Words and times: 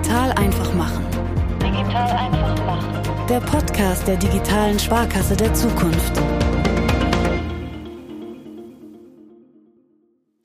Digital 0.00 0.32
einfach 0.32 0.72
machen. 0.72 1.04
Digital 1.62 2.10
einfach 2.16 2.64
machen. 2.64 3.02
Der 3.28 3.40
Podcast 3.40 4.08
der 4.08 4.16
digitalen 4.16 4.78
Sparkasse 4.78 5.36
der 5.36 5.52
Zukunft. 5.52 6.12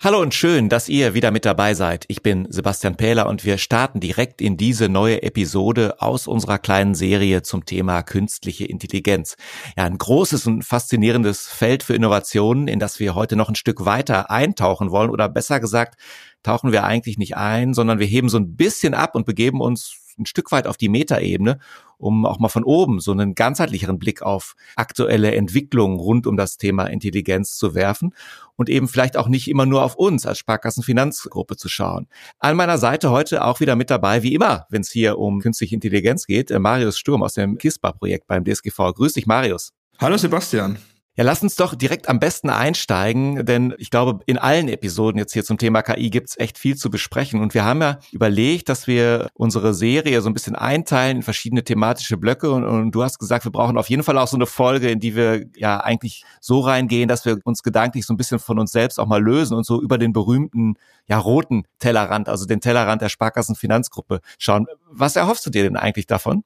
Hallo 0.05 0.21
und 0.21 0.36
schön, 0.36 0.70
dass 0.70 0.88
ihr 0.88 1.15
wieder 1.15 1.31
mit 1.31 1.46
dabei 1.46 1.73
seid. 1.73 2.05
Ich 2.10 2.21
bin 2.21 2.46
Sebastian 2.52 2.96
Pähler 2.96 3.28
und 3.28 3.44
wir 3.44 3.58
starten 3.58 3.99
direkt 3.99 4.39
in 4.39 4.56
diese 4.56 4.88
neue 4.88 5.24
Episode 5.24 5.99
aus 5.99 6.28
unserer 6.28 6.60
kleinen 6.60 6.94
Serie 6.94 7.42
zum 7.42 7.65
Thema 7.65 8.03
künstliche 8.03 8.65
Intelligenz. 8.65 9.35
Ja, 9.76 9.85
ein 9.85 9.97
großes 9.97 10.46
und 10.46 10.63
faszinierendes 10.63 11.47
Feld 11.47 11.81
für 11.81 11.96
Innovationen, 11.96 12.67
in 12.67 12.78
das 12.78 12.99
wir 12.99 13.15
heute 13.15 13.35
noch 13.35 13.49
ein 13.49 13.56
Stück 13.56 13.83
weiter 13.83 14.29
eintauchen 14.29 14.92
wollen 14.92 15.10
oder 15.10 15.28
besser 15.28 15.60
gesagt, 15.60 15.99
tauchen 16.44 16.72
wir 16.72 16.84
eigentlich 16.84 17.17
nicht 17.17 17.35
ein, 17.35 17.73
sondern 17.73 17.98
wir 17.98 18.05
heben 18.05 18.30
so 18.30 18.38
ein 18.38 18.55
bisschen 18.55 18.94
ab 18.94 19.16
und 19.16 19.26
begeben 19.26 19.59
uns 19.59 19.95
ein 20.19 20.27
Stück 20.27 20.52
weit 20.52 20.67
auf 20.67 20.77
die 20.77 20.88
Metaebene, 20.88 21.58
um 21.98 22.26
auch 22.26 22.40
mal 22.40 22.49
von 22.49 22.63
oben 22.63 22.99
so 22.99 23.12
einen 23.12 23.35
ganzheitlicheren 23.35 23.99
Blick 23.99 24.22
auf 24.22 24.55
aktuelle 24.76 25.36
Entwicklungen 25.36 25.99
rund 25.99 26.27
um 26.27 26.38
das 26.38 26.58
Thema 26.58 26.86
Intelligenz 26.86 27.58
zu 27.58 27.76
werfen 27.76 28.13
und 28.55 28.70
eben 28.70 28.88
vielleicht 28.88 29.17
auch 29.17 29.27
nicht 29.27 29.49
immer 29.49 29.66
nur 29.66 29.84
auf 29.84 29.95
uns 29.95 30.26
als 30.26 30.38
Sparkassenfinanzgruppe 30.39 31.58
zu 31.58 31.70
schauen. 31.70 32.08
An 32.39 32.55
meiner 32.55 32.77
Seite 32.77 33.12
heute 33.12 33.44
auch 33.44 33.59
wieder 33.59 33.76
mit 33.76 33.89
dabei, 33.89 34.23
wie 34.23 34.34
immer, 34.34 34.66
wenn 34.70 34.81
es 34.81 34.91
hier 34.91 35.17
um 35.17 35.41
künstliche 35.41 35.76
Intelligenz 35.76 36.26
geht, 36.26 36.52
äh, 36.52 36.59
Marius 36.59 36.98
Sturm 36.98 37.23
aus 37.23 37.34
dem 37.34 37.58
KISPA-Projekt 37.58 38.27
beim 38.27 38.44
DSGV. 38.44 38.94
Grüß 38.94 39.14
dich, 39.14 39.25
Marius. 39.25 39.72
Hallo 40.00 40.17
Sebastian. 40.17 40.77
Ja, 41.17 41.23
lass 41.23 41.41
uns 41.41 41.55
doch 41.55 41.75
direkt 41.75 42.09
am 42.09 42.19
besten 42.19 42.49
einsteigen, 42.49 43.45
denn 43.45 43.73
ich 43.77 43.89
glaube, 43.89 44.19
in 44.25 44.37
allen 44.37 44.67
Episoden 44.67 45.17
jetzt 45.17 45.31
hier 45.31 45.45
zum 45.45 45.57
Thema 45.57 45.81
KI 45.81 46.09
gibt's 46.09 46.38
echt 46.38 46.57
viel 46.57 46.75
zu 46.75 46.89
besprechen. 46.89 47.39
Und 47.41 47.53
wir 47.53 47.63
haben 47.63 47.81
ja 47.81 47.99
überlegt, 48.11 48.67
dass 48.67 48.85
wir 48.85 49.29
unsere 49.33 49.73
Serie 49.73 50.21
so 50.21 50.29
ein 50.29 50.33
bisschen 50.33 50.57
einteilen 50.57 51.17
in 51.17 51.23
verschiedene 51.23 51.63
thematische 51.63 52.17
Blöcke. 52.17 52.52
Und, 52.52 52.66
und, 52.66 52.91
du 52.91 53.02
hast 53.02 53.17
gesagt, 53.17 53.45
wir 53.45 53.52
brauchen 53.53 53.77
auf 53.77 53.89
jeden 53.89 54.03
Fall 54.03 54.17
auch 54.17 54.27
so 54.27 54.35
eine 54.35 54.45
Folge, 54.45 54.89
in 54.89 54.99
die 54.99 55.16
wir 55.16 55.45
ja 55.55 55.80
eigentlich 55.80 56.25
so 56.41 56.59
reingehen, 56.59 57.07
dass 57.07 57.23
wir 57.23 57.39
uns 57.45 57.63
gedanklich 57.63 58.05
so 58.05 58.13
ein 58.13 58.17
bisschen 58.17 58.39
von 58.39 58.59
uns 58.59 58.73
selbst 58.73 59.00
auch 59.00 59.07
mal 59.07 59.23
lösen 59.23 59.55
und 59.55 59.66
so 59.66 59.81
über 59.81 59.97
den 59.97 60.11
berühmten, 60.11 60.73
ja, 61.07 61.17
roten 61.17 61.63
Tellerrand, 61.79 62.27
also 62.27 62.45
den 62.45 62.59
Tellerrand 62.59 63.02
der 63.02 63.09
Sparkassenfinanzgruppe 63.09 64.19
schauen. 64.38 64.67
Was 64.91 65.16
erhoffst 65.16 65.45
du 65.45 65.50
dir 65.50 65.63
denn 65.63 65.77
eigentlich 65.77 66.07
davon? 66.07 66.44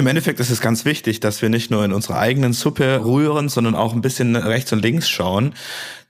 Im 0.00 0.06
Endeffekt 0.06 0.40
ist 0.40 0.48
es 0.48 0.62
ganz 0.62 0.86
wichtig, 0.86 1.20
dass 1.20 1.42
wir 1.42 1.50
nicht 1.50 1.70
nur 1.70 1.84
in 1.84 1.92
unserer 1.92 2.18
eigenen 2.18 2.54
Suppe 2.54 3.04
rühren, 3.04 3.50
sondern 3.50 3.74
auch 3.74 3.92
ein 3.92 4.00
bisschen 4.00 4.34
rechts 4.34 4.72
und 4.72 4.80
links 4.80 5.10
schauen. 5.10 5.52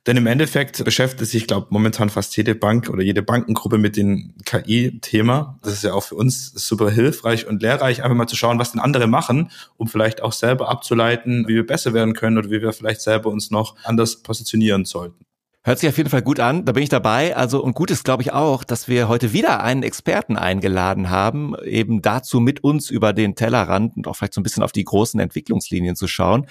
Denn 0.06 0.16
im 0.16 0.28
Endeffekt 0.28 0.84
beschäftigt 0.84 1.28
sich, 1.28 1.48
glaube 1.48 1.66
momentan 1.70 2.08
fast 2.08 2.36
jede 2.36 2.54
Bank 2.54 2.88
oder 2.88 3.02
jede 3.02 3.20
Bankengruppe 3.20 3.78
mit 3.78 3.96
dem 3.96 4.34
KI-Thema. 4.44 5.58
Das 5.62 5.72
ist 5.72 5.82
ja 5.82 5.92
auch 5.92 6.04
für 6.04 6.14
uns 6.14 6.52
super 6.52 6.88
hilfreich 6.88 7.48
und 7.48 7.62
lehrreich, 7.62 8.04
einfach 8.04 8.16
mal 8.16 8.28
zu 8.28 8.36
schauen, 8.36 8.60
was 8.60 8.70
denn 8.70 8.80
andere 8.80 9.08
machen, 9.08 9.50
um 9.76 9.88
vielleicht 9.88 10.22
auch 10.22 10.32
selber 10.32 10.68
abzuleiten, 10.68 11.48
wie 11.48 11.56
wir 11.56 11.66
besser 11.66 11.92
werden 11.92 12.14
können 12.14 12.38
oder 12.38 12.48
wie 12.48 12.62
wir 12.62 12.72
vielleicht 12.72 13.00
selber 13.00 13.30
uns 13.30 13.50
noch 13.50 13.74
anders 13.82 14.22
positionieren 14.22 14.84
sollten. 14.84 15.26
Hört 15.62 15.78
sich 15.78 15.90
auf 15.90 15.98
jeden 15.98 16.08
Fall 16.08 16.22
gut 16.22 16.40
an, 16.40 16.64
da 16.64 16.72
bin 16.72 16.82
ich 16.82 16.88
dabei. 16.88 17.36
Also 17.36 17.62
und 17.62 17.74
gut 17.74 17.90
ist, 17.90 18.02
glaube 18.02 18.22
ich, 18.22 18.32
auch, 18.32 18.64
dass 18.64 18.88
wir 18.88 19.08
heute 19.08 19.34
wieder 19.34 19.62
einen 19.62 19.82
Experten 19.82 20.38
eingeladen 20.38 21.10
haben, 21.10 21.54
eben 21.62 22.00
dazu 22.00 22.40
mit 22.40 22.64
uns 22.64 22.88
über 22.88 23.12
den 23.12 23.34
Tellerrand 23.34 23.94
und 23.94 24.08
auch 24.08 24.16
vielleicht 24.16 24.32
so 24.32 24.40
ein 24.40 24.42
bisschen 24.42 24.62
auf 24.62 24.72
die 24.72 24.84
großen 24.84 25.20
Entwicklungslinien 25.20 25.96
zu 25.96 26.08
schauen. 26.08 26.46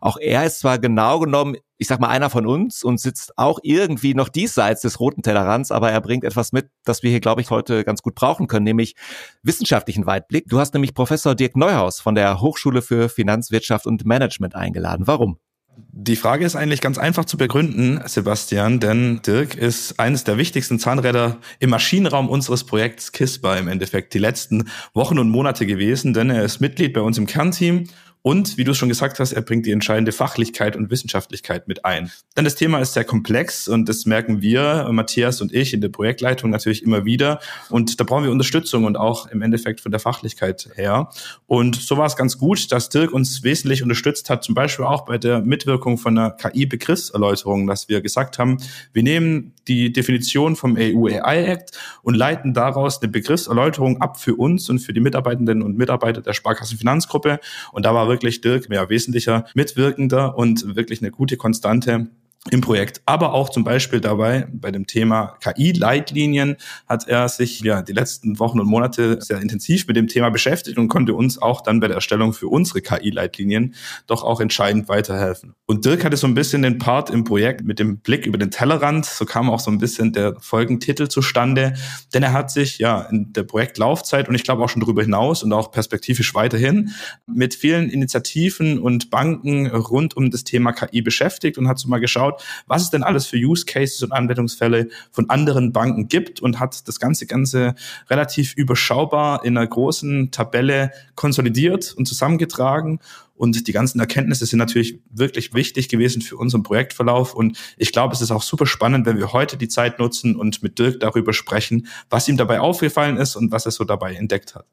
Auch 0.00 0.16
er 0.16 0.44
ist 0.46 0.60
zwar 0.60 0.78
genau 0.78 1.18
genommen, 1.18 1.56
ich 1.76 1.88
sag 1.88 1.98
mal, 1.98 2.06
einer 2.06 2.30
von 2.30 2.46
uns 2.46 2.84
und 2.84 3.00
sitzt 3.00 3.36
auch 3.36 3.58
irgendwie 3.64 4.14
noch 4.14 4.28
diesseits 4.28 4.82
des 4.82 5.00
roten 5.00 5.24
Tellerrands, 5.24 5.72
aber 5.72 5.90
er 5.90 6.00
bringt 6.00 6.22
etwas 6.22 6.52
mit, 6.52 6.70
das 6.84 7.02
wir 7.02 7.10
hier, 7.10 7.18
glaube 7.18 7.40
ich, 7.40 7.50
heute 7.50 7.82
ganz 7.82 8.00
gut 8.00 8.14
brauchen 8.14 8.46
können, 8.46 8.64
nämlich 8.64 8.94
wissenschaftlichen 9.42 10.06
Weitblick. 10.06 10.46
Du 10.46 10.60
hast 10.60 10.72
nämlich 10.72 10.94
Professor 10.94 11.34
Dirk 11.34 11.56
Neuhaus 11.56 11.98
von 11.98 12.14
der 12.14 12.40
Hochschule 12.40 12.80
für 12.80 13.08
Finanzwirtschaft 13.08 13.86
und 13.88 14.06
Management 14.06 14.54
eingeladen. 14.54 15.08
Warum? 15.08 15.38
Die 15.76 16.16
Frage 16.16 16.44
ist 16.44 16.56
eigentlich 16.56 16.80
ganz 16.80 16.98
einfach 16.98 17.24
zu 17.24 17.36
begründen, 17.36 18.00
Sebastian, 18.06 18.80
denn 18.80 19.22
Dirk 19.22 19.54
ist 19.54 20.00
eines 20.00 20.24
der 20.24 20.36
wichtigsten 20.36 20.78
Zahnräder 20.78 21.38
im 21.60 21.70
Maschinenraum 21.70 22.28
unseres 22.28 22.64
Projekts 22.64 23.12
KISPA 23.12 23.56
im 23.56 23.68
Endeffekt 23.68 24.12
die 24.12 24.18
letzten 24.18 24.68
Wochen 24.94 25.18
und 25.18 25.30
Monate 25.30 25.64
gewesen, 25.64 26.12
denn 26.12 26.30
er 26.30 26.44
ist 26.44 26.60
Mitglied 26.60 26.92
bei 26.92 27.00
uns 27.00 27.18
im 27.18 27.26
Kernteam 27.26 27.84
und 28.22 28.56
wie 28.56 28.62
du 28.62 28.72
schon 28.72 28.88
gesagt 28.88 29.18
hast, 29.18 29.32
er 29.32 29.42
bringt 29.42 29.66
die 29.66 29.72
entscheidende 29.72 30.12
Fachlichkeit 30.12 30.76
und 30.76 30.90
Wissenschaftlichkeit 30.90 31.66
mit 31.66 31.84
ein. 31.84 32.12
Denn 32.36 32.44
das 32.44 32.54
Thema 32.54 32.78
ist 32.78 32.94
sehr 32.94 33.02
komplex 33.02 33.66
und 33.66 33.88
das 33.88 34.06
merken 34.06 34.40
wir, 34.40 34.88
Matthias 34.92 35.40
und 35.40 35.52
ich 35.52 35.74
in 35.74 35.80
der 35.80 35.88
Projektleitung 35.88 36.50
natürlich 36.50 36.84
immer 36.84 37.04
wieder. 37.04 37.40
Und 37.68 37.98
da 37.98 38.04
brauchen 38.04 38.22
wir 38.22 38.30
Unterstützung 38.30 38.84
und 38.84 38.96
auch 38.96 39.26
im 39.26 39.42
Endeffekt 39.42 39.80
von 39.80 39.90
der 39.90 39.98
Fachlichkeit 39.98 40.70
her. 40.76 41.10
Und 41.46 41.74
so 41.74 41.96
war 41.96 42.06
es 42.06 42.14
ganz 42.14 42.38
gut, 42.38 42.70
dass 42.70 42.90
Dirk 42.90 43.12
uns 43.12 43.42
wesentlich 43.42 43.82
unterstützt 43.82 44.30
hat, 44.30 44.44
zum 44.44 44.54
Beispiel 44.54 44.84
auch 44.84 45.04
bei 45.04 45.18
der 45.18 45.40
Mitwirkung 45.40 45.98
von 45.98 46.16
einer 46.16 46.30
KI-Begriffserläuterung, 46.30 47.66
dass 47.66 47.88
wir 47.88 48.02
gesagt 48.02 48.38
haben, 48.38 48.58
wir 48.92 49.02
nehmen 49.02 49.52
die 49.66 49.92
Definition 49.92 50.54
vom 50.54 50.76
EU 50.78 51.06
AI 51.08 51.44
Act 51.44 51.78
und 52.02 52.14
leiten 52.14 52.54
daraus 52.54 53.00
eine 53.02 53.10
Begriffserläuterung 53.10 54.00
ab 54.00 54.20
für 54.20 54.34
uns 54.34 54.68
und 54.70 54.78
für 54.78 54.92
die 54.92 55.00
Mitarbeitenden 55.00 55.62
und 55.62 55.76
Mitarbeiter 55.76 56.20
der 56.20 56.32
Sparkassenfinanzgruppe. 56.32 57.40
Und 57.72 57.84
da 57.84 57.94
war 57.94 58.08
wirklich 58.12 58.40
Dirk 58.40 58.68
mehr 58.68 58.88
wesentlicher 58.88 59.46
Mitwirkender 59.54 60.36
und 60.36 60.76
wirklich 60.76 61.00
eine 61.00 61.10
gute 61.10 61.36
Konstante 61.36 62.08
im 62.50 62.60
Projekt. 62.60 63.02
Aber 63.06 63.34
auch 63.34 63.50
zum 63.50 63.62
Beispiel 63.62 64.00
dabei 64.00 64.48
bei 64.52 64.72
dem 64.72 64.88
Thema 64.88 65.36
KI-Leitlinien 65.40 66.56
hat 66.88 67.06
er 67.06 67.28
sich 67.28 67.60
ja 67.60 67.82
die 67.82 67.92
letzten 67.92 68.40
Wochen 68.40 68.58
und 68.58 68.66
Monate 68.66 69.22
sehr 69.22 69.40
intensiv 69.40 69.86
mit 69.86 69.96
dem 69.96 70.08
Thema 70.08 70.28
beschäftigt 70.30 70.76
und 70.76 70.88
konnte 70.88 71.14
uns 71.14 71.40
auch 71.40 71.60
dann 71.60 71.78
bei 71.78 71.86
der 71.86 71.94
Erstellung 71.94 72.32
für 72.32 72.48
unsere 72.48 72.80
KI-Leitlinien 72.80 73.74
doch 74.08 74.24
auch 74.24 74.40
entscheidend 74.40 74.88
weiterhelfen. 74.88 75.54
Und 75.66 75.84
Dirk 75.84 76.04
hatte 76.04 76.16
so 76.16 76.26
ein 76.26 76.34
bisschen 76.34 76.62
den 76.62 76.78
Part 76.78 77.10
im 77.10 77.22
Projekt 77.22 77.62
mit 77.62 77.78
dem 77.78 77.98
Blick 77.98 78.26
über 78.26 78.38
den 78.38 78.50
Tellerrand. 78.50 79.06
So 79.06 79.24
kam 79.24 79.48
auch 79.48 79.60
so 79.60 79.70
ein 79.70 79.78
bisschen 79.78 80.12
der 80.12 80.34
Folgentitel 80.40 81.06
zustande, 81.06 81.74
denn 82.12 82.24
er 82.24 82.32
hat 82.32 82.50
sich 82.50 82.78
ja 82.78 83.02
in 83.02 83.32
der 83.32 83.44
Projektlaufzeit 83.44 84.28
und 84.28 84.34
ich 84.34 84.42
glaube 84.42 84.64
auch 84.64 84.68
schon 84.68 84.80
darüber 84.80 85.02
hinaus 85.02 85.44
und 85.44 85.52
auch 85.52 85.70
perspektivisch 85.70 86.34
weiterhin 86.34 86.90
mit 87.26 87.54
vielen 87.54 87.88
Initiativen 87.88 88.80
und 88.80 89.10
Banken 89.10 89.68
rund 89.68 90.16
um 90.16 90.30
das 90.32 90.42
Thema 90.42 90.72
KI 90.72 91.02
beschäftigt 91.02 91.56
und 91.56 91.68
hat 91.68 91.78
so 91.78 91.88
mal 91.88 92.00
geschaut, 92.00 92.31
geschaut, 92.32 92.42
was 92.66 92.82
es 92.82 92.90
denn 92.90 93.02
alles 93.02 93.26
für 93.26 93.36
Use 93.36 93.64
Cases 93.64 94.02
und 94.02 94.12
Anwendungsfälle 94.12 94.88
von 95.10 95.28
anderen 95.30 95.72
Banken 95.72 96.08
gibt 96.08 96.40
und 96.40 96.60
hat 96.60 96.86
das 96.88 97.00
ganze 97.00 97.26
Ganze 97.26 97.74
relativ 98.08 98.54
überschaubar 98.54 99.44
in 99.44 99.56
einer 99.56 99.66
großen 99.66 100.30
Tabelle 100.30 100.92
konsolidiert 101.14 101.94
und 101.96 102.06
zusammengetragen. 102.06 103.00
Und 103.34 103.66
die 103.66 103.72
ganzen 103.72 103.98
Erkenntnisse 103.98 104.46
sind 104.46 104.58
natürlich 104.58 105.00
wirklich 105.10 105.52
wichtig 105.52 105.88
gewesen 105.88 106.22
für 106.22 106.36
unseren 106.36 106.62
Projektverlauf. 106.62 107.34
Und 107.34 107.58
ich 107.76 107.90
glaube, 107.90 108.14
es 108.14 108.20
ist 108.20 108.30
auch 108.30 108.42
super 108.42 108.66
spannend, 108.66 109.04
wenn 109.06 109.18
wir 109.18 109.32
heute 109.32 109.56
die 109.56 109.68
Zeit 109.68 109.98
nutzen 109.98 110.36
und 110.36 110.62
mit 110.62 110.78
Dirk 110.78 111.00
darüber 111.00 111.32
sprechen, 111.32 111.88
was 112.08 112.28
ihm 112.28 112.36
dabei 112.36 112.60
aufgefallen 112.60 113.16
ist 113.16 113.34
und 113.34 113.50
was 113.50 113.66
er 113.66 113.72
so 113.72 113.84
dabei 113.84 114.14
entdeckt 114.14 114.54
hat. 114.54 114.66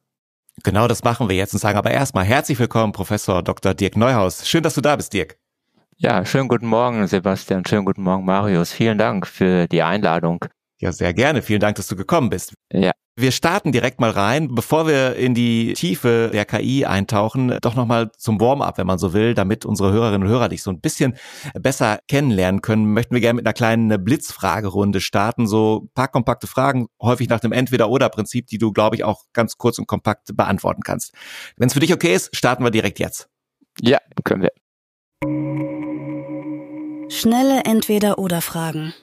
Genau 0.64 0.90
das 0.90 1.04
machen 1.04 1.30
wir 1.30 1.38
jetzt 1.38 1.54
und 1.54 1.60
sagen 1.60 1.78
aber 1.78 1.90
erstmal 1.90 2.26
herzlich 2.26 2.60
willkommen, 2.60 2.92
Professor 2.92 3.42
Dr. 3.42 3.74
Dirk 3.74 3.96
Neuhaus. 3.96 4.48
Schön, 4.48 4.62
dass 4.62 4.76
du 4.76 4.82
da 4.82 4.98
bist, 4.98 5.14
Dirk. 5.14 5.38
Ja, 6.02 6.26
schönen 6.26 6.48
guten 6.48 6.68
Morgen, 6.68 7.06
Sebastian. 7.08 7.66
Schönen 7.66 7.84
guten 7.84 8.04
Morgen, 8.04 8.24
Marius. 8.24 8.72
Vielen 8.72 8.98
Dank 8.98 9.28
für 9.28 9.68
die 9.68 9.82
Einladung. 9.82 10.46
Ja, 10.80 10.94
sehr 10.94 11.14
gerne. 11.14 11.42
Vielen 11.42 11.60
Dank, 11.60 11.76
dass 11.76 11.88
du 11.88 11.98
gekommen 11.98 12.30
bist. 12.30 12.54
Ja. 12.72 12.92
Wir 13.18 13.34
starten 13.34 13.74
direkt 13.74 14.00
mal 14.00 14.12
rein, 14.12 14.56
bevor 14.56 14.88
wir 14.88 15.18
in 15.18 15.34
die 15.34 15.74
Tiefe 15.74 16.30
der 16.32 16.46
KI 16.46 16.86
eintauchen, 16.86 17.58
doch 17.60 17.76
nochmal 17.76 18.14
zum 18.18 18.40
Warm-up, 18.40 18.78
wenn 18.78 18.88
man 18.88 18.98
so 18.98 19.12
will, 19.12 19.34
damit 19.34 19.66
unsere 19.66 19.92
Hörerinnen 19.92 20.26
und 20.26 20.30
Hörer 20.30 20.48
dich 20.48 20.64
so 20.64 20.72
ein 20.72 20.80
bisschen 20.80 21.18
besser 21.54 22.00
kennenlernen 22.08 22.62
können, 22.62 22.94
möchten 22.94 23.14
wir 23.14 23.20
gerne 23.20 23.36
mit 23.36 23.46
einer 23.46 23.52
kleinen 23.52 24.02
Blitzfragerunde 24.02 25.02
starten. 25.02 25.48
So 25.48 25.82
ein 25.84 25.90
paar 25.96 26.08
kompakte 26.08 26.48
Fragen, 26.48 26.88
häufig 27.02 27.28
nach 27.28 27.42
dem 27.42 27.52
Entweder-Oder-Prinzip, 27.52 28.48
die 28.48 28.58
du, 28.58 28.72
glaube 28.72 28.96
ich, 28.96 29.04
auch 29.04 29.26
ganz 29.34 29.58
kurz 29.58 29.78
und 29.78 29.88
kompakt 29.88 30.34
beantworten 30.34 30.82
kannst. 30.82 31.14
Wenn 31.58 31.68
es 31.68 31.74
für 31.74 31.82
dich 31.82 31.94
okay 31.94 32.16
ist, 32.16 32.34
starten 32.34 32.64
wir 32.64 32.72
direkt 32.72 33.00
jetzt. 33.00 33.28
Ja, 33.82 33.98
können 34.24 34.44
wir. 34.44 34.52
Schnelle 37.12 37.64
Entweder-Oder-Fragen. 37.66 38.94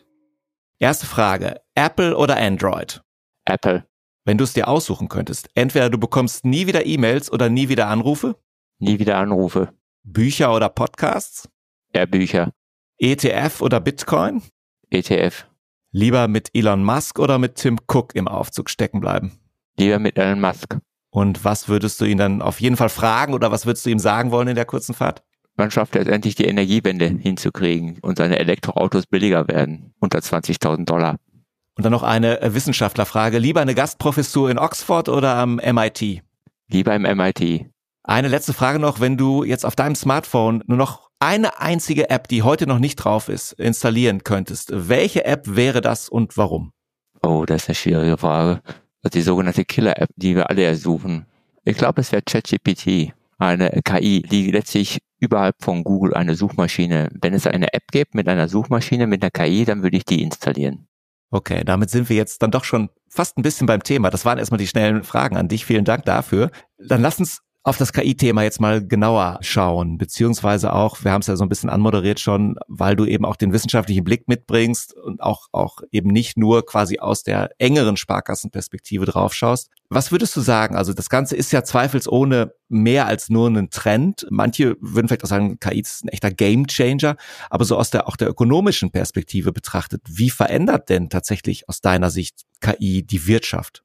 Erste 0.79 1.07
Frage. 1.07 1.61
Apple 1.75 2.17
oder 2.17 2.37
Android? 2.37 3.03
Apple. 3.45 3.85
Wenn 4.25 4.39
du 4.39 4.45
es 4.45 4.53
dir 4.53 4.69
aussuchen 4.69 5.09
könntest, 5.09 5.49
entweder 5.55 5.91
du 5.91 5.99
bekommst 5.99 6.45
nie 6.45 6.69
wieder 6.69 6.87
E-Mails 6.87 7.33
oder 7.33 7.49
nie 7.49 7.69
wieder 7.69 7.89
Anrufe? 7.89 8.37
Nie 8.79 9.01
wieder 9.01 9.19
Anrufe. 9.19 9.73
Bücher 10.05 10.55
oder 10.55 10.69
Podcasts? 10.69 11.49
Ja, 11.95 12.07
Bücher. 12.07 12.53
ETF 12.99 13.61
oder 13.61 13.81
Bitcoin? 13.81 14.41
ETF. 14.91 15.49
Lieber 15.91 16.29
mit 16.29 16.51
Elon 16.55 16.85
Musk 16.85 17.19
oder 17.19 17.39
mit 17.39 17.57
Tim 17.57 17.81
Cook 17.89 18.15
im 18.15 18.29
Aufzug 18.29 18.71
stecken 18.71 19.01
bleiben? 19.01 19.33
Lieber 19.79 19.99
mit 19.99 20.17
Elon 20.17 20.41
Musk. 20.41 20.79
Und 21.11 21.45
was 21.45 21.69
würdest 21.69 22.01
du 22.01 22.05
ihn 22.05 22.19
dann 22.19 22.41
auf 22.41 22.61
jeden 22.61 22.77
Fall 22.77 22.89
fragen 22.89 23.35
oder 23.35 23.51
was 23.51 23.67
würdest 23.67 23.85
du 23.85 23.91
ihm 23.91 23.99
sagen 23.99 24.31
wollen 24.31 24.49
in 24.49 24.55
der 24.55 24.65
kurzen 24.65 24.95
Fahrt? 24.95 25.25
Man 25.57 25.71
schafft 25.71 25.95
letztendlich 25.95 26.35
die 26.35 26.45
Energiewende 26.45 27.07
hinzukriegen 27.07 27.99
und 28.03 28.19
seine 28.19 28.39
Elektroautos 28.39 29.07
billiger 29.07 29.49
werden, 29.49 29.95
unter 30.01 30.19
20.000 30.19 30.85
Dollar. 30.85 31.17
Und 31.77 31.85
dann 31.85 31.93
noch 31.93 32.03
eine 32.03 32.41
äh, 32.41 32.55
Wissenschaftlerfrage. 32.55 33.39
Lieber 33.39 33.61
eine 33.61 33.75
Gastprofessur 33.75 34.51
in 34.51 34.59
Oxford 34.59 35.09
oder 35.09 35.37
am 35.37 35.57
MIT? 35.57 36.23
Lieber 36.69 36.95
im 36.95 37.03
MIT. 37.03 37.67
Eine 38.03 38.29
letzte 38.29 38.53
Frage 38.53 38.79
noch, 38.79 39.01
wenn 39.01 39.17
du 39.17 39.45
jetzt 39.45 39.67
auf 39.67 39.77
deinem 39.77 39.95
Smartphone 39.95 40.63
nur 40.67 40.79
noch 40.79 41.11
eine 41.19 41.61
einzige 41.61 42.09
App, 42.11 42.29
die 42.29 42.43
heute 42.43 42.67
noch 42.67 42.79
nicht 42.79 42.97
drauf 42.97 43.29
ist, 43.29 43.53
installieren 43.53 44.23
könntest, 44.25 44.71
welche 44.73 45.25
App 45.25 45.45
wäre 45.47 45.81
das 45.81 46.09
und 46.09 46.37
warum? 46.37 46.73
Oh, 47.23 47.45
das 47.47 47.63
ist 47.63 47.69
eine 47.69 47.75
schwierige 47.75 48.19
Frage. 48.19 48.61
Das 49.03 49.11
ist 49.11 49.15
die 49.15 49.23
sogenannte 49.23 49.65
Killer-App, 49.65 50.11
die 50.17 50.37
wir 50.37 50.51
alle 50.51 50.65
ersuchen. 50.65 51.27
Ich 51.65 51.77
glaube, 51.77 52.01
es 52.01 52.13
wäre 52.13 52.23
ChatGPT, 52.23 53.13
eine 53.39 53.81
KI, 53.85 54.23
die 54.23 54.51
letztlich 54.51 54.99
überhalb 55.19 55.57
von 55.63 55.85
Google 55.85 56.15
eine 56.15 56.35
Suchmaschine, 56.35 57.11
wenn 57.21 57.35
es 57.35 57.47
eine 57.47 57.73
App 57.73 57.89
gibt 57.91 58.15
mit 58.15 58.29
einer 58.29 58.49
Suchmaschine, 58.49 59.07
mit 59.07 59.23
einer 59.23 59.31
KI, 59.31 59.65
dann 59.65 59.83
würde 59.83 59.97
ich 59.97 60.05
die 60.05 60.23
installieren. 60.23 60.89
Okay, 61.31 61.63
damit 61.65 61.91
sind 61.91 62.09
wir 62.09 62.17
jetzt 62.17 62.43
dann 62.43 62.51
doch 62.51 62.65
schon 62.65 62.89
fast 63.09 63.37
ein 63.37 63.43
bisschen 63.43 63.67
beim 63.67 63.83
Thema. 63.83 64.11
Das 64.11 64.25
waren 64.25 64.39
erstmal 64.39 64.59
die 64.59 64.67
schnellen 64.67 65.03
Fragen 65.03 65.37
an 65.37 65.49
dich. 65.49 65.67
Vielen 65.67 65.85
Dank 65.85 66.05
dafür. 66.05 66.51
Dann 66.79 67.03
lass 67.03 67.19
uns 67.19 67.41
auf 67.67 67.77
das 67.77 67.93
KI-Thema 67.93 68.45
jetzt 68.45 68.61
mal 68.61 68.87
genauer 68.87 69.39
schauen, 69.41 69.99
beziehungsweise 69.99 70.73
auch, 70.73 71.03
wir 71.03 71.11
haben 71.11 71.23
es 71.23 71.27
ja 71.27 71.35
so 71.35 71.45
ein 71.45 71.49
bisschen 71.49 71.69
anmoderiert 71.69 72.21
schon, 72.21 72.55
weil 72.69 72.95
du 72.95 73.05
eben 73.05 73.25
auch 73.25 73.35
den 73.35 73.53
wissenschaftlichen 73.53 74.05
Blick 74.05 74.29
mitbringst 74.29 74.95
und 74.95 75.21
auch, 75.21 75.49
auch 75.51 75.79
eben 75.91 76.11
nicht 76.11 76.37
nur 76.37 76.65
quasi 76.65 77.01
aus 77.01 77.25
der 77.25 77.51
engeren 77.59 77.97
Sparkassenperspektive 77.97 79.05
draufschaust. 79.05 79.69
Was 79.89 80.13
würdest 80.13 80.37
du 80.37 80.43
sagen? 80.43 80.77
Also 80.77 80.93
das 80.93 81.11
Ganze 81.11 81.35
ist 81.35 81.51
ja 81.51 81.65
zweifelsohne 81.65 82.53
mehr 82.69 83.07
als 83.07 83.31
nur 83.31 83.49
ein 83.49 83.69
Trend. 83.71 84.29
Manche 84.31 84.77
würden 84.81 85.09
vielleicht 85.09 85.25
auch 85.25 85.29
sagen, 85.29 85.59
KI 85.59 85.81
ist 85.81 86.05
ein 86.05 86.09
echter 86.09 86.31
Gamechanger, 86.31 87.17
aber 87.51 87.65
so 87.65 87.77
aus 87.77 87.91
der, 87.91 88.07
auch 88.07 88.17
der 88.17 88.29
ökonomischen 88.29 88.93
Perspektive 88.93 89.53
betrachtet, 89.53 90.03
wie 90.07 90.31
verändert 90.31 90.89
denn 90.89 91.11
tatsächlich 91.11 91.69
aus 91.69 91.81
deiner 91.81 92.11
Sicht 92.11 92.43
KI 92.61 93.03
die 93.03 93.27
Wirtschaft? 93.27 93.83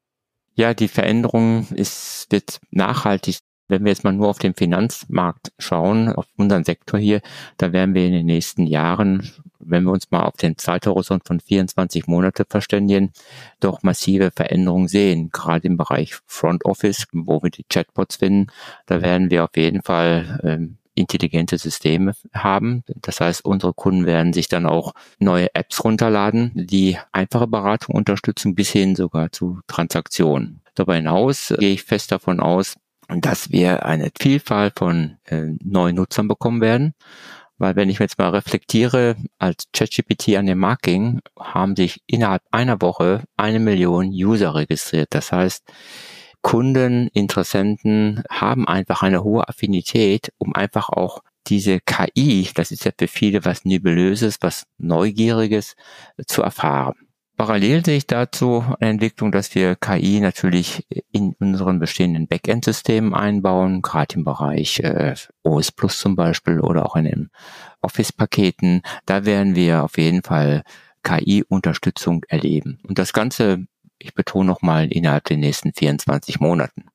Ja, 0.53 0.75
die 0.75 0.87
Veränderung 0.87 1.65
ist, 1.69 2.27
wird 2.29 2.59
nachhaltig 2.69 3.39
wenn 3.71 3.83
wir 3.83 3.91
jetzt 3.91 4.03
mal 4.03 4.13
nur 4.13 4.27
auf 4.27 4.37
den 4.37 4.53
Finanzmarkt 4.53 5.51
schauen, 5.57 6.09
auf 6.09 6.27
unseren 6.37 6.63
Sektor 6.63 6.99
hier, 6.99 7.21
da 7.57 7.71
werden 7.71 7.95
wir 7.95 8.05
in 8.05 8.11
den 8.11 8.25
nächsten 8.25 8.67
Jahren, 8.67 9.31
wenn 9.59 9.83
wir 9.83 9.91
uns 9.91 10.11
mal 10.11 10.23
auf 10.23 10.37
den 10.37 10.57
Zeithorizont 10.57 11.25
von 11.25 11.39
24 11.39 12.07
Monate 12.07 12.45
verständigen, 12.47 13.11
doch 13.59 13.81
massive 13.81 14.31
Veränderungen 14.35 14.87
sehen. 14.87 15.29
Gerade 15.31 15.67
im 15.67 15.77
Bereich 15.77 16.15
Front 16.27 16.65
Office, 16.65 17.07
wo 17.13 17.41
wir 17.41 17.49
die 17.49 17.63
Chatbots 17.63 18.17
finden, 18.17 18.47
da 18.85 19.01
werden 19.01 19.31
wir 19.31 19.45
auf 19.45 19.55
jeden 19.55 19.81
Fall 19.81 20.39
ähm, 20.43 20.77
intelligente 20.93 21.57
Systeme 21.57 22.13
haben. 22.33 22.83
Das 22.95 23.21
heißt, 23.21 23.45
unsere 23.45 23.73
Kunden 23.73 24.05
werden 24.05 24.33
sich 24.33 24.49
dann 24.49 24.65
auch 24.65 24.93
neue 25.19 25.53
Apps 25.55 25.83
runterladen, 25.83 26.51
die 26.53 26.97
einfache 27.11 27.47
Beratung 27.47 27.95
unterstützen, 27.95 28.55
bis 28.55 28.69
hin 28.69 28.95
sogar 28.95 29.31
zu 29.31 29.61
Transaktionen. 29.67 30.61
Darüber 30.75 30.95
hinaus 30.95 31.53
gehe 31.59 31.73
ich 31.73 31.83
fest 31.83 32.11
davon 32.11 32.39
aus, 32.39 32.75
dass 33.19 33.51
wir 33.51 33.85
eine 33.85 34.11
Vielfalt 34.17 34.79
von 34.79 35.17
äh, 35.25 35.47
neuen 35.61 35.95
Nutzern 35.95 36.27
bekommen 36.27 36.61
werden. 36.61 36.93
Weil 37.57 37.75
wenn 37.75 37.89
ich 37.89 37.99
jetzt 37.99 38.17
mal 38.17 38.29
reflektiere, 38.29 39.15
als 39.37 39.65
ChatGPT 39.73 40.35
an 40.37 40.47
den 40.47 40.57
Markt 40.57 40.83
ging, 40.83 41.19
haben 41.39 41.75
sich 41.75 42.01
innerhalb 42.07 42.41
einer 42.49 42.81
Woche 42.81 43.23
eine 43.37 43.59
Million 43.59 44.07
User 44.07 44.55
registriert. 44.55 45.09
Das 45.11 45.31
heißt, 45.31 45.63
Kunden, 46.41 47.07
Interessenten 47.09 48.23
haben 48.31 48.67
einfach 48.67 49.03
eine 49.03 49.23
hohe 49.23 49.47
Affinität, 49.47 50.31
um 50.39 50.55
einfach 50.55 50.89
auch 50.89 51.19
diese 51.47 51.79
KI, 51.79 52.49
das 52.55 52.71
ist 52.71 52.85
ja 52.85 52.91
für 52.97 53.07
viele 53.07 53.45
was 53.45 53.65
Nebulöses, 53.65 54.37
was 54.41 54.65
Neugieriges, 54.77 55.75
zu 56.27 56.41
erfahren. 56.41 56.95
Parallel 57.41 57.83
sehe 57.83 57.97
ich 57.97 58.05
dazu 58.05 58.63
eine 58.79 58.91
Entwicklung, 58.91 59.31
dass 59.31 59.55
wir 59.55 59.75
KI 59.75 60.19
natürlich 60.19 60.85
in 61.11 61.33
unseren 61.39 61.79
bestehenden 61.79 62.27
Backend-Systemen 62.27 63.15
einbauen, 63.15 63.81
gerade 63.81 64.13
im 64.17 64.25
Bereich 64.25 64.79
äh, 64.81 65.15
OS 65.41 65.71
Plus 65.71 65.97
zum 65.97 66.15
Beispiel 66.15 66.59
oder 66.59 66.85
auch 66.85 66.95
in 66.95 67.05
den 67.05 67.29
Office-Paketen. 67.81 68.83
Da 69.07 69.25
werden 69.25 69.55
wir 69.55 69.81
auf 69.81 69.97
jeden 69.97 70.21
Fall 70.21 70.61
KI-Unterstützung 71.01 72.23
erleben. 72.27 72.77
Und 72.83 72.99
das 72.99 73.11
Ganze, 73.11 73.65
ich 73.97 74.13
betone 74.13 74.45
nochmal, 74.45 74.91
innerhalb 74.91 75.23
der 75.23 75.37
nächsten 75.37 75.73
24 75.73 76.39
Monaten. 76.39 76.90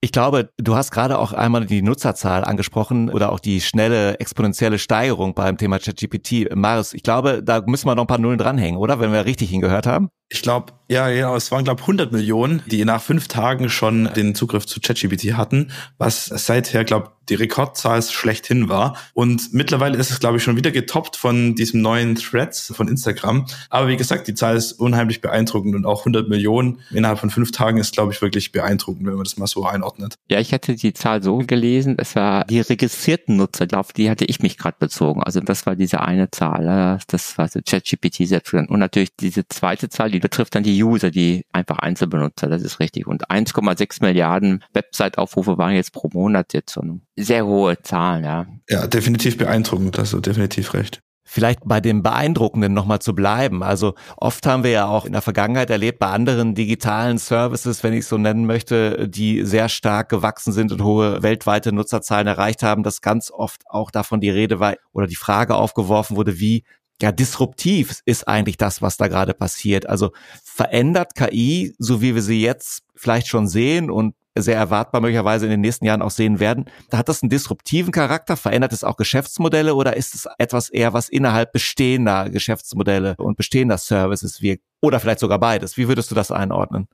Ich 0.00 0.12
glaube, 0.12 0.50
du 0.58 0.76
hast 0.76 0.92
gerade 0.92 1.18
auch 1.18 1.32
einmal 1.32 1.66
die 1.66 1.82
Nutzerzahl 1.82 2.44
angesprochen 2.44 3.10
oder 3.10 3.32
auch 3.32 3.40
die 3.40 3.60
schnelle 3.60 4.20
exponentielle 4.20 4.78
Steigerung 4.78 5.34
beim 5.34 5.58
Thema 5.58 5.80
ChatGPT. 5.80 6.54
Marius, 6.54 6.94
ich 6.94 7.02
glaube, 7.02 7.42
da 7.42 7.62
müssen 7.66 7.88
wir 7.88 7.96
noch 7.96 8.04
ein 8.04 8.06
paar 8.08 8.18
Nullen 8.18 8.38
dranhängen, 8.38 8.78
oder? 8.78 9.00
Wenn 9.00 9.12
wir 9.12 9.24
richtig 9.24 9.50
hingehört 9.50 9.88
haben. 9.88 10.10
Ich 10.28 10.42
glaube, 10.42 10.72
ja, 10.88 11.08
ja, 11.08 11.36
es 11.36 11.52
waren 11.52 11.64
glaube 11.64 11.82
100 11.82 12.12
Millionen, 12.12 12.62
die 12.66 12.84
nach 12.84 13.02
fünf 13.02 13.28
Tagen 13.28 13.68
schon 13.68 14.08
den 14.16 14.34
Zugriff 14.34 14.64
zu 14.66 14.80
ChatGPT 14.80 15.34
hatten, 15.34 15.70
was 15.98 16.26
seither 16.26 16.84
glaube 16.84 17.12
die 17.28 17.34
Rekordzahl 17.34 18.00
schlechthin 18.00 18.70
war. 18.70 18.96
Und 19.12 19.52
mittlerweile 19.52 19.98
ist 19.98 20.10
es 20.10 20.18
glaube 20.18 20.38
ich 20.38 20.42
schon 20.42 20.56
wieder 20.56 20.70
getoppt 20.70 21.16
von 21.16 21.54
diesem 21.54 21.82
neuen 21.82 22.14
Threads 22.14 22.72
von 22.74 22.88
Instagram. 22.88 23.46
Aber 23.68 23.88
wie 23.88 23.98
gesagt, 23.98 24.28
die 24.28 24.34
Zahl 24.34 24.56
ist 24.56 24.72
unheimlich 24.72 25.20
beeindruckend 25.20 25.74
und 25.74 25.84
auch 25.84 26.00
100 26.00 26.30
Millionen 26.30 26.78
innerhalb 26.90 27.18
von 27.18 27.28
fünf 27.28 27.52
Tagen 27.52 27.76
ist 27.76 27.92
glaube 27.92 28.14
ich 28.14 28.22
wirklich 28.22 28.50
beeindruckend, 28.52 29.06
wenn 29.06 29.14
man 29.14 29.24
das 29.24 29.36
mal 29.36 29.46
so 29.46 29.66
einordnet. 29.66 30.14
Ja, 30.30 30.40
ich 30.40 30.54
hatte 30.54 30.74
die 30.74 30.94
Zahl 30.94 31.22
so 31.22 31.38
gelesen, 31.38 31.96
es 31.98 32.16
war 32.16 32.46
die 32.46 32.60
registrierten 32.60 33.36
Nutzer, 33.36 33.66
auf 33.74 33.92
die 33.92 34.08
hatte 34.08 34.24
ich 34.24 34.40
mich 34.40 34.56
gerade 34.56 34.76
bezogen. 34.78 35.22
Also 35.22 35.40
das 35.40 35.66
war 35.66 35.76
diese 35.76 36.00
eine 36.00 36.30
Zahl, 36.30 36.98
das 37.08 37.36
war 37.36 37.48
so 37.48 37.60
ChatGPT 37.60 38.26
selbst. 38.26 38.54
Und 38.54 38.70
natürlich 38.70 39.14
diese 39.16 39.46
zweite 39.48 39.90
Zahl, 39.90 40.10
die 40.10 40.20
betrifft 40.20 40.54
dann 40.54 40.62
die 40.62 40.77
User, 40.82 41.10
die 41.10 41.44
einfach 41.52 41.78
Einzelbenutzer, 41.78 42.48
das 42.48 42.62
ist 42.62 42.80
richtig. 42.80 43.06
Und 43.06 43.30
1,6 43.30 44.02
Milliarden 44.02 44.64
Website-Aufrufe 44.72 45.58
waren 45.58 45.74
jetzt 45.74 45.92
pro 45.92 46.08
Monat 46.12 46.52
jetzt 46.54 46.72
so 46.72 46.80
eine 46.80 47.00
sehr 47.16 47.46
hohe 47.46 47.80
Zahl, 47.82 48.24
ja. 48.24 48.46
Ja, 48.68 48.86
definitiv 48.86 49.38
beeindruckend, 49.38 49.98
hast 49.98 50.12
du 50.12 50.20
definitiv 50.20 50.74
recht 50.74 51.00
vielleicht 51.30 51.60
bei 51.64 51.80
dem 51.82 52.02
Beeindruckenden 52.02 52.72
nochmal 52.72 53.00
zu 53.00 53.14
bleiben. 53.14 53.62
Also 53.62 53.94
oft 54.16 54.46
haben 54.46 54.64
wir 54.64 54.70
ja 54.70 54.86
auch 54.86 55.04
in 55.04 55.12
der 55.12 55.20
Vergangenheit 55.20 55.68
erlebt 55.68 55.98
bei 55.98 56.08
anderen 56.08 56.54
digitalen 56.54 57.18
Services, 57.18 57.82
wenn 57.82 57.92
ich 57.92 58.06
so 58.06 58.16
nennen 58.16 58.46
möchte, 58.46 59.08
die 59.08 59.44
sehr 59.44 59.68
stark 59.68 60.08
gewachsen 60.08 60.54
sind 60.54 60.72
und 60.72 60.82
hohe 60.82 61.22
weltweite 61.22 61.70
Nutzerzahlen 61.72 62.26
erreicht 62.26 62.62
haben, 62.62 62.82
dass 62.82 63.02
ganz 63.02 63.30
oft 63.30 63.62
auch 63.66 63.90
davon 63.90 64.20
die 64.20 64.30
Rede 64.30 64.58
war 64.58 64.76
oder 64.92 65.06
die 65.06 65.16
Frage 65.16 65.54
aufgeworfen 65.54 66.16
wurde, 66.16 66.40
wie 66.40 66.64
ja, 67.00 67.12
disruptiv 67.12 68.00
ist 68.04 68.26
eigentlich 68.26 68.56
das, 68.56 68.82
was 68.82 68.96
da 68.96 69.08
gerade 69.08 69.34
passiert. 69.34 69.88
Also 69.88 70.10
verändert 70.42 71.14
KI, 71.14 71.74
so 71.78 72.02
wie 72.02 72.14
wir 72.14 72.22
sie 72.22 72.42
jetzt 72.42 72.82
vielleicht 72.96 73.28
schon 73.28 73.46
sehen 73.46 73.90
und 73.90 74.14
sehr 74.36 74.56
erwartbar 74.56 75.00
möglicherweise 75.00 75.46
in 75.46 75.50
den 75.50 75.60
nächsten 75.60 75.84
Jahren 75.84 76.02
auch 76.02 76.10
sehen 76.10 76.40
werden. 76.40 76.66
Da 76.90 76.98
hat 76.98 77.08
das 77.08 77.22
einen 77.22 77.30
disruptiven 77.30 77.92
Charakter? 77.92 78.36
Verändert 78.36 78.72
es 78.72 78.84
auch 78.84 78.96
Geschäftsmodelle 78.96 79.74
oder 79.74 79.96
ist 79.96 80.14
es 80.14 80.28
etwas 80.38 80.70
eher, 80.70 80.92
was 80.92 81.08
innerhalb 81.08 81.52
bestehender 81.52 82.30
Geschäftsmodelle 82.30 83.16
und 83.18 83.36
bestehender 83.36 83.78
Services 83.78 84.40
wirkt? 84.42 84.62
Oder 84.80 85.00
vielleicht 85.00 85.20
sogar 85.20 85.38
beides? 85.38 85.76
Wie 85.76 85.88
würdest 85.88 86.10
du 86.10 86.14
das 86.14 86.30
einordnen? 86.30 86.88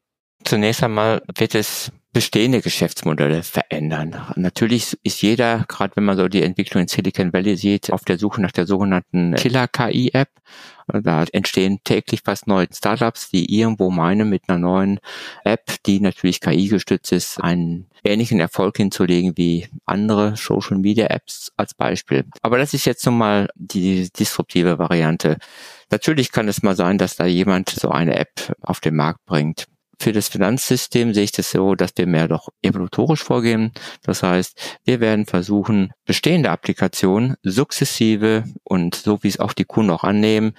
Zunächst 0.45 0.83
einmal 0.83 1.23
wird 1.37 1.55
es 1.55 1.91
bestehende 2.15 2.63
Geschäftsmodelle 2.63 3.43
verändern. 3.43 4.17
Natürlich 4.37 4.97
ist 5.03 5.21
jeder, 5.21 5.65
gerade 5.69 5.97
wenn 5.97 6.05
man 6.05 6.17
so 6.17 6.29
die 6.29 6.45
Entwicklung 6.45 6.83
in 6.83 6.89
Silicon 6.89 7.33
Valley 7.33 7.57
sieht, 7.57 7.93
auf 7.93 8.05
der 8.05 8.19
Suche 8.19 8.41
nach 8.41 8.53
der 8.53 8.67
sogenannten 8.67 9.35
Killer-KI-App. 9.35 10.29
Da 10.87 11.25
entstehen 11.33 11.81
täglich 11.83 12.21
fast 12.25 12.47
neue 12.47 12.69
Startups, 12.73 13.31
die 13.31 13.59
irgendwo 13.59 13.91
meinen, 13.91 14.31
mit 14.31 14.43
einer 14.49 14.59
neuen 14.59 15.01
App, 15.43 15.83
die 15.87 15.99
natürlich 15.99 16.41
KI 16.41 16.69
gestützt 16.69 17.11
ist, 17.11 17.43
einen 17.43 17.89
ähnlichen 18.05 18.39
Erfolg 18.39 18.77
hinzulegen 18.77 19.33
wie 19.37 19.67
andere 19.85 20.37
Social 20.37 20.79
Media 20.79 21.07
Apps 21.07 21.53
als 21.57 21.75
Beispiel. 21.75 22.27
Aber 22.43 22.59
das 22.59 22.75
ist 22.75 22.85
jetzt 22.85 23.05
nun 23.07 23.19
mal 23.19 23.49
die 23.57 24.09
disruptive 24.17 24.79
Variante. 24.79 25.39
Natürlich 25.91 26.31
kann 26.31 26.47
es 26.47 26.63
mal 26.63 26.77
sein, 26.77 26.97
dass 26.97 27.17
da 27.17 27.27
jemand 27.27 27.71
so 27.71 27.91
eine 27.91 28.17
App 28.17 28.55
auf 28.61 28.79
den 28.79 28.95
Markt 28.95 29.25
bringt 29.25 29.67
für 30.05 30.13
das 30.13 30.29
Finanzsystem 30.29 31.15
sehe 31.15 31.25
ich 31.25 31.33
das 31.33 31.51
so, 31.51 31.75
dass 31.75 31.93
wir 31.97 32.07
mehr 32.07 32.29
doch 32.29 32.51
evolutorisch 32.61 33.25
vorgehen. 33.25 33.73
Das 34.03 34.23
heißt, 34.23 34.79
wir 34.85 35.01
werden 35.01 35.25
versuchen, 35.25 35.93
bestehende 36.05 36.51
Applikationen 36.51 37.37
sukzessive 37.43 38.45
und 38.65 38.95
so 38.95 39.23
wie 39.23 39.29
es 39.29 39.41
auch 39.41 39.55
die 39.55 39.65
Kunden 39.65 39.91
auch 39.91 40.05
annehmen, 40.05 40.53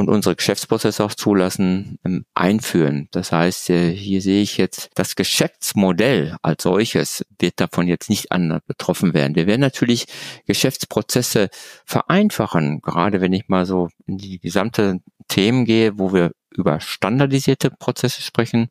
und 0.00 0.08
unsere 0.08 0.34
Geschäftsprozesse 0.34 1.04
auch 1.04 1.14
zulassen, 1.14 1.98
ähm, 2.04 2.24
einführen. 2.34 3.08
Das 3.12 3.32
heißt, 3.32 3.70
äh, 3.70 3.92
hier 3.92 4.22
sehe 4.22 4.42
ich 4.42 4.56
jetzt, 4.56 4.90
das 4.94 5.14
Geschäftsmodell 5.14 6.36
als 6.42 6.62
solches 6.62 7.24
wird 7.38 7.60
davon 7.60 7.86
jetzt 7.86 8.08
nicht 8.08 8.32
anders 8.32 8.62
betroffen 8.66 9.12
werden. 9.14 9.36
Wir 9.36 9.46
werden 9.46 9.60
natürlich 9.60 10.06
Geschäftsprozesse 10.46 11.50
vereinfachen, 11.84 12.80
gerade 12.80 13.20
wenn 13.20 13.34
ich 13.34 13.48
mal 13.48 13.66
so 13.66 13.88
in 14.06 14.16
die 14.16 14.40
gesamte 14.40 15.00
Themen 15.28 15.66
gehe, 15.66 15.98
wo 15.98 16.12
wir 16.12 16.32
über 16.50 16.80
standardisierte 16.80 17.70
Prozesse 17.70 18.22
sprechen, 18.22 18.70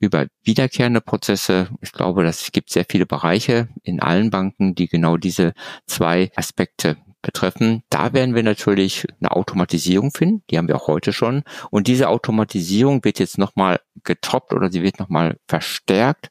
über 0.00 0.26
wiederkehrende 0.42 1.00
Prozesse. 1.00 1.68
Ich 1.80 1.92
glaube, 1.92 2.24
das 2.24 2.50
gibt 2.52 2.70
sehr 2.70 2.84
viele 2.88 3.06
Bereiche 3.06 3.68
in 3.82 4.00
allen 4.00 4.30
Banken, 4.30 4.74
die 4.74 4.88
genau 4.88 5.16
diese 5.16 5.54
zwei 5.86 6.30
Aspekte 6.36 6.96
betreffen, 7.22 7.82
da 7.90 8.12
werden 8.12 8.34
wir 8.34 8.42
natürlich 8.42 9.06
eine 9.20 9.32
Automatisierung 9.32 10.10
finden. 10.12 10.42
Die 10.50 10.58
haben 10.58 10.68
wir 10.68 10.76
auch 10.76 10.86
heute 10.86 11.12
schon. 11.12 11.42
Und 11.70 11.86
diese 11.86 12.08
Automatisierung 12.08 13.04
wird 13.04 13.18
jetzt 13.18 13.38
nochmal 13.38 13.80
getoppt 14.04 14.52
oder 14.52 14.70
sie 14.70 14.82
wird 14.82 14.98
nochmal 14.98 15.38
verstärkt. 15.48 16.30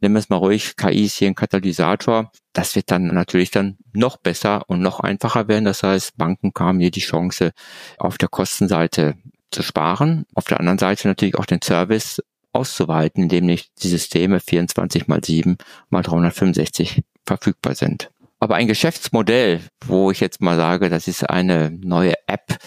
Nehmen 0.00 0.14
wir 0.14 0.18
es 0.18 0.28
mal 0.28 0.36
ruhig, 0.36 0.76
KI 0.76 1.04
ist 1.04 1.16
hier 1.16 1.28
ein 1.28 1.34
Katalysator. 1.34 2.30
Das 2.52 2.76
wird 2.76 2.90
dann 2.90 3.06
natürlich 3.06 3.50
dann 3.50 3.78
noch 3.92 4.18
besser 4.18 4.68
und 4.68 4.80
noch 4.80 5.00
einfacher 5.00 5.48
werden. 5.48 5.64
Das 5.64 5.82
heißt, 5.82 6.16
Banken 6.16 6.52
haben 6.58 6.80
hier 6.80 6.90
die 6.90 7.00
Chance, 7.00 7.52
auf 7.98 8.18
der 8.18 8.28
Kostenseite 8.28 9.14
zu 9.50 9.62
sparen. 9.62 10.26
Auf 10.34 10.44
der 10.44 10.60
anderen 10.60 10.78
Seite 10.78 11.08
natürlich 11.08 11.36
auch 11.36 11.46
den 11.46 11.62
Service 11.62 12.22
auszuweiten, 12.52 13.24
indem 13.24 13.46
nicht 13.46 13.70
die 13.82 13.88
Systeme 13.88 14.40
24 14.40 15.08
mal 15.08 15.24
7 15.24 15.56
mal 15.88 16.02
365 16.02 17.02
verfügbar 17.24 17.74
sind. 17.74 18.10
Aber 18.38 18.56
ein 18.56 18.66
Geschäftsmodell, 18.66 19.60
wo 19.86 20.10
ich 20.10 20.20
jetzt 20.20 20.42
mal 20.42 20.56
sage, 20.56 20.90
das 20.90 21.08
ist 21.08 21.28
eine 21.28 21.70
neue 21.70 22.12
App, 22.26 22.58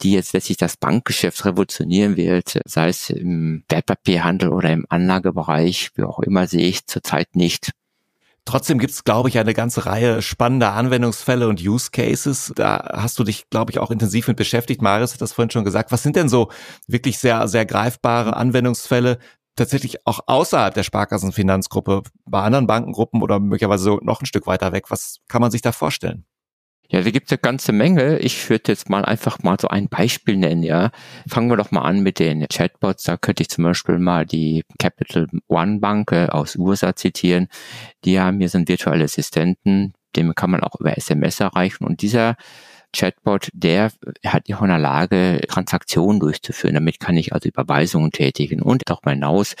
die 0.00 0.12
jetzt 0.12 0.32
letztlich 0.32 0.56
das 0.56 0.78
Bankgeschäft 0.78 1.44
revolutionieren 1.44 2.16
wird, 2.16 2.60
sei 2.64 2.88
es 2.88 3.10
im 3.10 3.62
Wertpapierhandel 3.68 4.48
oder 4.48 4.72
im 4.72 4.86
Anlagebereich, 4.88 5.90
wie 5.96 6.04
auch 6.04 6.20
immer, 6.20 6.46
sehe 6.46 6.66
ich 6.66 6.86
zurzeit 6.86 7.36
nicht. 7.36 7.72
Trotzdem 8.48 8.78
gibt 8.78 8.94
es, 8.94 9.04
glaube 9.04 9.28
ich, 9.28 9.38
eine 9.38 9.52
ganze 9.52 9.84
Reihe 9.84 10.22
spannender 10.22 10.72
Anwendungsfälle 10.72 11.48
und 11.48 11.60
Use 11.60 11.90
Cases. 11.90 12.50
Da 12.56 12.92
hast 12.94 13.18
du 13.18 13.24
dich, 13.24 13.50
glaube 13.50 13.70
ich, 13.70 13.78
auch 13.78 13.90
intensiv 13.90 14.26
mit 14.26 14.38
beschäftigt. 14.38 14.80
Marius 14.80 15.12
hat 15.12 15.20
das 15.20 15.34
vorhin 15.34 15.50
schon 15.50 15.66
gesagt. 15.66 15.92
Was 15.92 16.02
sind 16.02 16.16
denn 16.16 16.30
so 16.30 16.50
wirklich 16.86 17.18
sehr, 17.18 17.46
sehr 17.46 17.66
greifbare 17.66 18.34
Anwendungsfälle, 18.34 19.18
tatsächlich 19.58 20.06
auch 20.06 20.20
außerhalb 20.26 20.74
der 20.74 20.82
Sparkassenfinanzgruppe, 20.82 22.02
bei 22.24 22.42
anderen 22.42 22.66
Bankengruppen 22.66 23.22
oder 23.22 23.38
möglicherweise 23.40 23.84
so 23.84 24.00
noch 24.02 24.22
ein 24.22 24.26
Stück 24.26 24.46
weiter 24.46 24.72
weg? 24.72 24.90
Was 24.90 25.18
kann 25.28 25.42
man 25.42 25.50
sich 25.50 25.62
da 25.62 25.72
vorstellen? 25.72 26.24
Ja, 26.90 27.02
da 27.02 27.10
gibt 27.10 27.26
es 27.26 27.32
eine 27.32 27.38
ganze 27.38 27.72
Menge. 27.72 28.18
Ich 28.18 28.48
würde 28.48 28.72
jetzt 28.72 28.88
mal 28.88 29.04
einfach 29.04 29.42
mal 29.42 29.58
so 29.60 29.68
ein 29.68 29.88
Beispiel 29.88 30.38
nennen, 30.38 30.62
ja. 30.62 30.90
Fangen 31.28 31.50
wir 31.50 31.58
doch 31.58 31.70
mal 31.70 31.82
an 31.82 32.00
mit 32.00 32.18
den 32.18 32.46
Chatbots. 32.48 33.02
Da 33.02 33.18
könnte 33.18 33.42
ich 33.42 33.50
zum 33.50 33.64
Beispiel 33.64 33.98
mal 33.98 34.24
die 34.24 34.64
Capital 34.78 35.26
One 35.48 35.80
Bank 35.80 36.12
äh, 36.12 36.28
aus 36.28 36.56
USA 36.56 36.96
zitieren. 36.96 37.48
Die 38.04 38.18
haben 38.18 38.38
hier 38.38 38.48
so 38.48 38.56
einen 38.56 38.68
virtuellen 38.68 39.02
Assistenten, 39.02 39.92
den 40.16 40.34
kann 40.34 40.50
man 40.50 40.62
auch 40.62 40.80
über 40.80 40.96
SMS 40.96 41.40
erreichen. 41.40 41.84
Und 41.84 42.00
dieser 42.00 42.36
Chatbot, 42.94 43.48
der 43.52 43.92
hat 44.26 44.44
auch 44.52 44.62
in 44.62 44.68
der 44.68 44.78
Lage, 44.78 45.40
Transaktionen 45.48 46.20
durchzuführen. 46.20 46.74
Damit 46.74 47.00
kann 47.00 47.16
ich 47.16 47.32
also 47.32 47.48
Überweisungen 47.48 48.10
tätigen 48.10 48.62
und 48.62 48.82
darüber 48.86 49.10
hinaus, 49.10 49.54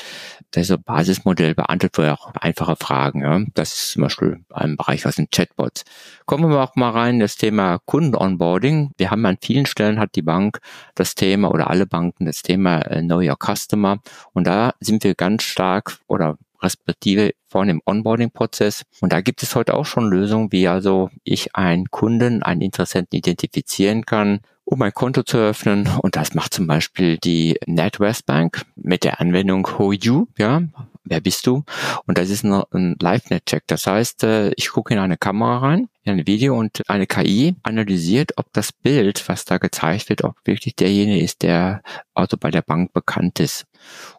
das 0.50 0.72
Basismodell 0.84 1.54
beantwortet 1.54 1.78
auch 2.10 2.32
einfache 2.34 2.76
Fragen. 2.76 3.22
Ja. 3.22 3.40
Das 3.54 3.74
ist 3.74 3.92
zum 3.92 4.02
Beispiel 4.02 4.40
ein 4.50 4.76
Bereich 4.76 5.06
aus 5.06 5.16
den 5.16 5.30
Chatbots. 5.30 5.84
Kommen 6.26 6.50
wir 6.50 6.62
auch 6.62 6.76
mal 6.76 6.90
rein, 6.90 7.20
das 7.20 7.36
Thema 7.36 7.78
Kunden-Onboarding. 7.84 8.92
Wir 8.96 9.10
haben 9.10 9.24
an 9.26 9.38
vielen 9.40 9.66
Stellen 9.66 9.98
hat 9.98 10.14
die 10.14 10.22
Bank 10.22 10.60
das 10.94 11.14
Thema 11.14 11.50
oder 11.50 11.70
alle 11.70 11.86
Banken 11.86 12.26
das 12.26 12.42
Thema 12.42 12.80
äh, 12.82 13.02
Know 13.02 13.20
Your 13.20 13.36
Customer. 13.36 13.98
Und 14.32 14.46
da 14.46 14.74
sind 14.80 15.04
wir 15.04 15.14
ganz 15.14 15.42
stark 15.42 15.98
oder 16.06 16.38
respektive 16.62 17.32
vor 17.46 17.64
dem 17.64 17.80
Onboarding-Prozess. 17.84 18.82
Und 19.00 19.12
da 19.12 19.20
gibt 19.20 19.42
es 19.42 19.54
heute 19.54 19.74
auch 19.74 19.86
schon 19.86 20.10
Lösungen, 20.10 20.52
wie 20.52 20.68
also 20.68 21.10
ich 21.24 21.54
einen 21.54 21.90
Kunden, 21.90 22.42
einen 22.42 22.60
Interessenten 22.60 23.16
identifizieren 23.16 24.04
kann, 24.04 24.40
um 24.64 24.82
ein 24.82 24.92
Konto 24.92 25.22
zu 25.22 25.38
eröffnen. 25.38 25.88
Und 26.02 26.16
das 26.16 26.34
macht 26.34 26.52
zum 26.52 26.66
Beispiel 26.66 27.16
die 27.18 27.58
NatWest 27.66 28.26
Bank 28.26 28.66
mit 28.76 29.02
der 29.04 29.20
Anwendung 29.20 29.66
Who 29.66 29.92
You, 29.92 30.26
ja. 30.36 30.62
Wer 31.10 31.22
bist 31.22 31.46
du? 31.46 31.64
Und 32.04 32.18
das 32.18 32.28
ist 32.28 32.44
ein, 32.44 32.96
Live-Net-Check. 33.00 33.62
Das 33.66 33.86
heißt, 33.86 34.24
äh, 34.24 34.50
ich 34.56 34.68
gucke 34.68 34.92
in 34.92 35.00
eine 35.00 35.16
Kamera 35.16 35.56
rein, 35.56 35.88
in 36.02 36.12
ein 36.12 36.26
Video 36.26 36.54
und 36.58 36.82
eine 36.90 37.06
KI 37.06 37.56
analysiert, 37.62 38.32
ob 38.36 38.52
das 38.52 38.74
Bild, 38.74 39.26
was 39.26 39.46
da 39.46 39.56
gezeigt 39.56 40.10
wird, 40.10 40.22
ob 40.22 40.36
wirklich 40.44 40.76
derjenige 40.76 41.24
ist, 41.24 41.40
der 41.40 41.82
also 42.12 42.36
bei 42.36 42.50
der 42.50 42.60
Bank 42.60 42.92
bekannt 42.92 43.40
ist. 43.40 43.64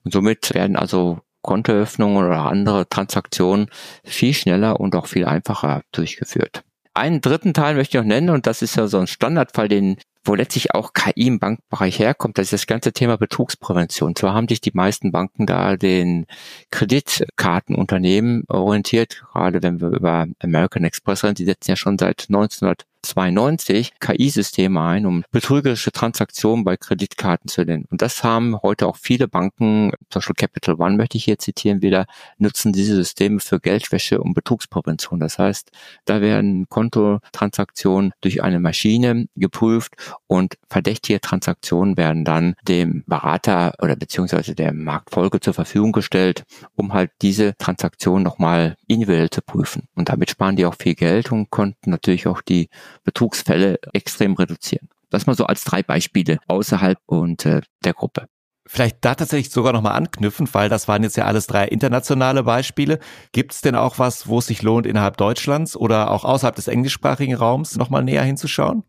Und 0.04 0.14
somit 0.14 0.52
werden 0.56 0.76
also 0.76 1.20
Kontoöffnungen 1.42 2.26
oder 2.26 2.46
andere 2.46 2.88
Transaktionen 2.88 3.70
viel 4.04 4.34
schneller 4.34 4.80
und 4.80 4.96
auch 4.96 5.08
viel 5.08 5.26
einfacher 5.26 5.82
durchgeführt. 5.92 6.64
Einen 6.94 7.22
dritten 7.22 7.54
Teil 7.54 7.76
möchte 7.76 7.98
ich 7.98 8.04
noch 8.04 8.08
nennen 8.08 8.30
und 8.30 8.46
das 8.48 8.62
ist 8.62 8.76
ja 8.76 8.88
so 8.88 9.00
ein 9.00 9.08
Standardfall, 9.08 9.68
den 9.68 9.98
wo 10.24 10.36
letztlich 10.36 10.76
auch 10.76 10.94
KI 10.94 11.28
im 11.28 11.40
Bankbereich 11.40 12.00
herkommt, 12.00 12.38
das 12.38 12.48
ist 12.48 12.54
das 12.54 12.68
ganze 12.68 12.92
Thema 12.92 13.18
Betrugsprävention. 13.18 14.16
Zwar 14.16 14.34
haben 14.34 14.48
sich 14.48 14.62
die 14.62 14.72
meisten 14.74 15.12
Banken 15.12 15.46
da 15.46 15.78
den 15.78 16.26
Kreditkartenunternehmen 16.72 18.44
orientiert, 18.48 19.24
gerade 19.34 19.64
wenn 19.64 19.80
wir 19.80 19.90
über 19.90 20.28
American 20.40 20.84
Express 20.84 21.24
reden, 21.24 21.36
die 21.36 21.46
setzen 21.46 21.72
ja 21.72 21.76
schon 21.76 21.98
seit 21.98 22.26
1900 22.30 22.86
92 23.02 23.94
KI-Systeme 24.00 24.82
ein, 24.82 25.06
um 25.06 25.24
betrügerische 25.32 25.92
Transaktionen 25.92 26.64
bei 26.64 26.78
Kreditkarten 26.78 27.48
zu 27.50 27.64
nennen. 27.64 27.86
Und 27.90 28.02
das 28.02 28.24
haben 28.24 28.58
heute 28.62 28.88
auch 28.88 28.98
viele 28.98 29.28
Banken, 29.28 29.92
Beispiel 30.10 30.36
Capital 30.36 30.76
One 30.76 30.98
möchte 30.98 31.18
ich 31.18 31.26
hier 31.26 31.38
zitieren 31.38 31.82
wieder, 31.82 32.06
nutzen 32.38 32.74
diese 32.74 32.96
Systeme 32.96 33.40
für 33.40 33.60
Geldwäsche 33.60 34.22
und 34.22 34.34
Betrugsprävention. 34.34 35.20
Das 35.20 35.40
heißt, 35.40 35.72
da 36.06 36.22
werden 36.22 36.68
Kontotransaktionen 36.70 38.12
durch 38.22 38.44
eine 38.44 38.60
Maschine 38.60 39.28
geprüft 39.36 39.94
und 40.28 40.58
verdächtige 40.70 41.22
Transaktionen 41.22 41.98
werden 41.98 42.26
dann 42.26 42.56
dem 42.68 43.04
Berater 43.08 43.74
oder 43.82 43.96
beziehungsweise 43.96 44.56
der 44.56 44.74
Marktfolge 44.74 45.40
zur 45.40 45.54
Verfügung 45.54 45.92
gestellt, 45.92 46.44
um 46.76 46.94
halt 46.94 47.12
diese 47.22 47.56
Transaktion 47.58 48.24
nochmal 48.24 48.76
individuell 48.88 49.30
zu 49.30 49.42
prüfen. 49.42 49.88
Und 49.96 50.10
damit 50.10 50.30
sparen 50.30 50.56
die 50.56 50.66
auch 50.66 50.76
viel 50.76 50.96
Geld 50.96 51.32
und 51.32 51.50
konnten 51.50 51.90
natürlich 51.90 52.28
auch 52.28 52.42
die 52.42 52.70
Betrugsfälle 53.04 53.80
extrem 53.94 54.34
reduzieren. 54.34 54.90
Das 55.10 55.26
mal 55.26 55.36
so 55.36 55.46
als 55.46 55.64
drei 55.64 55.84
Beispiele 55.84 56.40
außerhalb 56.48 57.00
und 57.06 57.46
äh, 57.46 57.62
der 57.84 57.94
Gruppe. 57.94 58.28
Vielleicht 58.68 58.98
da 59.02 59.16
tatsächlich 59.16 59.52
sogar 59.52 59.74
nochmal 59.74 59.96
anknüpfen, 59.96 60.48
weil 60.54 60.70
das 60.70 60.88
waren 60.88 61.02
jetzt 61.02 61.18
ja 61.18 61.26
alles 61.26 61.48
drei 61.48 61.68
internationale 61.68 62.44
Beispiele. 62.44 63.00
Gibt 63.32 63.54
es 63.54 63.62
denn 63.62 63.74
auch 63.74 63.98
was, 63.98 64.28
wo 64.28 64.38
es 64.38 64.46
sich 64.46 64.62
lohnt, 64.62 64.86
innerhalb 64.86 65.18
Deutschlands 65.18 65.76
oder 65.76 66.12
auch 66.12 66.24
außerhalb 66.24 66.56
des 66.56 66.68
englischsprachigen 66.68 67.34
Raums 67.34 67.78
nochmal 67.78 68.04
näher 68.04 68.24
hinzuschauen? 68.24 68.84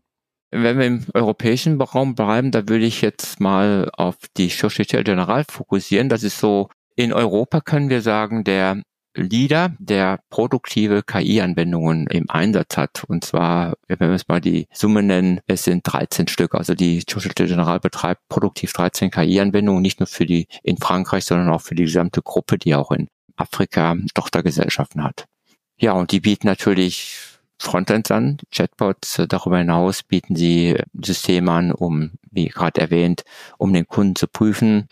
Wenn 0.51 0.77
wir 0.77 0.85
im 0.85 1.05
europäischen 1.15 1.81
Raum 1.81 2.13
bleiben, 2.13 2.51
da 2.51 2.67
würde 2.67 2.85
ich 2.85 3.01
jetzt 3.01 3.39
mal 3.39 3.89
auf 3.93 4.17
die 4.37 4.51
Société 4.51 5.01
Générale 5.01 5.49
fokussieren. 5.49 6.09
Das 6.09 6.21
ist 6.21 6.37
so, 6.37 6.69
in 6.95 7.11
Europa 7.11 7.61
können 7.61 7.89
wir 7.89 8.03
sagen, 8.03 8.43
der 8.43 8.83
Leader, 9.15 9.73
der 9.79 10.19
produktive 10.29 11.03
KI-Anwendungen 11.03 12.07
im 12.07 12.29
Einsatz 12.29 12.77
hat. 12.77 13.03
Und 13.05 13.25
zwar, 13.25 13.75
wenn 13.87 13.99
wir 13.99 14.11
es 14.11 14.27
mal 14.27 14.41
die 14.41 14.67
Summe 14.73 15.03
nennen, 15.03 15.41
es 15.47 15.63
sind 15.63 15.81
13 15.83 16.27
Stück. 16.27 16.55
Also 16.55 16.75
die 16.75 17.03
Societe 17.07 17.45
General 17.45 17.79
betreibt 17.79 18.27
produktiv 18.29 18.73
13 18.73 19.11
KI-Anwendungen, 19.11 19.81
nicht 19.81 19.99
nur 19.99 20.07
für 20.07 20.25
die 20.25 20.47
in 20.63 20.77
Frankreich, 20.77 21.25
sondern 21.25 21.49
auch 21.49 21.61
für 21.61 21.75
die 21.75 21.85
gesamte 21.85 22.21
Gruppe, 22.21 22.57
die 22.57 22.75
auch 22.75 22.91
in 22.91 23.07
Afrika 23.35 23.95
Tochtergesellschaften 24.13 25.03
hat. 25.03 25.25
Ja, 25.77 25.93
und 25.93 26.11
die 26.11 26.19
bieten 26.19 26.47
natürlich 26.47 27.17
Frontends 27.61 28.11
an, 28.11 28.37
Chatbots. 28.51 29.21
Darüber 29.27 29.57
hinaus 29.57 30.03
bieten 30.03 30.35
sie 30.35 30.77
Systeme 30.93 31.51
an, 31.51 31.71
um, 31.71 32.11
wie 32.31 32.47
gerade 32.47 32.81
erwähnt, 32.81 33.23
um 33.57 33.73
den 33.73 33.87
Kunden 33.87 34.15
zu 34.15 34.27
prüfen, 34.27 34.87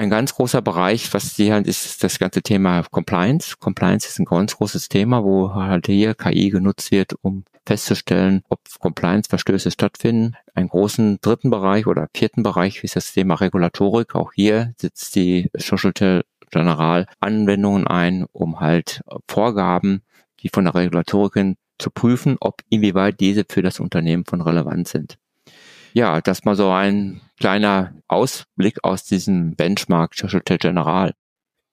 ein 0.00 0.08
ganz 0.08 0.34
großer 0.34 0.62
Bereich, 0.62 1.12
was 1.12 1.36
sie 1.36 1.52
halt 1.52 1.66
ist 1.66 2.02
das 2.02 2.18
ganze 2.18 2.40
Thema 2.40 2.82
Compliance. 2.90 3.56
Compliance 3.58 4.08
ist 4.08 4.18
ein 4.18 4.24
ganz 4.24 4.56
großes 4.56 4.88
Thema, 4.88 5.24
wo 5.24 5.52
halt 5.52 5.86
hier 5.86 6.14
KI 6.14 6.48
genutzt 6.48 6.90
wird, 6.90 7.14
um 7.20 7.44
festzustellen, 7.66 8.42
ob 8.48 8.60
Compliance-Verstöße 8.78 9.70
stattfinden. 9.70 10.36
Einen 10.54 10.68
großen 10.68 11.18
dritten 11.20 11.50
Bereich 11.50 11.86
oder 11.86 12.08
vierten 12.16 12.42
Bereich 12.42 12.82
ist 12.82 12.96
das 12.96 13.12
Thema 13.12 13.34
Regulatorik. 13.34 14.14
Auch 14.14 14.32
hier 14.32 14.72
sitzt 14.78 15.16
die 15.16 15.50
Societe 15.54 16.24
General 16.50 17.06
Anwendungen 17.20 17.86
ein, 17.86 18.24
um 18.32 18.58
halt 18.58 19.02
Vorgaben, 19.28 20.02
die 20.40 20.48
von 20.48 20.64
der 20.64 20.74
Regulatorik 20.74 21.56
zu 21.78 21.90
prüfen, 21.90 22.38
ob 22.40 22.62
inwieweit 22.70 23.20
diese 23.20 23.44
für 23.46 23.60
das 23.60 23.78
Unternehmen 23.80 24.24
von 24.24 24.40
Relevanz 24.40 24.92
sind. 24.92 25.18
Ja, 25.92 26.22
das 26.22 26.44
mal 26.44 26.56
so 26.56 26.70
ein 26.70 27.20
kleiner 27.40 27.94
Ausblick 28.06 28.84
aus 28.84 29.04
diesem 29.04 29.56
Benchmark 29.56 30.14
Societe 30.14 30.58
General. 30.58 31.14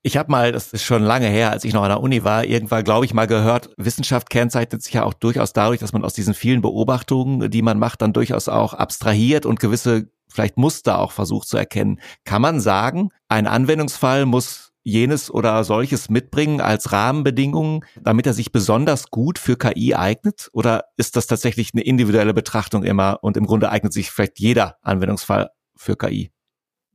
Ich 0.01 0.15
habe 0.15 0.31
mal, 0.31 0.53
das 0.53 0.71
ist 0.71 0.83
schon 0.83 1.03
lange 1.03 1.27
her, 1.27 1.51
als 1.51 1.65
ich 1.65 1.73
noch 1.73 1.83
an 1.83 1.89
der 1.89 1.99
Uni 1.99 2.23
war, 2.23 2.45
irgendwann, 2.45 2.85
glaube 2.85 3.05
ich, 3.05 3.13
mal 3.13 3.27
gehört, 3.27 3.71
Wissenschaft 3.75 4.29
kennzeichnet 4.29 4.81
sich 4.81 4.93
ja 4.93 5.03
auch 5.03 5.13
durchaus 5.13 5.51
dadurch, 5.51 5.79
dass 5.79 5.91
man 5.91 6.05
aus 6.05 6.13
diesen 6.13 6.33
vielen 6.33 6.61
Beobachtungen, 6.61 7.51
die 7.51 7.61
man 7.61 7.77
macht, 7.77 8.01
dann 8.01 8.13
durchaus 8.13 8.47
auch 8.47 8.73
abstrahiert 8.73 9.45
und 9.45 9.59
gewisse 9.59 10.09
vielleicht 10.29 10.57
Muster 10.57 10.99
auch 10.99 11.11
versucht 11.11 11.49
zu 11.49 11.57
erkennen. 11.57 11.99
Kann 12.23 12.41
man 12.41 12.61
sagen, 12.61 13.09
ein 13.27 13.47
Anwendungsfall 13.47 14.25
muss 14.25 14.71
jenes 14.83 15.29
oder 15.29 15.65
solches 15.65 16.09
mitbringen 16.09 16.61
als 16.61 16.93
Rahmenbedingungen, 16.93 17.83
damit 18.01 18.25
er 18.25 18.33
sich 18.33 18.53
besonders 18.53 19.11
gut 19.11 19.37
für 19.37 19.57
KI 19.57 19.95
eignet? 19.95 20.49
Oder 20.53 20.85
ist 20.95 21.17
das 21.17 21.27
tatsächlich 21.27 21.71
eine 21.73 21.83
individuelle 21.83 22.33
Betrachtung 22.33 22.83
immer 22.83 23.19
und 23.21 23.35
im 23.35 23.45
Grunde 23.45 23.69
eignet 23.69 23.91
sich 23.91 24.11
vielleicht 24.11 24.39
jeder 24.39 24.77
Anwendungsfall 24.81 25.49
für 25.77 25.95
KI? 25.95 26.31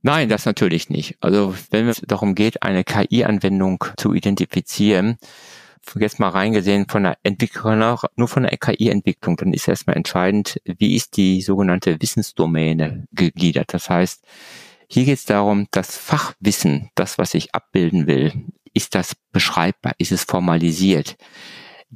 Nein, 0.01 0.27
das 0.27 0.45
natürlich 0.45 0.89
nicht. 0.89 1.15
Also 1.21 1.55
wenn 1.71 1.87
es 1.87 2.01
darum 2.05 2.35
geht, 2.35 2.61
eine 2.61 2.83
KI-Anwendung 2.83 3.85
zu 3.97 4.13
identifizieren, 4.13 5.17
jetzt 5.97 6.19
mal 6.19 6.29
reingesehen 6.29 6.87
von 6.89 7.03
der 7.03 7.17
Entwicklung, 7.23 7.79
nur 8.15 8.27
von 8.27 8.43
der 8.43 8.57
KI-Entwicklung, 8.57 9.37
dann 9.37 9.53
ist 9.53 9.67
erstmal 9.67 9.95
entscheidend, 9.95 10.59
wie 10.65 10.95
ist 10.95 11.17
die 11.17 11.41
sogenannte 11.41 12.01
Wissensdomäne 12.01 13.05
gegliedert. 13.11 13.73
Das 13.73 13.89
heißt, 13.89 14.25
hier 14.87 15.05
geht 15.05 15.17
es 15.17 15.25
darum, 15.25 15.67
das 15.71 15.97
Fachwissen, 15.97 16.89
das, 16.95 17.17
was 17.17 17.33
ich 17.33 17.53
abbilden 17.55 18.07
will, 18.07 18.33
ist 18.73 18.95
das 18.95 19.15
beschreibbar? 19.31 19.93
Ist 19.97 20.11
es 20.11 20.23
formalisiert? 20.23 21.15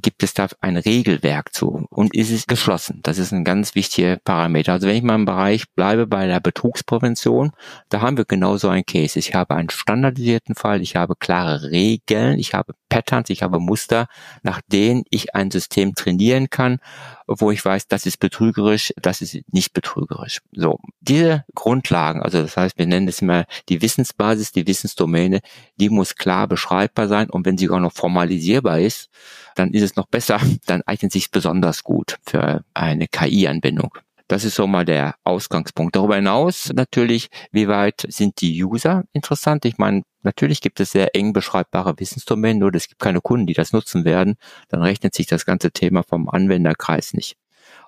Gibt 0.00 0.22
es 0.22 0.34
da 0.34 0.48
ein 0.60 0.76
Regelwerk 0.76 1.54
zu 1.54 1.86
und 1.90 2.14
ist 2.14 2.30
es 2.30 2.46
geschlossen? 2.46 3.00
Das 3.02 3.18
ist 3.18 3.32
ein 3.32 3.44
ganz 3.44 3.74
wichtiger 3.74 4.16
Parameter. 4.16 4.72
Also 4.72 4.88
wenn 4.88 4.96
ich 4.96 5.02
mal 5.02 5.14
im 5.14 5.24
Bereich 5.24 5.64
bleibe 5.74 6.06
bei 6.06 6.26
der 6.26 6.40
Betrugsprävention, 6.40 7.52
da 7.88 8.00
haben 8.00 8.16
wir 8.16 8.24
genau 8.24 8.56
so 8.56 8.68
ein 8.68 8.84
Case. 8.84 9.18
Ich 9.18 9.34
habe 9.34 9.54
einen 9.54 9.70
standardisierten 9.70 10.54
Fall, 10.54 10.80
ich 10.80 10.96
habe 10.96 11.14
klare 11.16 11.70
Regeln, 11.70 12.38
ich 12.38 12.54
habe 12.54 12.74
Patterns, 12.88 13.30
ich 13.30 13.42
habe 13.42 13.60
Muster, 13.60 14.08
nach 14.42 14.60
denen 14.60 15.04
ich 15.10 15.34
ein 15.34 15.50
System 15.50 15.94
trainieren 15.94 16.50
kann, 16.50 16.80
wo 17.26 17.50
ich 17.50 17.64
weiß, 17.64 17.88
das 17.88 18.06
ist 18.06 18.18
betrügerisch, 18.18 18.92
das 19.00 19.20
ist 19.20 19.38
nicht 19.52 19.72
betrügerisch. 19.72 20.40
So, 20.52 20.78
diese 21.00 21.44
Grundlagen, 21.54 22.22
also 22.22 22.42
das 22.42 22.56
heißt, 22.56 22.78
wir 22.78 22.86
nennen 22.86 23.06
das 23.06 23.20
immer 23.20 23.44
die 23.68 23.82
Wissensbasis, 23.82 24.52
die 24.52 24.66
Wissensdomäne, 24.66 25.40
die 25.76 25.90
muss 25.90 26.14
klar 26.14 26.48
beschreibbar 26.48 27.08
sein 27.08 27.30
und 27.30 27.44
wenn 27.46 27.58
sie 27.58 27.68
auch 27.70 27.80
noch 27.80 27.92
formalisierbar 27.92 28.80
ist, 28.80 29.10
dann 29.54 29.72
ist 29.72 29.82
es 29.82 29.96
noch 29.96 30.06
besser, 30.06 30.40
dann 30.66 30.82
eignet 30.82 31.12
sich 31.12 31.30
besonders 31.30 31.84
gut 31.84 32.18
für 32.24 32.64
eine 32.74 33.08
KI-Anbindung. 33.08 33.98
Das 34.28 34.44
ist 34.44 34.56
so 34.56 34.66
mal 34.66 34.84
der 34.84 35.14
Ausgangspunkt. 35.24 35.96
Darüber 35.96 36.16
hinaus 36.16 36.70
natürlich, 36.74 37.28
wie 37.50 37.66
weit 37.66 38.04
sind 38.08 38.42
die 38.42 38.62
User 38.62 39.04
interessant? 39.14 39.64
Ich 39.64 39.78
meine, 39.78 40.02
natürlich 40.22 40.60
gibt 40.60 40.80
es 40.80 40.92
sehr 40.92 41.16
eng 41.16 41.32
beschreibbare 41.32 41.98
Wissensdomänen, 41.98 42.58
nur 42.58 42.74
es 42.74 42.88
gibt 42.88 43.00
keine 43.00 43.22
Kunden, 43.22 43.46
die 43.46 43.54
das 43.54 43.72
nutzen 43.72 44.04
werden. 44.04 44.36
Dann 44.68 44.82
rechnet 44.82 45.14
sich 45.14 45.26
das 45.26 45.46
ganze 45.46 45.70
Thema 45.70 46.02
vom 46.02 46.28
Anwenderkreis 46.28 47.14
nicht. 47.14 47.36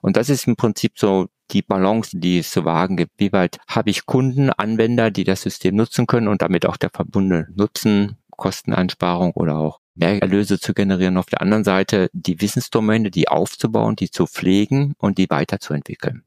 Und 0.01 0.17
das 0.17 0.31
ist 0.31 0.47
im 0.47 0.57
Prinzip 0.57 0.99
so 0.99 1.27
die 1.51 1.63
Balance, 1.63 2.19
die 2.19 2.39
es 2.39 2.51
zu 2.51 2.65
wagen 2.65 2.97
gibt. 2.97 3.13
Wie 3.19 3.33
weit 3.33 3.59
habe 3.69 3.91
ich 3.91 4.07
Kunden, 4.07 4.49
Anwender, 4.51 5.11
die 5.11 5.25
das 5.25 5.43
System 5.43 5.77
nutzen 5.77 6.07
können 6.07 6.29
und 6.29 6.41
damit 6.41 6.65
auch 6.65 6.79
der 6.79 6.91
verbundene 6.91 7.49
Nutzen, 7.55 8.17
Kosteneinsparung 8.31 9.33
oder 9.33 9.59
auch 9.59 9.81
mehr 9.95 10.23
Erlöse 10.23 10.59
zu 10.59 10.73
generieren. 10.73 11.19
Auf 11.19 11.27
der 11.27 11.43
anderen 11.43 11.65
Seite 11.65 12.09
die 12.15 12.41
Wissensdomäne, 12.41 13.11
die 13.11 13.29
aufzubauen, 13.29 13.97
die 13.97 14.11
zu 14.11 14.27
pflegen 14.27 14.95
und 14.99 15.19
die 15.19 15.29
weiterzuentwickeln. 15.29 16.25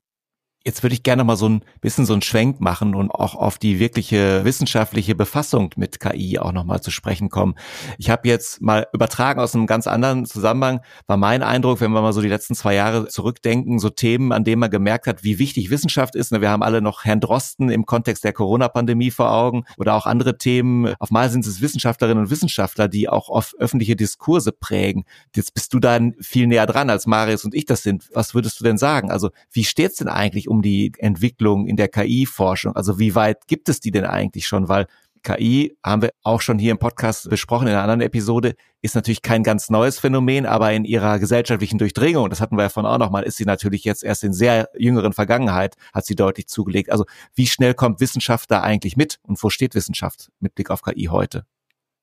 Jetzt 0.66 0.82
würde 0.82 0.94
ich 0.94 1.04
gerne 1.04 1.26
mal 1.26 1.36
so 1.36 1.50
ein 1.50 1.62
bisschen 1.82 2.06
so 2.06 2.14
einen 2.14 2.22
Schwenk 2.22 2.62
machen 2.62 2.96
und 2.96 3.12
auch 3.12 3.36
auf 3.36 3.58
die 3.58 3.80
wirkliche 3.80 4.46
wissenschaftliche 4.46 5.14
Befassung 5.14 5.72
mit 5.76 6.00
KI 6.00 6.40
auch 6.40 6.54
nochmal 6.54 6.80
zu 6.80 6.90
sprechen 6.90 7.28
kommen. 7.28 7.56
Ich 7.98 8.10
habe 8.10 8.30
jetzt 8.30 8.62
mal 8.62 8.88
übertragen 8.94 9.42
aus 9.42 9.54
einem 9.54 9.68
ganz 9.68 9.88
anderen 9.88 10.26
Zusammenhang, 10.26 10.80
war 11.06 11.18
mein 11.18 11.44
Eindruck, 11.44 11.82
wenn 11.82 11.92
wir 11.92 12.02
mal 12.02 12.14
so 12.14 12.22
die 12.22 12.30
letzten 12.30 12.56
zwei 12.56 12.76
Jahre 12.76 13.10
zurückdenken, 13.10 13.78
so 13.78 13.90
Themen, 13.90 14.32
an 14.32 14.46
denen 14.46 14.62
man 14.62 14.72
gemerkt 14.72 15.06
hat, 15.06 15.26
wie 15.26 15.38
wichtig 15.38 15.70
Wissenschaft 15.70 16.16
ist. 16.16 16.32
Wir 16.32 16.50
haben 16.50 16.64
alle 16.64 16.82
noch 16.82 17.04
Herrn 17.04 17.20
Drosten 17.20 17.70
im 17.70 17.86
Kontext 17.86 18.24
der 18.24 18.32
Corona-Pandemie 18.32 19.12
vor 19.12 19.34
Augen 19.34 19.66
oder 19.78 19.96
auch 19.96 20.06
andere 20.06 20.38
Themen. 20.38 20.96
Auf 20.98 21.12
mal 21.12 21.30
sind 21.30 21.46
es 21.46 21.62
Wissenschaftlerinnen 21.62 22.24
und 22.24 22.30
Wissenschaftler, 22.30 22.88
die 22.88 23.10
auch 23.10 23.28
oft 23.28 23.54
öffentliche 23.60 23.98
Diskurse 23.98 24.54
prägen. 24.54 25.04
Jetzt 25.36 25.54
bist 25.54 25.74
du 25.74 25.82
dann 25.82 26.14
viel 26.22 26.48
näher 26.48 26.68
dran, 26.68 26.90
als 26.90 27.06
Marius 27.06 27.44
und 27.44 27.54
ich 27.54 27.66
das 27.66 27.84
sind. 27.84 28.06
Was 28.14 28.34
würdest 28.34 28.62
du 28.62 28.64
denn 28.64 28.78
sagen? 28.78 29.12
Also 29.12 29.32
wie 29.52 29.66
steht's 29.66 29.98
denn 29.98 30.08
eigentlich 30.08 30.53
um 30.54 30.62
die 30.62 30.94
Entwicklung 31.00 31.68
in 31.68 31.76
der 31.76 31.88
KI-Forschung? 31.88 32.76
Also 32.76 33.00
wie 33.00 33.16
weit 33.16 33.48
gibt 33.48 33.70
es 33.70 33.80
die 33.80 33.92
denn 33.92 34.06
eigentlich 34.06 34.46
schon? 34.46 34.70
Weil 34.70 34.86
KI, 35.24 35.78
haben 35.84 36.02
wir 36.02 36.12
auch 36.22 36.42
schon 36.42 36.60
hier 36.60 36.72
im 36.72 36.78
Podcast 36.78 37.30
besprochen, 37.30 37.68
in 37.68 37.74
einer 37.74 37.82
anderen 37.82 38.02
Episode, 38.02 38.56
ist 38.82 38.94
natürlich 38.94 39.22
kein 39.22 39.42
ganz 39.44 39.70
neues 39.70 39.98
Phänomen, 39.98 40.46
aber 40.46 40.74
in 40.74 40.84
ihrer 40.84 41.18
gesellschaftlichen 41.18 41.78
Durchdringung, 41.78 42.30
das 42.30 42.42
hatten 42.42 42.58
wir 42.58 42.64
ja 42.64 42.70
von 42.70 42.86
auch 42.86 42.98
nochmal, 42.98 43.24
ist 43.24 43.38
sie 43.38 43.46
natürlich 43.46 43.86
jetzt 43.86 44.04
erst 44.04 44.26
in 44.26 44.34
sehr 44.34 44.70
jüngeren 44.78 45.14
Vergangenheit, 45.14 45.76
hat 45.94 46.06
sie 46.06 46.16
deutlich 46.16 46.48
zugelegt. 46.48 46.92
Also 46.92 47.06
wie 47.34 47.48
schnell 47.48 47.74
kommt 47.74 48.02
Wissenschaft 48.02 48.52
da 48.52 48.62
eigentlich 48.62 48.98
mit 48.98 49.20
und 49.24 49.42
wo 49.42 49.50
steht 49.50 49.76
Wissenschaft 49.76 50.30
mit 50.42 50.56
Blick 50.56 50.70
auf 50.70 50.82
KI 50.82 51.06
heute? 51.06 51.46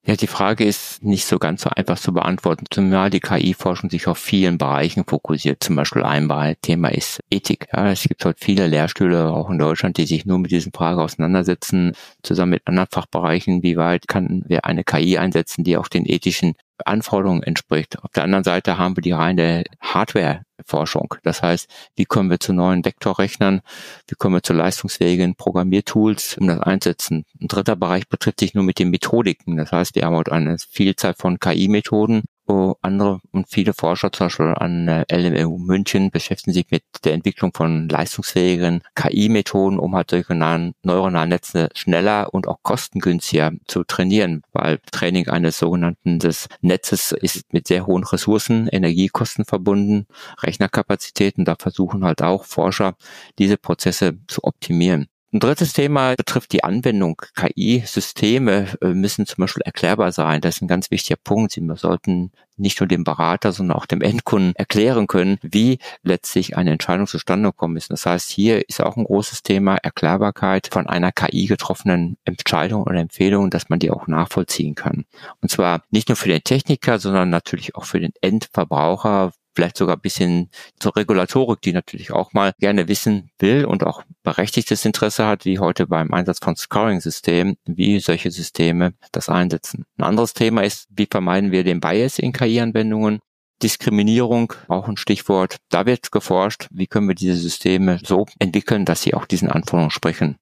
Ja, 0.07 0.17
die 0.17 0.27
Frage 0.27 0.65
ist 0.65 1.03
nicht 1.05 1.27
so 1.27 1.39
ganz 1.39 1.61
so 1.61 1.71
einfach 1.71 1.99
zu 1.99 2.15
beantworten, 2.15 2.65
zumal 2.71 3.11
die 3.11 3.21
KI-Forschung 3.21 3.91
sich 3.91 4.07
auf 4.07 4.17
vielen 4.17 4.57
Bereichen 4.57 5.05
fokussiert. 5.07 5.63
Zum 5.63 5.77
Beispiel 5.77 6.03
ein 6.05 6.57
Thema 6.63 6.89
ist 6.89 7.21
Ethik. 7.31 7.69
Ja, 7.73 7.91
es 7.91 8.03
gibt 8.05 8.25
heute 8.25 8.39
viele 8.43 8.67
Lehrstühle, 8.67 9.31
auch 9.31 9.51
in 9.51 9.59
Deutschland, 9.59 9.99
die 9.99 10.07
sich 10.07 10.25
nur 10.25 10.39
mit 10.39 10.53
diesen 10.53 10.73
Fragen 10.73 11.01
auseinandersetzen, 11.01 11.93
zusammen 12.23 12.53
mit 12.53 12.67
anderen 12.67 12.89
Fachbereichen. 12.91 13.63
Wie 13.63 13.77
weit 13.77 14.09
kann 14.09 14.43
wir 14.47 14.65
eine 14.65 14.85
KI 14.85 15.19
einsetzen, 15.19 15.65
die 15.65 15.77
auch 15.77 15.89
den 15.89 16.07
ethischen 16.07 16.55
Anforderungen 16.87 17.43
entspricht. 17.43 17.99
Auf 18.03 18.11
der 18.13 18.25
anderen 18.25 18.45
Seite 18.45 18.79
haben 18.79 18.97
wir 18.97 19.03
die 19.03 19.13
reine 19.13 19.65
Hardware-Forschung. 19.81 21.15
Das 21.23 21.43
heißt, 21.43 21.69
wie 21.97 22.05
kommen 22.05 22.31
wir 22.31 22.41
zu 22.41 22.53
neuen 22.53 22.85
Vektorrechnern? 22.85 23.61
Wie 24.09 24.15
kommen 24.15 24.37
wir 24.37 24.43
zu 24.43 24.53
leistungsfähigen 24.53 25.35
Programmiertools, 25.37 26.39
um 26.39 26.47
das 26.47 26.61
einsetzen? 26.61 27.25
Ein 27.41 27.49
dritter 27.49 27.77
Bereich 27.77 28.09
betrifft 28.09 28.41
sich 28.41 28.55
nur 28.55 28.65
mit 28.65 28.79
den 28.79 28.91
Methodiken. 28.91 29.57
Das 29.57 29.73
heißt, 29.73 29.95
wir 29.95 30.05
haben 30.05 30.17
heute 30.17 30.33
eine 30.33 30.57
Vielzahl 30.59 31.15
von 31.15 31.39
KI-Methoden, 31.39 32.23
wo 32.51 32.77
andere 32.83 33.21
und 33.33 33.49
viele 33.49 33.73
Forscher, 33.73 34.13
zum 34.13 34.27
Beispiel 34.27 34.55
an 34.57 35.05
LMU 35.11 35.59
München, 35.59 36.11
beschäftigen 36.11 36.53
sich 36.53 36.67
mit 36.71 36.83
der 37.05 37.15
Entwicklung 37.15 37.53
von 37.55 37.89
leistungsfähigen 37.89 38.83
KI-Methoden, 38.95 39.79
um 39.79 39.95
halt 39.95 40.11
solche 40.11 40.35
neuronalen 40.35 41.29
Netze 41.29 41.69
schneller 41.75 42.33
und 42.35 42.49
auch 42.49 42.59
kostengünstiger 42.63 43.53
zu 43.67 43.85
trainieren, 43.85 44.43
weil 44.53 44.79
Training 44.91 45.29
eines 45.29 45.59
sogenannten 45.59 46.19
des 46.19 46.49
Netzes 46.61 47.13
ist 47.13 47.53
mit 47.53 47.69
sehr 47.69 47.87
hohen 47.87 48.05
Ressourcen, 48.05 48.69
Energiekosten 48.69 49.45
verbunden, 49.45 50.07
Rechnerkapazitäten. 50.43 51.45
Da 51.45 51.55
versuchen 51.57 52.05
halt 52.05 52.23
auch 52.23 52.45
Forscher, 52.45 52.97
diese 53.39 53.57
Prozesse 53.57 54.19
zu 54.27 54.45
optimieren. 54.45 55.07
Ein 55.33 55.39
drittes 55.39 55.73
Thema 55.73 56.17
betrifft 56.17 56.53
die 56.53 56.65
Anwendung. 56.65 57.23
KI-Systeme 57.37 58.67
äh, 58.83 58.89
müssen 58.89 59.27
zum 59.27 59.43
Beispiel 59.43 59.63
erklärbar 59.63 60.11
sein. 60.11 60.41
Das 60.41 60.57
ist 60.57 60.63
ein 60.63 60.67
ganz 60.67 60.91
wichtiger 60.91 61.21
Punkt. 61.23 61.53
Sie 61.53 61.65
sollten 61.77 62.33
nicht 62.57 62.81
nur 62.81 62.89
dem 62.89 63.05
Berater, 63.05 63.53
sondern 63.53 63.77
auch 63.77 63.87
dem 63.87 64.03
Endkunden 64.03 64.57
erklären 64.57 65.07
können, 65.07 65.39
wie 65.43 65.79
letztlich 66.03 66.57
eine 66.57 66.73
Entscheidung 66.73 67.07
zustande 67.07 67.51
gekommen 67.51 67.77
ist. 67.77 67.93
Das 67.93 68.07
heißt, 68.07 68.29
hier 68.29 68.69
ist 68.69 68.81
auch 68.83 68.97
ein 68.97 69.05
großes 69.05 69.45
Thema 69.45 69.77
Erklärbarkeit 69.77 70.69
von 70.71 70.89
einer 70.89 71.13
KI 71.13 71.47
getroffenen 71.47 72.17
Entscheidung 72.25 72.83
oder 72.83 72.99
Empfehlung, 72.99 73.51
dass 73.51 73.69
man 73.69 73.79
die 73.79 73.93
auch 73.93 74.09
nachvollziehen 74.09 74.75
kann. 74.75 75.05
Und 75.41 75.51
zwar 75.51 75.83
nicht 75.91 76.09
nur 76.09 76.17
für 76.17 76.29
den 76.29 76.43
Techniker, 76.43 76.99
sondern 76.99 77.31
natürlich 77.31 77.77
auch 77.77 77.85
für 77.85 78.01
den 78.01 78.13
Endverbraucher, 78.21 79.33
vielleicht 79.55 79.77
sogar 79.77 79.97
ein 79.97 80.01
bisschen 80.01 80.51
zur 80.79 80.97
Regulatorik, 80.97 81.61
die 81.63 81.73
natürlich 81.73 82.13
auch 82.13 82.33
mal 82.33 82.53
gerne 82.59 82.89
wissen 82.89 83.31
will 83.39 83.65
und 83.65 83.85
auch 83.85 84.05
berechtigtes 84.23 84.85
Interesse 84.85 85.27
hat, 85.27 85.45
wie 85.45 85.59
heute 85.59 85.87
beim 85.87 86.13
Einsatz 86.13 86.39
von 86.39 86.57
Scoring-Systemen, 86.57 87.57
wie 87.67 88.01
solche 88.01 88.31
Systeme 88.31 88.95
das 89.13 89.29
einsetzen. 89.29 89.85
Ein 89.99 90.05
anderes 90.05 90.35
Thema 90.35 90.63
ist, 90.63 90.89
wie 90.91 91.09
vermeiden 91.11 91.53
wir 91.53 91.65
den 91.65 91.81
Bias 91.81 92.19
in 92.19 92.33
KI-Anwendungen? 92.33 93.21
Diskriminierung, 93.63 94.55
auch 94.69 94.89
ein 94.89 94.97
Stichwort. 94.97 95.57
Da 95.69 95.85
wird 95.85 96.13
geforscht, 96.13 96.69
wie 96.71 96.87
können 96.87 97.09
wir 97.09 97.15
diese 97.15 97.37
Systeme 97.37 98.01
so 98.03 98.27
entwickeln, 98.39 98.87
dass 98.87 99.03
sie 99.03 99.13
auch 99.13 99.27
diesen 99.27 99.51
Anforderungen 99.51 99.91
sprechen. 99.91 100.37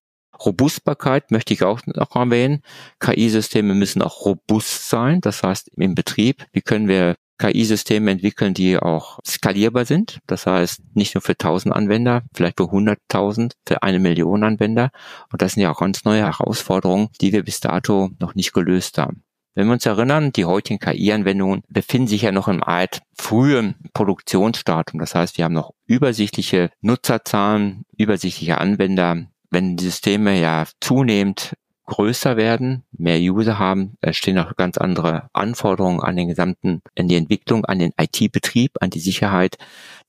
Robustbarkeit 0.44 1.30
möchte 1.32 1.52
ich 1.52 1.64
auch 1.64 1.80
noch 1.86 2.14
erwähnen. 2.14 2.62
KI-Systeme 3.00 3.74
müssen 3.74 4.02
auch 4.02 4.24
robust 4.24 4.88
sein, 4.88 5.20
das 5.20 5.42
heißt 5.42 5.70
im 5.76 5.94
Betrieb. 5.94 6.46
Wie 6.52 6.62
können 6.62 6.86
wir 6.86 7.16
KI-Systeme 7.38 8.10
entwickeln, 8.10 8.54
die 8.54 8.78
auch 8.78 9.18
skalierbar 9.26 9.84
sind. 9.84 10.18
Das 10.26 10.46
heißt, 10.46 10.80
nicht 10.94 11.14
nur 11.14 11.22
für 11.22 11.32
1000 11.32 11.74
Anwender, 11.74 12.22
vielleicht 12.34 12.58
für 12.58 12.64
100.000, 12.64 13.52
für 13.66 13.82
eine 13.82 13.98
Million 13.98 14.44
Anwender. 14.44 14.90
Und 15.32 15.42
das 15.42 15.52
sind 15.52 15.62
ja 15.62 15.70
auch 15.70 15.80
ganz 15.80 16.04
neue 16.04 16.22
Herausforderungen, 16.22 17.08
die 17.20 17.32
wir 17.32 17.44
bis 17.44 17.60
dato 17.60 18.10
noch 18.18 18.34
nicht 18.34 18.52
gelöst 18.52 18.98
haben. 18.98 19.22
Wenn 19.54 19.66
wir 19.66 19.72
uns 19.72 19.86
erinnern, 19.86 20.30
die 20.30 20.44
heutigen 20.44 20.78
KI-Anwendungen 20.78 21.62
befinden 21.68 22.06
sich 22.06 22.22
ja 22.22 22.30
noch 22.30 22.46
im 22.46 22.62
Art 22.62 23.00
frühen 23.16 23.74
Produktionsstadium. 23.92 25.00
Das 25.00 25.16
heißt, 25.16 25.36
wir 25.36 25.44
haben 25.44 25.54
noch 25.54 25.72
übersichtliche 25.84 26.70
Nutzerzahlen, 26.80 27.82
übersichtliche 27.96 28.58
Anwender. 28.58 29.26
Wenn 29.50 29.76
die 29.76 29.86
Systeme 29.86 30.40
ja 30.40 30.64
zunehmend 30.80 31.54
größer 31.88 32.36
werden, 32.36 32.84
mehr 32.92 33.18
User 33.18 33.58
haben, 33.58 33.96
es 34.00 34.16
stehen 34.16 34.38
auch 34.38 34.54
ganz 34.56 34.78
andere 34.78 35.28
Anforderungen 35.32 36.00
an 36.00 36.16
den 36.16 36.28
gesamten, 36.28 36.82
an 36.96 37.08
die 37.08 37.16
Entwicklung, 37.16 37.64
an 37.64 37.78
den 37.78 37.92
IT-Betrieb, 37.98 38.72
an 38.80 38.90
die 38.90 39.00
Sicherheit, 39.00 39.56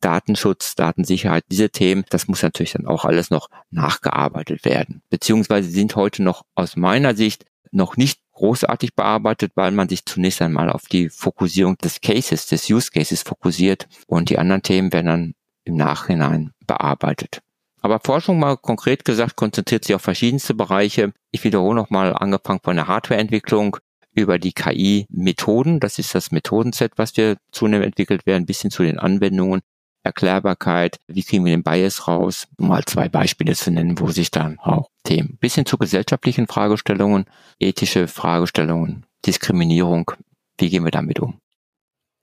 Datenschutz, 0.01 0.75
Datensicherheit, 0.75 1.45
diese 1.49 1.69
Themen, 1.69 2.03
das 2.09 2.27
muss 2.27 2.43
natürlich 2.43 2.73
dann 2.73 2.85
auch 2.85 3.05
alles 3.05 3.29
noch 3.29 3.49
nachgearbeitet 3.71 4.65
werden. 4.65 5.01
Beziehungsweise 5.09 5.69
sind 5.69 5.95
heute 5.95 6.21
noch 6.21 6.43
aus 6.53 6.75
meiner 6.75 7.15
Sicht 7.15 7.45
noch 7.71 7.97
nicht 7.97 8.19
großartig 8.33 8.95
bearbeitet, 8.95 9.53
weil 9.55 9.71
man 9.71 9.89
sich 9.89 10.05
zunächst 10.05 10.41
einmal 10.41 10.69
auf 10.69 10.83
die 10.83 11.09
Fokussierung 11.09 11.77
des 11.77 12.01
Cases, 12.01 12.45
des 12.47 12.69
Use 12.69 12.91
Cases 12.91 13.21
fokussiert 13.21 13.87
und 14.07 14.29
die 14.29 14.37
anderen 14.37 14.63
Themen 14.63 14.91
werden 14.91 15.07
dann 15.07 15.33
im 15.63 15.75
Nachhinein 15.75 16.51
bearbeitet. 16.67 17.41
Aber 17.81 17.99
Forschung 18.03 18.39
mal 18.39 18.57
konkret 18.57 19.05
gesagt 19.05 19.35
konzentriert 19.35 19.85
sich 19.85 19.95
auf 19.95 20.01
verschiedenste 20.01 20.53
Bereiche. 20.53 21.13
Ich 21.31 21.43
wiederhole 21.43 21.75
nochmal, 21.75 22.13
angefangen 22.13 22.59
von 22.63 22.75
der 22.75 22.87
Hardwareentwicklung 22.87 23.77
über 24.13 24.39
die 24.39 24.53
KI-Methoden, 24.53 25.79
das 25.79 25.99
ist 25.99 26.15
das 26.15 26.31
Methodenset, 26.31 26.93
was 26.97 27.15
wir 27.15 27.37
zunehmend 27.51 27.85
entwickelt 27.85 28.25
werden, 28.25 28.45
bis 28.45 28.61
hin 28.61 28.71
zu 28.71 28.83
den 28.83 28.99
Anwendungen, 28.99 29.61
Erklärbarkeit, 30.03 30.97
wie 31.07 31.23
kriegen 31.23 31.45
wir 31.45 31.55
den 31.55 31.63
Bias 31.63 32.07
raus, 32.07 32.47
um 32.57 32.69
mal 32.69 32.83
zwei 32.85 33.09
Beispiele 33.09 33.53
zu 33.53 33.71
nennen, 33.71 33.99
wo 33.99 34.09
sich 34.09 34.31
dann 34.31 34.57
auch 34.59 34.89
Themen 35.03 35.37
bis 35.39 35.55
hin 35.55 35.65
zu 35.65 35.77
gesellschaftlichen 35.77 36.47
Fragestellungen, 36.47 37.25
ethische 37.59 38.07
Fragestellungen, 38.07 39.05
Diskriminierung, 39.25 40.11
wie 40.57 40.69
gehen 40.69 40.85
wir 40.85 40.91
damit 40.91 41.19
um? 41.19 41.39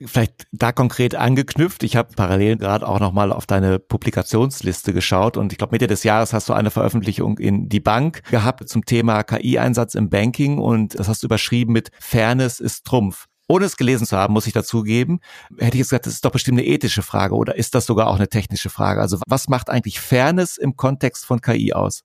Vielleicht 0.05 0.47
da 0.53 0.73
konkret 0.73 1.15
angeknüpft. 1.15 1.83
Ich 1.83 1.97
habe 1.97 2.15
parallel 2.15 2.59
gerade 2.59 2.87
auch 2.87 3.01
nochmal 3.01 3.33
auf 3.33 3.47
deine 3.47 3.79
Publikationsliste 3.79 4.93
geschaut 4.93 5.39
und 5.39 5.53
ich 5.53 5.59
glaube 5.59 5.73
Mitte 5.73 5.87
des 5.87 6.05
Jahres 6.05 6.35
hast 6.35 6.51
du 6.51 6.53
eine 6.53 6.71
Veröffentlichung 6.71 7.39
in 7.39 7.71
die 7.71 7.81
Bank 7.81 8.23
gehabt 8.31 8.69
zum 8.69 8.85
Thema 8.85 9.23
KI-Einsatz 9.23 9.95
im 9.95 10.11
Banking 10.11 10.59
und 10.59 10.99
das 10.99 11.09
hast 11.09 11.23
du 11.23 11.29
überschrieben 11.29 11.73
mit 11.73 11.91
Fairness 11.99 12.61
ist 12.61 12.85
Trumpf. 12.85 13.25
Ohne 13.49 13.65
es 13.65 13.79
gelesen 13.79 14.07
zu 14.07 14.19
haben, 14.19 14.35
muss 14.35 14.47
ich 14.47 14.53
dazugeben, 14.53 15.21
hätte 15.57 15.77
ich 15.77 15.79
jetzt 15.79 15.91
gesagt, 15.91 16.07
das 16.07 16.15
ist 16.15 16.25
doch 16.27 16.33
bestimmt 16.33 16.59
eine 16.59 16.67
ethische 16.67 17.03
Frage 17.03 17.35
oder 17.35 17.57
ist 17.57 17.75
das 17.75 17.87
sogar 17.87 18.09
auch 18.09 18.17
eine 18.17 18.29
technische 18.29 18.69
Frage? 18.69 19.01
Also 19.01 19.19
was 19.27 19.49
macht 19.49 19.71
eigentlich 19.71 20.01
Fairness 20.01 20.59
im 20.59 20.77
Kontext 20.77 21.25
von 21.25 21.41
KI 21.41 21.73
aus? 21.73 22.03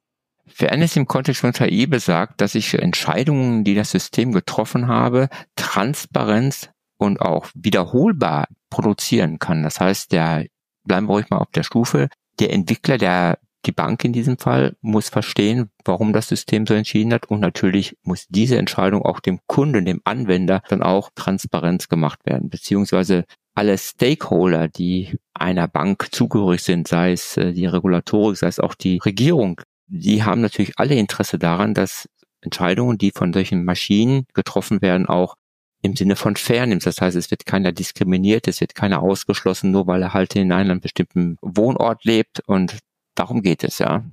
Fairness 0.48 0.96
im 0.96 1.08
Kontext 1.08 1.42
von 1.42 1.52
KI 1.52 1.88
besagt, 1.88 2.40
dass 2.40 2.56
ich 2.56 2.74
Entscheidungen, 2.74 3.66
die 3.66 3.76
das 3.76 3.92
System 3.92 4.32
getroffen 4.32 4.88
habe, 4.88 5.28
Transparenz 5.56 6.70
und 7.02 7.20
auch 7.20 7.48
wiederholbar 7.56 8.48
produzieren 8.70 9.40
kann. 9.40 9.64
Das 9.64 9.80
heißt, 9.80 10.12
der, 10.12 10.46
bleiben 10.84 11.08
wir 11.08 11.14
ruhig 11.14 11.30
mal 11.30 11.40
auf 11.40 11.52
der 11.52 11.64
Stufe, 11.64 12.10
der 12.40 12.54
Entwickler, 12.54 12.98
der 12.98 13.40
die 13.66 13.72
Bank 13.72 14.04
in 14.04 14.14
diesem 14.14 14.38
Fall 14.38 14.76
muss 14.82 15.10
verstehen, 15.10 15.70
warum 15.84 16.14
das 16.14 16.28
System 16.28 16.66
so 16.66 16.74
entschieden 16.74 17.14
hat. 17.14 17.26
Und 17.26 17.40
natürlich 17.40 17.98
muss 18.04 18.28
diese 18.30 18.58
Entscheidung 18.58 19.04
auch 19.04 19.20
dem 19.20 19.40
Kunden, 19.48 19.86
dem 19.86 20.02
Anwender 20.04 20.62
dann 20.70 20.84
auch 20.84 21.10
Transparenz 21.16 21.90
gemacht 21.90 22.20
werden, 22.26 22.50
beziehungsweise 22.50 23.26
alle 23.54 23.78
Stakeholder, 23.78 24.68
die 24.68 25.18
einer 25.34 25.68
Bank 25.68 26.08
zugehörig 26.12 26.64
sind, 26.64 26.88
sei 26.88 27.12
es 27.12 27.36
äh, 27.38 27.52
die 27.52 27.66
Regulatorik, 27.66 28.38
sei 28.38 28.48
es 28.48 28.60
auch 28.60 28.76
die 28.76 29.00
Regierung, 29.00 29.60
die 29.88 30.24
haben 30.24 30.42
natürlich 30.42 30.74
alle 30.78 30.96
Interesse 30.96 31.38
daran, 31.38 31.74
dass 31.74 32.08
Entscheidungen, 32.42 32.98
die 32.98 33.12
von 33.12 33.34
solchen 33.34 33.66
Maschinen 33.66 34.26
getroffen 34.34 34.82
werden, 34.82 35.06
auch 35.06 35.36
im 35.82 35.96
Sinne 35.96 36.15
von 36.15 36.36
Fairness. 36.36 36.84
Das 36.84 37.02
heißt, 37.02 37.17
es 37.17 37.32
wird 37.32 37.46
keiner 37.46 37.72
diskriminiert, 37.72 38.48
es 38.48 38.62
wird 38.62 38.76
keiner 38.76 39.02
ausgeschlossen, 39.02 39.72
nur 39.72 39.88
weil 39.88 40.02
er 40.02 40.13
halt 40.13 40.36
in 40.36 40.52
einem 40.52 40.80
bestimmten 40.80 41.38
Wohnort 41.41 42.06
lebt. 42.06 42.41
Und 42.46 42.78
darum 43.15 43.41
geht 43.41 43.63
es, 43.63 43.80
ja. 43.80 44.04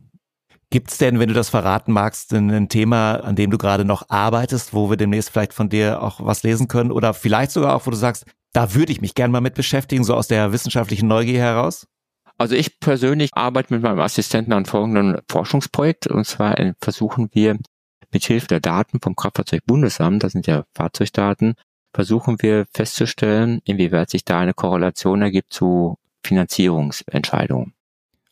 Gibt's 0.71 0.99
denn, 0.99 1.19
wenn 1.19 1.29
du 1.29 1.35
das 1.35 1.49
verraten 1.49 1.93
magst, 1.93 2.33
ein 2.35 2.69
Thema, 2.69 3.17
an 3.17 3.37
dem 3.37 3.51
du 3.51 3.57
gerade 3.57 3.87
noch 3.87 4.11
arbeitest, 4.11 4.75
wo 4.75 4.91
wir 4.91 4.99
demnächst 4.99 5.31
vielleicht 5.31 5.55
von 5.55 5.71
dir 5.71 6.03
auch 6.03 6.21
was 6.23 6.43
lesen 6.43 6.69
können? 6.69 6.93
Oder 6.93 7.15
vielleicht 7.15 7.53
sogar 7.53 7.75
auch, 7.75 7.87
wo 7.87 7.91
du 7.91 7.97
sagst, 7.97 8.27
da 8.53 8.75
würde 8.75 8.93
ich 8.93 9.01
mich 9.01 9.15
gerne 9.15 9.33
mal 9.33 9.41
mit 9.41 9.55
beschäftigen, 9.55 10.05
so 10.05 10.15
aus 10.15 10.29
der 10.29 10.53
wissenschaftlichen 10.53 11.09
Neugier 11.09 11.41
heraus? 11.41 11.87
Also 12.37 12.55
ich 12.55 12.81
persönlich 12.81 13.31
arbeite 13.33 13.75
mit 13.75 13.83
meinem 13.83 14.01
Assistenten 14.01 14.53
an 14.53 14.67
folgendem 14.67 15.21
Forschungsprojekt. 15.29 16.07
Und 16.07 16.25
zwar 16.25 16.57
versuchen 16.81 17.31
wir 17.33 17.59
mit 18.13 18.25
Hilfe 18.25 18.49
der 18.49 18.61
Daten 18.61 19.01
vom 19.01 19.17
Kraftfahrzeugbundesamt, 19.17 20.23
das 20.23 20.33
sind 20.33 20.47
ja 20.47 20.65
Fahrzeugdaten, 20.75 21.55
versuchen 21.93 22.41
wir 22.41 22.67
festzustellen, 22.75 23.61
inwieweit 23.65 24.11
sich 24.11 24.25
da 24.25 24.41
eine 24.41 24.55
Korrelation 24.55 25.23
ergibt 25.23 25.53
zu 25.53 25.97
Finanzierungsentscheidungen. 26.23 27.75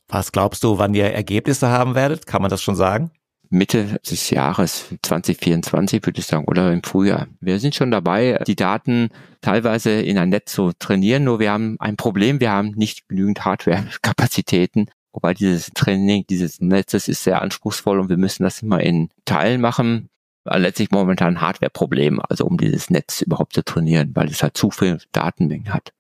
Was 0.09 0.33
glaubst 0.33 0.63
du, 0.63 0.79
wann 0.79 0.95
ihr 0.95 1.13
Ergebnisse 1.13 1.69
haben 1.69 1.95
werdet? 1.95 2.27
Kann 2.27 2.43
man 2.43 2.51
das 2.51 2.63
schon 2.63 2.77
sagen? 2.77 3.11
Mitte 3.49 4.01
des 4.09 4.31
Jahres 4.31 4.87
2024 5.03 6.05
würde 6.05 6.21
ich 6.21 6.27
sagen 6.27 6.47
oder 6.47 6.73
im 6.73 6.83
Frühjahr. 6.83 7.29
Wir 7.41 7.61
sind 7.61 7.75
schon 7.75 7.91
dabei, 7.91 8.41
die 8.47 8.57
Daten 8.57 9.11
teilweise 9.41 9.91
in 9.93 10.19
ein 10.19 10.31
Netz 10.31 10.53
zu 10.53 10.73
trainieren, 10.79 11.25
nur 11.25 11.39
wir 11.39 11.53
haben 11.53 11.77
ein 11.79 11.97
Problem, 11.97 12.41
wir 12.41 12.51
haben 12.51 12.73
nicht 12.73 13.09
genügend 13.09 13.45
Hardware-Kapazitäten, 13.45 14.87
Wobei 15.17 15.33
dieses 15.33 15.71
Training 15.75 16.27
dieses 16.29 16.61
Netzes 16.61 17.09
ist 17.09 17.25
sehr 17.25 17.41
anspruchsvoll 17.41 17.99
und 17.99 18.11
wir 18.11 18.19
müssen 18.19 18.43
das 18.43 18.61
immer 18.61 18.81
in 18.81 19.09
Teilen 19.25 19.63
machen. 19.63 20.11
Letztlich 20.45 20.91
momentan 20.91 21.37
ein 21.37 21.41
Hardware-Problem, 21.41 22.21
also 22.29 22.45
um 22.45 22.59
dieses 22.59 22.91
Netz 22.91 23.23
überhaupt 23.23 23.55
zu 23.55 23.65
trainieren, 23.65 24.15
weil 24.15 24.29
es 24.29 24.43
halt 24.43 24.59
zu 24.59 24.71
viel 24.71 24.99
Datenmengen 25.13 25.73
hat 25.73 25.93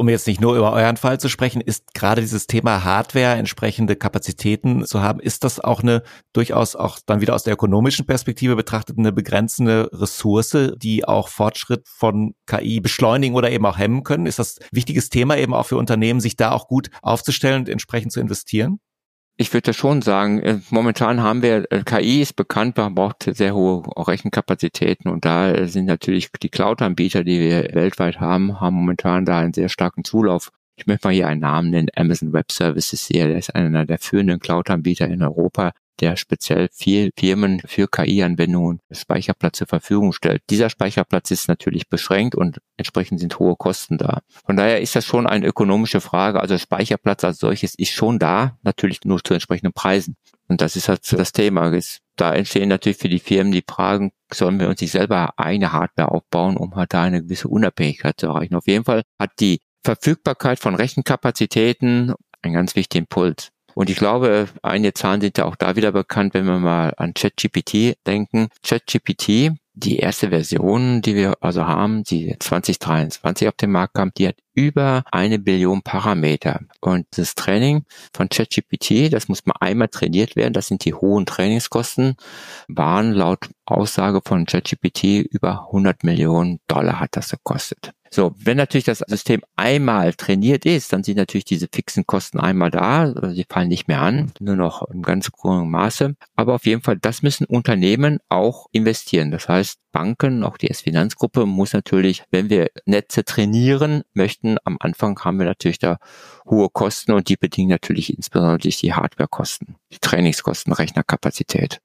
um 0.00 0.08
jetzt 0.08 0.26
nicht 0.26 0.40
nur 0.40 0.56
über 0.56 0.72
euren 0.72 0.96
Fall 0.96 1.20
zu 1.20 1.28
sprechen, 1.28 1.60
ist 1.60 1.92
gerade 1.92 2.22
dieses 2.22 2.46
Thema 2.46 2.84
Hardware, 2.84 3.34
entsprechende 3.34 3.96
Kapazitäten 3.96 4.86
zu 4.86 5.02
haben, 5.02 5.20
ist 5.20 5.44
das 5.44 5.60
auch 5.60 5.82
eine 5.82 6.02
durchaus 6.32 6.74
auch 6.74 6.98
dann 7.04 7.20
wieder 7.20 7.34
aus 7.34 7.42
der 7.42 7.52
ökonomischen 7.52 8.06
Perspektive 8.06 8.56
betrachtet 8.56 8.96
eine 8.96 9.12
begrenzende 9.12 9.90
Ressource, 9.92 10.56
die 10.78 11.04
auch 11.04 11.28
Fortschritt 11.28 11.86
von 11.86 12.34
KI 12.46 12.80
beschleunigen 12.80 13.36
oder 13.36 13.50
eben 13.50 13.66
auch 13.66 13.76
hemmen 13.76 14.02
können? 14.02 14.24
Ist 14.24 14.38
das 14.38 14.58
ein 14.58 14.68
wichtiges 14.72 15.10
Thema 15.10 15.36
eben 15.36 15.52
auch 15.52 15.66
für 15.66 15.76
Unternehmen, 15.76 16.20
sich 16.20 16.34
da 16.34 16.52
auch 16.52 16.66
gut 16.66 16.88
aufzustellen 17.02 17.60
und 17.60 17.68
entsprechend 17.68 18.12
zu 18.12 18.20
investieren? 18.20 18.80
Ich 19.40 19.54
würde 19.54 19.72
schon 19.72 20.02
sagen, 20.02 20.42
äh, 20.42 20.58
momentan 20.68 21.22
haben 21.22 21.40
wir, 21.40 21.64
äh, 21.72 21.82
KI 21.82 22.20
ist 22.20 22.36
bekannt, 22.36 22.76
man 22.76 22.94
braucht 22.94 23.22
sehr 23.22 23.54
hohe 23.54 23.82
Rechenkapazitäten 23.96 25.10
und 25.10 25.24
da 25.24 25.66
sind 25.66 25.86
natürlich 25.86 26.28
die 26.42 26.50
Cloud-Anbieter, 26.50 27.24
die 27.24 27.40
wir 27.40 27.70
weltweit 27.72 28.20
haben, 28.20 28.60
haben 28.60 28.76
momentan 28.76 29.24
da 29.24 29.38
einen 29.38 29.54
sehr 29.54 29.70
starken 29.70 30.04
Zulauf. 30.04 30.50
Ich 30.76 30.86
möchte 30.86 31.08
mal 31.08 31.14
hier 31.14 31.26
einen 31.26 31.40
Namen 31.40 31.70
nennen, 31.70 31.88
Amazon 31.96 32.34
Web 32.34 32.52
Services 32.52 33.06
hier, 33.06 33.28
der 33.28 33.38
ist 33.38 33.54
einer 33.54 33.86
der 33.86 33.98
führenden 33.98 34.40
Cloud-Anbieter 34.40 35.08
in 35.08 35.22
Europa 35.22 35.72
der 36.00 36.16
speziell 36.16 36.68
viel 36.72 37.10
Firmen 37.18 37.60
für 37.64 37.88
KI-Anwendungen 37.88 38.80
Speicherplatz 38.90 39.58
zur 39.58 39.66
Verfügung 39.66 40.12
stellt. 40.12 40.42
Dieser 40.50 40.70
Speicherplatz 40.70 41.30
ist 41.30 41.48
natürlich 41.48 41.88
beschränkt 41.88 42.34
und 42.34 42.58
entsprechend 42.76 43.20
sind 43.20 43.38
hohe 43.38 43.56
Kosten 43.56 43.98
da. 43.98 44.20
Von 44.46 44.56
daher 44.56 44.80
ist 44.80 44.96
das 44.96 45.04
schon 45.04 45.26
eine 45.26 45.46
ökonomische 45.46 46.00
Frage. 46.00 46.40
Also 46.40 46.58
Speicherplatz 46.58 47.24
als 47.24 47.38
solches 47.38 47.74
ist 47.74 47.92
schon 47.92 48.18
da, 48.18 48.58
natürlich 48.62 49.00
nur 49.04 49.22
zu 49.22 49.34
entsprechenden 49.34 49.72
Preisen. 49.72 50.16
Und 50.48 50.60
das 50.60 50.76
ist 50.76 50.88
halt 50.88 51.00
das 51.12 51.32
Thema. 51.32 51.72
Da 52.16 52.34
entstehen 52.34 52.68
natürlich 52.68 52.98
für 52.98 53.08
die 53.08 53.20
Firmen 53.20 53.52
die 53.52 53.64
Fragen, 53.66 54.10
sollen 54.32 54.58
wir 54.58 54.68
uns 54.68 54.80
nicht 54.80 54.90
selber 54.90 55.34
eine 55.36 55.72
Hardware 55.72 56.10
aufbauen, 56.10 56.56
um 56.56 56.74
halt 56.74 56.92
da 56.92 57.02
eine 57.02 57.22
gewisse 57.22 57.48
Unabhängigkeit 57.48 58.18
zu 58.18 58.26
erreichen. 58.26 58.56
Auf 58.56 58.66
jeden 58.66 58.84
Fall 58.84 59.02
hat 59.18 59.30
die 59.40 59.60
Verfügbarkeit 59.84 60.58
von 60.58 60.74
Rechenkapazitäten 60.74 62.14
einen 62.42 62.54
ganz 62.54 62.74
wichtigen 62.74 63.04
Impuls. 63.04 63.50
Und 63.80 63.88
ich 63.88 63.96
glaube, 63.96 64.46
einige 64.60 64.92
Zahlen 64.92 65.22
sind 65.22 65.38
ja 65.38 65.46
auch 65.46 65.56
da 65.56 65.74
wieder 65.74 65.90
bekannt, 65.92 66.34
wenn 66.34 66.44
wir 66.44 66.58
mal 66.58 66.92
an 66.98 67.14
ChatGPT 67.14 67.96
denken. 68.06 68.48
ChatGPT, 68.62 69.52
die 69.72 69.96
erste 69.96 70.28
Version, 70.28 71.00
die 71.00 71.14
wir 71.14 71.32
also 71.40 71.66
haben, 71.66 72.04
die 72.04 72.36
2023 72.38 73.48
auf 73.48 73.54
den 73.54 73.70
Markt 73.70 73.94
kam, 73.94 74.12
die 74.18 74.28
hat 74.28 74.36
über 74.52 75.02
eine 75.10 75.38
Billion 75.38 75.80
Parameter. 75.80 76.60
Und 76.82 77.06
das 77.16 77.34
Training 77.34 77.86
von 78.12 78.28
ChatGPT, 78.28 79.10
das 79.10 79.28
muss 79.28 79.46
mal 79.46 79.56
einmal 79.60 79.88
trainiert 79.88 80.36
werden, 80.36 80.52
das 80.52 80.66
sind 80.66 80.84
die 80.84 80.92
hohen 80.92 81.24
Trainingskosten, 81.24 82.16
waren 82.68 83.12
laut 83.14 83.48
Aussage 83.64 84.20
von 84.22 84.44
ChatGPT 84.44 85.24
über 85.30 85.68
100 85.68 86.04
Millionen 86.04 86.60
Dollar 86.68 87.00
hat 87.00 87.16
das 87.16 87.30
gekostet. 87.30 87.94
So, 88.12 88.34
wenn 88.38 88.56
natürlich 88.56 88.84
das 88.84 89.04
System 89.06 89.42
einmal 89.54 90.14
trainiert 90.14 90.66
ist, 90.66 90.92
dann 90.92 91.04
sind 91.04 91.16
natürlich 91.16 91.44
diese 91.44 91.68
fixen 91.72 92.06
Kosten 92.06 92.40
einmal 92.40 92.72
da, 92.72 93.02
also 93.02 93.30
sie 93.30 93.46
fallen 93.48 93.68
nicht 93.68 93.86
mehr 93.86 94.02
an, 94.02 94.32
nur 94.40 94.56
noch 94.56 94.82
im 94.90 95.02
ganz 95.02 95.30
hohen 95.44 95.70
Maße. 95.70 96.16
Aber 96.34 96.54
auf 96.54 96.66
jeden 96.66 96.82
Fall, 96.82 96.98
das 96.98 97.22
müssen 97.22 97.44
Unternehmen 97.44 98.18
auch 98.28 98.66
investieren. 98.72 99.30
Das 99.30 99.48
heißt, 99.48 99.78
Banken, 99.92 100.42
auch 100.42 100.56
die 100.56 100.70
S-Finanzgruppe 100.70 101.46
muss 101.46 101.72
natürlich, 101.72 102.24
wenn 102.32 102.50
wir 102.50 102.70
Netze 102.84 103.24
trainieren 103.24 104.02
möchten, 104.12 104.56
am 104.64 104.76
Anfang 104.80 105.18
haben 105.20 105.38
wir 105.38 105.46
natürlich 105.46 105.78
da 105.78 105.98
hohe 106.48 106.68
Kosten 106.68 107.12
und 107.12 107.28
die 107.28 107.36
bedingen 107.36 107.70
natürlich 107.70 108.12
insbesondere 108.16 108.58
die 108.58 108.92
Hardwarekosten, 108.92 109.76
die 109.92 109.98
Trainingskosten, 110.00 110.72
Rechnerkapazität. 110.72 111.80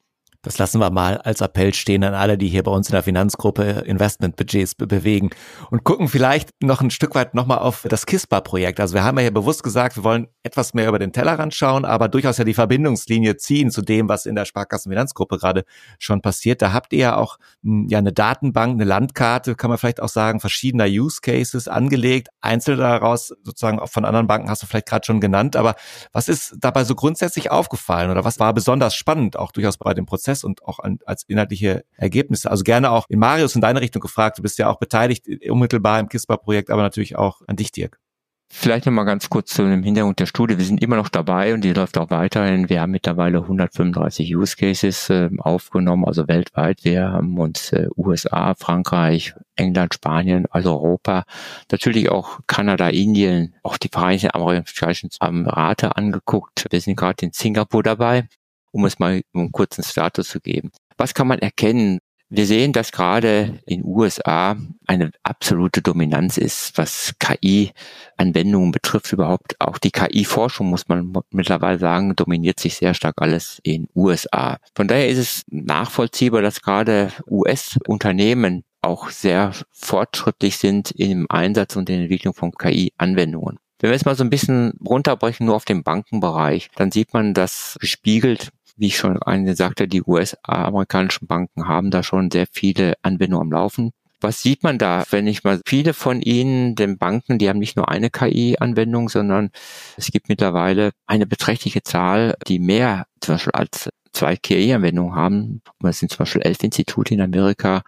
Das 0.46 0.60
lassen 0.60 0.80
wir 0.80 0.92
mal 0.92 1.18
als 1.18 1.42
Appell 1.42 1.74
stehen 1.74 2.04
an 2.04 2.14
alle, 2.14 2.38
die 2.38 2.48
hier 2.48 2.62
bei 2.62 2.70
uns 2.70 2.88
in 2.90 2.94
der 2.94 3.02
Finanzgruppe 3.02 3.64
Investmentbudgets 3.64 4.76
be 4.76 4.86
bewegen 4.86 5.32
und 5.72 5.84
gucken 5.84 6.08
vielleicht 6.08 6.52
noch 6.62 6.82
ein 6.82 6.92
Stück 6.92 7.16
weit 7.16 7.34
nochmal 7.34 7.58
auf 7.58 7.84
das 7.90 8.06
KISPA-Projekt. 8.06 8.80
Also 8.80 8.94
wir 8.94 9.04
haben 9.04 9.18
ja 9.18 9.24
hier 9.24 9.34
bewusst 9.34 9.64
gesagt, 9.64 9.96
wir 9.96 10.04
wollen 10.04 10.28
etwas 10.44 10.76
mehr 10.76 10.88
über 10.88 11.00
den 11.00 11.12
Tellerrand 11.12 11.56
schauen, 11.56 11.84
aber 11.84 12.10
durchaus 12.10 12.38
ja 12.38 12.44
die 12.44 12.54
Verbindungslinie 12.54 13.38
ziehen 13.38 13.72
zu 13.72 13.82
dem, 13.82 14.08
was 14.08 14.28
in 14.28 14.36
der 14.36 14.46
Sparkassenfinanzgruppe 14.46 15.40
gerade 15.40 15.66
schon 15.98 16.22
passiert. 16.22 16.62
Da 16.62 16.74
habt 16.74 16.94
ihr 16.94 17.00
ja 17.00 17.18
auch 17.18 17.38
hm, 17.64 17.88
ja 17.90 17.98
eine 17.98 18.14
Datenbank, 18.14 18.76
eine 18.76 18.84
Landkarte, 18.84 19.56
kann 19.56 19.72
man 19.72 19.80
vielleicht 19.80 20.00
auch 20.00 20.10
sagen, 20.10 20.40
verschiedener 20.40 20.86
Use 20.86 21.22
Cases 21.22 21.68
angelegt. 21.68 22.28
Einzelne 22.42 22.78
daraus 22.78 23.34
sozusagen 23.42 23.80
auch 23.80 23.90
von 23.90 24.06
anderen 24.06 24.28
Banken 24.28 24.48
hast 24.52 24.62
du 24.62 24.68
vielleicht 24.68 24.86
gerade 24.86 25.08
schon 25.08 25.20
genannt. 25.22 25.56
Aber 25.56 25.74
was 26.12 26.28
ist 26.28 26.56
dabei 26.60 26.84
so 26.84 26.94
grundsätzlich 26.94 27.50
aufgefallen 27.50 28.12
oder 28.12 28.24
was 28.24 28.40
war 28.40 28.54
besonders 28.54 28.94
spannend 28.94 29.40
auch 29.40 29.52
durchaus 29.52 29.78
bei 29.78 29.96
dem 29.96 30.06
Prozess? 30.06 30.35
Prozess 30.36 30.44
und 30.44 30.64
auch 30.64 30.80
an, 30.80 31.00
als 31.06 31.24
inhaltliche 31.24 31.86
Ergebnisse. 31.98 32.52
Also 32.52 32.64
gerne 32.64 32.92
auch 32.92 33.06
in 33.10 33.20
Marius 33.20 33.56
in 33.56 33.62
deine 33.62 33.82
Richtung 33.82 34.02
gefragt. 34.02 34.38
Du 34.38 34.42
bist 34.42 34.58
ja 34.58 34.70
auch 34.70 34.80
beteiligt 34.80 35.26
unmittelbar 35.50 36.00
im 36.00 36.10
KISPA-Projekt, 36.10 36.70
aber 36.70 36.82
natürlich 36.82 37.16
auch 37.16 37.42
an 37.48 37.56
dich, 37.56 37.72
Dirk. 37.72 38.00
Vielleicht 38.48 38.86
nochmal 38.86 39.06
ganz 39.06 39.28
kurz 39.28 39.56
zu 39.56 39.64
dem 39.64 39.82
Hintergrund 39.82 40.20
der 40.20 40.28
Studie. 40.28 40.60
Wir 40.60 40.66
sind 40.66 40.82
immer 40.82 40.98
noch 40.98 41.10
dabei 41.10 41.56
und 41.56 41.62
die 41.62 41.74
läuft 41.74 41.98
auch 41.98 42.12
weiterhin. 42.12 42.70
Wir 42.70 42.80
haben 42.80 42.92
mittlerweile 42.92 43.40
135 43.40 44.36
Use 44.36 44.56
Cases 44.56 45.10
äh, 45.10 45.30
aufgenommen, 45.40 46.06
also 46.06 46.28
weltweit. 46.28 46.84
Wir 46.84 47.12
haben 47.12 47.40
uns 47.40 47.72
äh, 47.74 47.88
USA, 47.98 48.54
Frankreich, 48.54 49.34
England, 49.56 49.96
Spanien, 49.96 50.46
also 50.52 50.74
Europa, 50.74 51.24
natürlich 51.72 52.10
auch 52.12 52.40
Kanada, 52.46 52.90
Indien, 52.90 53.56
auch 53.64 53.78
die 53.78 53.90
Vereinigten 53.92 54.30
Amerikanischen 54.32 55.10
Emirate 55.20 55.96
angeguckt. 55.96 56.68
Wir 56.70 56.80
sind 56.80 56.98
gerade 56.98 57.26
in 57.26 57.32
Singapur 57.32 57.82
dabei, 57.82 58.28
um 58.76 58.84
es 58.84 59.00
mal 59.00 59.22
einen 59.34 59.54
kurzen 59.54 59.86
Status 59.86 60.28
zu 60.28 60.42
geben. 60.42 60.70
Was 60.98 61.14
kann 61.14 61.28
man 61.28 61.40
erkennen? 61.40 62.00
Wir 62.28 62.46
sehen, 62.46 62.74
dass 62.74 62.92
gerade 62.92 63.60
in 63.66 63.86
USA 63.86 64.58
eine 64.86 65.12
absolute 65.24 65.82
Dominanz 65.82 66.38
ist, 66.38 66.78
was 66.78 67.14
KI-Anwendungen 67.20 68.72
betrifft. 68.72 69.14
Überhaupt 69.14 69.56
auch 69.62 69.78
die 69.78 69.92
KI-Forschung, 69.92 70.70
muss 70.70 70.90
man 70.90 71.14
mittlerweile 71.30 71.80
sagen, 71.80 72.18
dominiert 72.18 72.60
sich 72.60 72.76
sehr 72.76 72.94
stark 72.94 73.22
alles 73.22 73.62
in 73.64 73.88
USA. 73.96 74.58
Von 74.76 74.90
daher 74.90 75.08
ist 75.08 75.20
es 75.20 75.44
nachvollziehbar, 75.50 76.42
dass 76.42 76.62
gerade 76.62 77.14
US-Unternehmen 77.30 78.66
auch 78.82 79.10
sehr 79.10 79.54
fortschrittlich 79.72 80.58
sind 80.58 80.92
im 80.92 81.28
Einsatz 81.30 81.78
und 81.78 81.90
in 81.90 81.96
der 81.96 82.04
Entwicklung 82.04 82.34
von 82.34 82.52
KI-Anwendungen. 82.52 83.58
Wenn 83.80 83.90
wir 83.90 83.96
jetzt 83.96 84.06
mal 84.06 84.16
so 84.16 84.24
ein 84.24 84.30
bisschen 84.30 84.74
runterbrechen, 84.84 85.46
nur 85.46 85.56
auf 85.56 85.66
den 85.66 85.84
Bankenbereich, 85.84 86.70
dann 86.76 86.92
sieht 86.92 87.14
man 87.14 87.34
das 87.34 87.78
gespiegelt 87.80 88.50
wie 88.78 88.88
ich 88.88 88.98
schon 88.98 89.22
eine 89.22 89.56
sagte, 89.56 89.88
die 89.88 90.04
US-amerikanischen 90.04 91.28
Banken 91.28 91.68
haben 91.68 91.92
da 91.92 92.04
schon 92.04 92.32
sehr 92.32 92.48
viele 92.52 92.94
Anwendungen 93.02 93.48
am 93.48 93.52
Laufen. 93.52 93.92
Was 94.22 94.42
sieht 94.42 94.64
man 94.64 94.78
da, 94.78 95.04
wenn 95.12 95.28
ich 95.28 95.44
mal 95.44 95.62
viele 95.66 95.94
von 95.94 96.22
ihnen, 96.22 96.76
den 96.76 96.98
Banken, 96.98 97.38
die 97.38 97.50
haben 97.50 97.60
nicht 97.60 97.76
nur 97.76 97.90
eine 97.90 98.10
KI-Anwendung, 98.10 99.10
sondern 99.10 99.50
es 99.98 100.08
gibt 100.08 100.30
mittlerweile 100.30 100.92
eine 101.06 101.28
beträchtliche 101.28 101.84
Zahl, 101.84 102.36
die 102.48 102.60
mehr 102.60 103.06
zum 103.20 103.36
Beispiel 103.36 103.54
als 103.54 103.90
zwei 104.14 104.36
KI-Anwendungen 104.38 105.16
haben. 105.16 105.62
Das 105.80 106.00
sind 106.00 106.12
zum 106.12 106.20
Beispiel 106.20 106.42
elf 106.42 106.64
Institute 106.64 107.14
in 107.14 107.22
Amerika. 107.22 107.84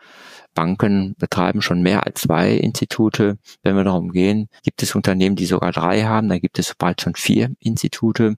Banken 0.54 1.16
betreiben 1.18 1.62
schon 1.62 1.82
mehr 1.82 2.06
als 2.06 2.22
zwei 2.22 2.52
Institute. 2.52 3.38
Wenn 3.64 3.76
wir 3.76 3.84
darum 3.84 4.12
gehen, 4.12 4.50
gibt 4.64 4.84
es 4.84 4.96
Unternehmen, 4.96 5.36
die 5.36 5.46
sogar 5.46 5.72
drei 5.72 6.04
haben, 6.04 6.30
dann 6.30 6.40
gibt 6.40 6.60
es 6.60 6.76
bald 6.76 7.02
schon 7.02 7.16
vier 7.16 7.52
Institute. 7.60 8.36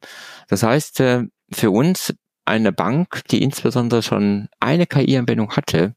Das 0.47 0.63
heißt, 0.63 0.99
äh, 0.99 1.23
für 1.51 1.71
uns 1.71 2.13
eine 2.49 2.73
Bank, 2.73 3.21
die 3.31 3.41
insbesondere 3.41 4.03
schon 4.03 4.49
eine 4.59 4.85
KI-Anwendung 4.85 5.51
hatte, 5.51 5.95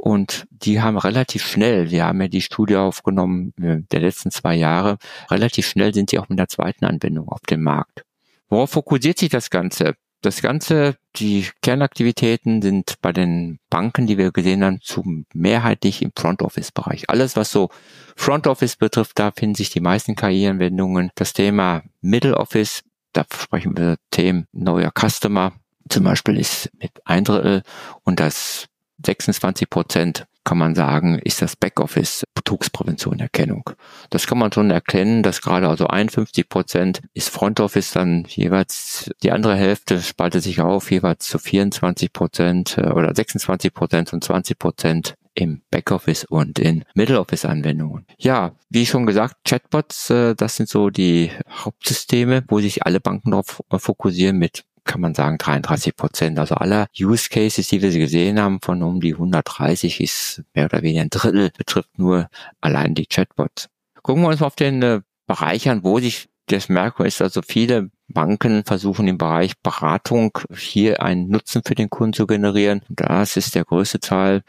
und 0.00 0.46
die 0.50 0.80
haben 0.80 0.96
relativ 0.96 1.44
schnell, 1.44 1.90
wir 1.90 2.04
haben 2.04 2.20
ja 2.20 2.28
die 2.28 2.40
Studie 2.40 2.76
aufgenommen 2.76 3.52
äh, 3.60 3.78
der 3.90 3.98
letzten 3.98 4.30
zwei 4.30 4.54
Jahre, 4.54 4.96
relativ 5.28 5.66
schnell 5.66 5.92
sind 5.92 6.10
sie 6.10 6.20
auch 6.20 6.28
mit 6.28 6.38
der 6.38 6.46
zweiten 6.46 6.84
Anwendung 6.84 7.28
auf 7.28 7.40
dem 7.40 7.64
Markt. 7.64 8.04
Worauf 8.48 8.70
fokussiert 8.70 9.18
sich 9.18 9.28
das 9.28 9.50
Ganze? 9.50 9.94
Das 10.20 10.40
Ganze, 10.40 10.96
die 11.16 11.48
Kernaktivitäten 11.62 12.62
sind 12.62 12.94
bei 13.02 13.12
den 13.12 13.58
Banken, 13.70 14.06
die 14.06 14.18
wir 14.18 14.30
gesehen 14.30 14.64
haben, 14.64 14.80
zu 14.80 15.04
mehrheitlich 15.32 16.02
im 16.02 16.12
Front 16.16 16.42
Office 16.42 16.70
Bereich. 16.70 17.10
Alles, 17.10 17.34
was 17.34 17.50
so 17.50 17.68
Front 18.16 18.46
Office 18.46 18.76
betrifft, 18.76 19.18
da 19.18 19.32
finden 19.32 19.56
sich 19.56 19.70
die 19.70 19.80
meisten 19.80 20.14
KI-Anwendungen. 20.14 21.10
Das 21.16 21.32
Thema 21.32 21.82
Middle 22.00 22.36
Office, 22.36 22.82
da 23.12 23.24
sprechen 23.32 23.76
wir 23.76 23.96
Themen 24.10 24.46
neuer 24.52 24.92
Customer, 24.92 25.52
zum 25.88 26.04
Beispiel 26.04 26.38
ist 26.38 26.70
mit 26.80 26.92
ein 27.04 27.24
Drittel 27.24 27.62
und 28.04 28.20
das 28.20 28.66
26 29.04 29.70
Prozent 29.70 30.26
kann 30.48 30.56
man 30.56 30.74
sagen, 30.74 31.18
ist 31.18 31.42
das 31.42 31.56
Backoffice 31.56 32.24
Betrugsprävention 32.34 33.20
Erkennung. 33.20 33.68
Das 34.08 34.26
kann 34.26 34.38
man 34.38 34.50
schon 34.50 34.70
erkennen, 34.70 35.22
dass 35.22 35.42
gerade 35.42 35.68
also 35.68 35.88
51 35.88 36.48
Prozent 36.48 37.02
ist 37.12 37.28
Front 37.28 37.60
Office, 37.60 37.90
dann 37.90 38.24
jeweils 38.26 39.10
die 39.22 39.30
andere 39.30 39.56
Hälfte 39.56 40.00
spaltet 40.00 40.42
sich 40.42 40.62
auf, 40.62 40.90
jeweils 40.90 41.26
zu 41.26 41.38
24 41.38 42.14
Prozent 42.14 42.78
äh, 42.78 42.88
oder 42.88 43.14
26 43.14 43.74
Prozent 43.74 44.14
und 44.14 44.24
20 44.24 44.58
Prozent 44.58 45.14
im 45.34 45.60
Backoffice 45.70 46.24
und 46.24 46.58
in 46.58 46.84
Middle 46.94 47.20
Office 47.20 47.44
Anwendungen. 47.44 48.06
Ja, 48.18 48.52
wie 48.70 48.86
schon 48.86 49.04
gesagt, 49.04 49.36
Chatbots, 49.44 50.08
äh, 50.08 50.34
das 50.34 50.56
sind 50.56 50.70
so 50.70 50.88
die 50.88 51.30
Hauptsysteme, 51.48 52.44
wo 52.48 52.58
sich 52.58 52.86
alle 52.86 53.00
Banken 53.00 53.32
darauf 53.32 53.62
fokussieren 53.76 54.38
mit 54.38 54.64
kann 54.88 55.00
man 55.00 55.14
sagen 55.14 55.38
33 55.38 55.94
Prozent. 55.94 56.38
Also 56.40 56.56
aller 56.56 56.88
Use 56.98 57.28
Cases, 57.28 57.68
die 57.68 57.80
wir 57.80 57.90
gesehen 57.90 58.40
haben, 58.40 58.58
von 58.60 58.82
um 58.82 59.00
die 59.00 59.12
130 59.12 60.00
ist 60.00 60.42
mehr 60.54 60.64
oder 60.64 60.82
weniger 60.82 61.02
ein 61.02 61.10
Drittel, 61.10 61.50
betrifft 61.56 61.96
nur 61.96 62.28
allein 62.60 62.96
die 62.96 63.06
Chatbots. 63.06 63.68
Gucken 64.02 64.22
wir 64.22 64.28
uns 64.30 64.40
mal 64.40 64.46
auf 64.46 64.56
den 64.56 64.82
äh, 64.82 65.00
Bereich 65.28 65.68
an, 65.68 65.84
wo 65.84 66.00
sich 66.00 66.28
das 66.46 66.68
Merkmal 66.68 67.06
ist, 67.06 67.20
also 67.20 67.42
viele 67.46 67.90
Banken 68.08 68.64
versuchen 68.64 69.06
im 69.06 69.18
Bereich 69.18 69.52
Beratung 69.62 70.30
hier 70.56 71.02
einen 71.02 71.28
Nutzen 71.28 71.60
für 71.64 71.74
den 71.74 71.90
Kunden 71.90 72.14
zu 72.14 72.26
generieren. 72.26 72.80
Das 72.88 73.36
ist 73.36 73.54
der 73.54 73.64
größte 73.64 74.00
Teil, 74.00 74.42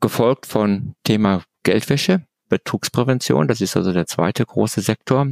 gefolgt 0.00 0.46
von 0.46 0.94
Thema 1.04 1.44
Geldwäsche. 1.62 2.26
Betrugsprävention, 2.48 3.46
das 3.46 3.60
ist 3.60 3.76
also 3.76 3.92
der 3.92 4.06
zweite 4.06 4.44
große 4.44 4.80
Sektor, 4.80 5.26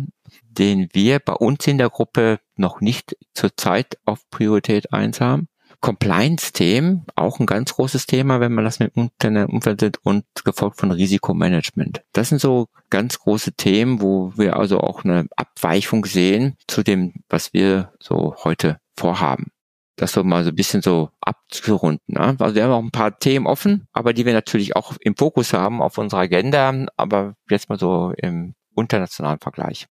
den 0.58 0.88
wir 0.92 1.18
bei 1.18 1.34
uns 1.34 1.66
in 1.66 1.78
der 1.78 1.90
Gruppe 1.90 2.40
noch 2.56 2.80
nicht 2.80 3.16
zurzeit 3.34 3.98
auf 4.04 4.28
Priorität 4.30 4.92
eins 4.92 5.20
haben. 5.20 5.48
Compliance-Themen, 5.80 7.04
auch 7.16 7.38
ein 7.38 7.46
ganz 7.46 7.74
großes 7.74 8.06
Thema, 8.06 8.40
wenn 8.40 8.54
man 8.54 8.64
das 8.64 8.78
mit 8.78 8.96
Internet 8.96 9.50
Umfeld 9.50 9.80
sind 9.80 9.98
und 10.04 10.24
gefolgt 10.44 10.80
von 10.80 10.90
Risikomanagement. 10.90 12.02
Das 12.12 12.30
sind 12.30 12.40
so 12.40 12.68
ganz 12.88 13.18
große 13.18 13.52
Themen, 13.52 14.00
wo 14.00 14.32
wir 14.36 14.56
also 14.56 14.80
auch 14.80 15.04
eine 15.04 15.26
Abweichung 15.36 16.04
sehen 16.06 16.56
zu 16.66 16.82
dem, 16.82 17.12
was 17.28 17.52
wir 17.52 17.92
so 18.00 18.34
heute 18.42 18.78
vorhaben 18.96 19.52
das 19.96 20.12
so 20.12 20.22
mal 20.22 20.44
so 20.44 20.50
ein 20.50 20.54
bisschen 20.56 20.82
so 20.82 21.10
abzurunden. 21.20 22.14
Ne? 22.14 22.36
Also 22.38 22.54
wir 22.54 22.64
haben 22.64 22.72
auch 22.72 22.82
ein 22.82 22.90
paar 22.90 23.18
Themen 23.18 23.46
offen, 23.46 23.88
aber 23.92 24.12
die 24.12 24.26
wir 24.26 24.34
natürlich 24.34 24.76
auch 24.76 24.92
im 25.00 25.16
Fokus 25.16 25.52
haben 25.52 25.82
auf 25.82 25.98
unserer 25.98 26.20
Agenda, 26.20 26.86
aber 26.96 27.34
jetzt 27.50 27.68
mal 27.68 27.78
so 27.78 28.12
im 28.16 28.54
internationalen 28.76 29.38
Vergleich. 29.38 29.86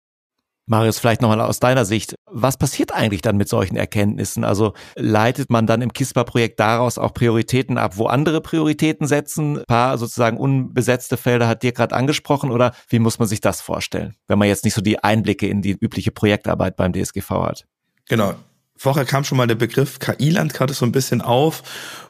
Marius, 0.67 0.99
vielleicht 0.99 1.23
nochmal 1.23 1.41
aus 1.41 1.59
deiner 1.59 1.85
Sicht, 1.85 2.15
was 2.31 2.57
passiert 2.57 2.93
eigentlich 2.93 3.21
dann 3.21 3.37
mit 3.37 3.49
solchen 3.49 3.77
Erkenntnissen? 3.77 4.45
Also 4.45 4.75
leitet 4.95 5.51
man 5.51 5.67
dann 5.67 5.83
im 5.83 5.93
KISPA-Projekt 5.93 6.61
daraus 6.61 6.99
auch 6.99 7.13
Prioritäten 7.13 7.79
ab, 7.79 7.97
wo 7.97 8.07
andere 8.07 8.41
Prioritäten 8.41 9.07
setzen? 9.07 9.59
Ein 9.59 9.65
paar 9.67 9.99
sozusagen 9.99 10.37
unbesetzte 10.37 11.17
Felder 11.17 11.49
hat 11.49 11.63
dir 11.63 11.73
gerade 11.73 11.95
angesprochen 11.95 12.51
oder 12.51 12.73
wie 12.89 13.01
muss 13.01 13.19
man 13.19 13.29
sich 13.29 13.41
das 13.41 13.61
vorstellen, 13.61 14.15
wenn 14.29 14.39
man 14.39 14.49
jetzt 14.49 14.65
nicht 14.65 14.75
so 14.75 14.81
die 14.81 15.03
Einblicke 15.03 15.49
in 15.49 15.63
die 15.63 15.73
übliche 15.73 16.13
Projektarbeit 16.13 16.77
beim 16.77 16.93
DSGV 16.93 17.31
hat? 17.31 17.65
Genau, 18.09 18.35
Vorher 18.83 19.05
kam 19.05 19.23
schon 19.23 19.39
mal 19.39 19.47
der 19.47 19.55
Begriff 19.55 20.01
KI-Landkarte 20.01 20.75
so 20.75 20.85
ein 20.85 20.91
bisschen 20.91 21.21
auf. 21.21 21.63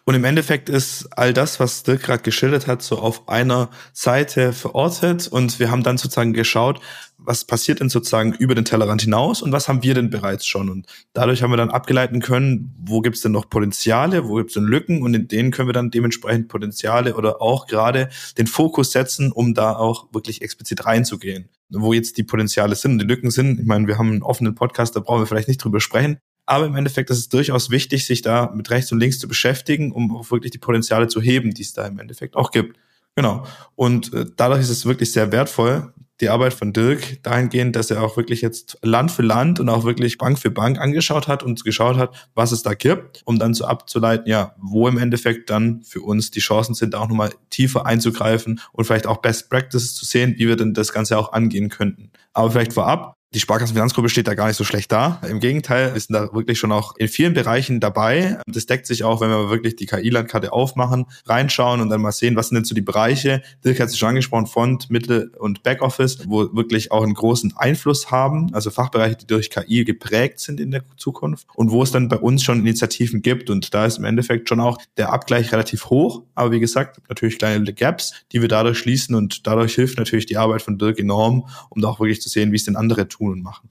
Und 0.04 0.14
im 0.14 0.24
Endeffekt 0.24 0.70
ist 0.70 1.06
all 1.10 1.34
das, 1.34 1.60
was 1.60 1.82
Dirk 1.82 2.02
gerade 2.02 2.22
geschildert 2.22 2.66
hat, 2.66 2.80
so 2.80 2.98
auf 2.98 3.28
einer 3.28 3.68
Seite 3.92 4.54
verortet. 4.54 5.28
Und 5.28 5.60
wir 5.60 5.70
haben 5.70 5.82
dann 5.82 5.98
sozusagen 5.98 6.32
geschaut, 6.32 6.80
was 7.24 7.44
passiert 7.44 7.80
denn 7.80 7.88
sozusagen 7.88 8.32
über 8.34 8.54
den 8.54 8.64
Tellerrand 8.64 9.02
hinaus 9.02 9.42
und 9.42 9.52
was 9.52 9.68
haben 9.68 9.82
wir 9.82 9.94
denn 9.94 10.10
bereits 10.10 10.46
schon. 10.46 10.68
Und 10.68 10.86
dadurch 11.12 11.42
haben 11.42 11.50
wir 11.50 11.56
dann 11.56 11.70
abgeleiten 11.70 12.20
können, 12.20 12.74
wo 12.78 13.00
gibt 13.00 13.16
es 13.16 13.22
denn 13.22 13.32
noch 13.32 13.48
Potenziale, 13.48 14.28
wo 14.28 14.36
gibt 14.36 14.50
es 14.50 14.54
denn 14.54 14.64
Lücken 14.64 15.02
und 15.02 15.14
in 15.14 15.28
denen 15.28 15.50
können 15.50 15.68
wir 15.68 15.72
dann 15.72 15.90
dementsprechend 15.90 16.48
Potenziale 16.48 17.14
oder 17.14 17.40
auch 17.40 17.66
gerade 17.66 18.08
den 18.38 18.46
Fokus 18.46 18.92
setzen, 18.92 19.32
um 19.32 19.54
da 19.54 19.76
auch 19.76 20.12
wirklich 20.12 20.42
explizit 20.42 20.84
reinzugehen. 20.84 21.48
Wo 21.70 21.92
jetzt 21.92 22.18
die 22.18 22.24
Potenziale 22.24 22.74
sind 22.74 22.92
und 22.92 22.98
die 22.98 23.06
Lücken 23.06 23.30
sind. 23.30 23.60
Ich 23.60 23.66
meine, 23.66 23.86
wir 23.86 23.98
haben 23.98 24.10
einen 24.10 24.22
offenen 24.22 24.54
Podcast, 24.54 24.94
da 24.94 25.00
brauchen 25.00 25.22
wir 25.22 25.26
vielleicht 25.26 25.48
nicht 25.48 25.62
drüber 25.62 25.80
sprechen. 25.80 26.18
Aber 26.44 26.66
im 26.66 26.74
Endeffekt 26.74 27.08
ist 27.10 27.18
es 27.18 27.28
durchaus 27.28 27.70
wichtig, 27.70 28.04
sich 28.04 28.20
da 28.20 28.52
mit 28.54 28.68
rechts 28.70 28.90
und 28.92 28.98
links 28.98 29.18
zu 29.18 29.28
beschäftigen, 29.28 29.92
um 29.92 30.14
auch 30.14 30.30
wirklich 30.30 30.50
die 30.50 30.58
Potenziale 30.58 31.08
zu 31.08 31.20
heben, 31.20 31.54
die 31.54 31.62
es 31.62 31.72
da 31.72 31.86
im 31.86 31.98
Endeffekt 31.98 32.36
auch 32.36 32.50
gibt. 32.50 32.76
Genau. 33.14 33.46
Und 33.74 34.12
äh, 34.12 34.26
dadurch 34.36 34.60
ist 34.60 34.70
es 34.70 34.86
wirklich 34.86 35.12
sehr 35.12 35.32
wertvoll, 35.32 35.92
die 36.22 36.30
Arbeit 36.30 36.54
von 36.54 36.72
Dirk 36.72 37.22
dahingehend, 37.22 37.76
dass 37.76 37.90
er 37.90 38.02
auch 38.02 38.16
wirklich 38.16 38.40
jetzt 38.40 38.78
Land 38.82 39.10
für 39.10 39.22
Land 39.22 39.60
und 39.60 39.68
auch 39.68 39.84
wirklich 39.84 40.16
Bank 40.16 40.38
für 40.38 40.50
Bank 40.50 40.78
angeschaut 40.78 41.28
hat 41.28 41.42
und 41.42 41.64
geschaut 41.64 41.96
hat, 41.96 42.30
was 42.34 42.52
es 42.52 42.62
da 42.62 42.74
gibt, 42.74 43.22
um 43.24 43.38
dann 43.38 43.52
so 43.52 43.66
abzuleiten, 43.66 44.26
ja, 44.28 44.54
wo 44.58 44.88
im 44.88 44.98
Endeffekt 44.98 45.50
dann 45.50 45.82
für 45.82 46.00
uns 46.00 46.30
die 46.30 46.40
Chancen 46.40 46.74
sind, 46.74 46.94
auch 46.94 47.08
nochmal 47.08 47.34
tiefer 47.50 47.84
einzugreifen 47.84 48.60
und 48.72 48.84
vielleicht 48.84 49.06
auch 49.06 49.18
Best 49.18 49.50
Practices 49.50 49.94
zu 49.94 50.06
sehen, 50.06 50.34
wie 50.38 50.48
wir 50.48 50.56
denn 50.56 50.72
das 50.72 50.92
Ganze 50.92 51.18
auch 51.18 51.32
angehen 51.32 51.68
könnten. 51.68 52.10
Aber 52.32 52.50
vielleicht 52.50 52.72
vorab, 52.72 53.16
Die 53.34 53.40
Sparkassenfinanzgruppe 53.40 54.10
steht 54.10 54.28
da 54.28 54.34
gar 54.34 54.48
nicht 54.48 54.58
so 54.58 54.64
schlecht 54.64 54.92
da. 54.92 55.18
Im 55.26 55.40
Gegenteil, 55.40 55.94
wir 55.94 56.00
sind 56.00 56.12
da 56.12 56.34
wirklich 56.34 56.58
schon 56.58 56.70
auch 56.70 56.94
in 56.96 57.08
vielen 57.08 57.32
Bereichen 57.32 57.80
dabei. 57.80 58.38
Das 58.46 58.66
deckt 58.66 58.86
sich 58.86 59.04
auch, 59.04 59.22
wenn 59.22 59.30
wir 59.30 59.48
wirklich 59.48 59.74
die 59.74 59.86
KI-Landkarte 59.86 60.52
aufmachen, 60.52 61.06
reinschauen 61.24 61.80
und 61.80 61.88
dann 61.88 62.02
mal 62.02 62.12
sehen, 62.12 62.36
was 62.36 62.48
sind 62.48 62.56
denn 62.56 62.64
so 62.64 62.74
die 62.74 62.82
Bereiche. 62.82 63.40
Dirk 63.64 63.80
hat 63.80 63.88
es 63.88 63.96
schon 63.96 64.10
angesprochen, 64.10 64.46
Front, 64.46 64.90
Mittel 64.90 65.32
und 65.38 65.62
Backoffice, 65.62 66.28
wo 66.28 66.54
wirklich 66.54 66.92
auch 66.92 67.02
einen 67.02 67.14
großen 67.14 67.54
Einfluss 67.56 68.10
haben. 68.10 68.52
Also 68.52 68.70
Fachbereiche, 68.70 69.16
die 69.16 69.26
durch 69.26 69.48
KI 69.48 69.84
geprägt 69.84 70.38
sind 70.38 70.60
in 70.60 70.70
der 70.70 70.82
Zukunft 70.98 71.46
und 71.54 71.70
wo 71.70 71.82
es 71.82 71.90
dann 71.90 72.08
bei 72.08 72.18
uns 72.18 72.42
schon 72.42 72.60
Initiativen 72.60 73.22
gibt. 73.22 73.48
Und 73.48 73.72
da 73.72 73.86
ist 73.86 73.96
im 73.96 74.04
Endeffekt 74.04 74.50
schon 74.50 74.60
auch 74.60 74.76
der 74.98 75.10
Abgleich 75.10 75.52
relativ 75.52 75.86
hoch. 75.86 76.22
Aber 76.34 76.50
wie 76.50 76.60
gesagt, 76.60 77.00
natürlich 77.08 77.38
kleine 77.38 77.72
Gaps, 77.72 78.12
die 78.32 78.42
wir 78.42 78.48
dadurch 78.48 78.76
schließen 78.76 79.14
und 79.14 79.46
dadurch 79.46 79.74
hilft 79.74 79.96
natürlich 79.96 80.26
die 80.26 80.36
Arbeit 80.36 80.60
von 80.60 80.76
Dirk 80.76 80.98
enorm, 80.98 81.48
um 81.70 81.80
da 81.80 81.88
auch 81.88 81.98
wirklich 81.98 82.20
zu 82.20 82.28
sehen, 82.28 82.52
wie 82.52 82.56
es 82.56 82.64
denn 82.64 82.76
andere 82.76 83.08
tun 83.08 83.21
tun 83.22 83.32
und 83.32 83.42
machen. 83.42 83.68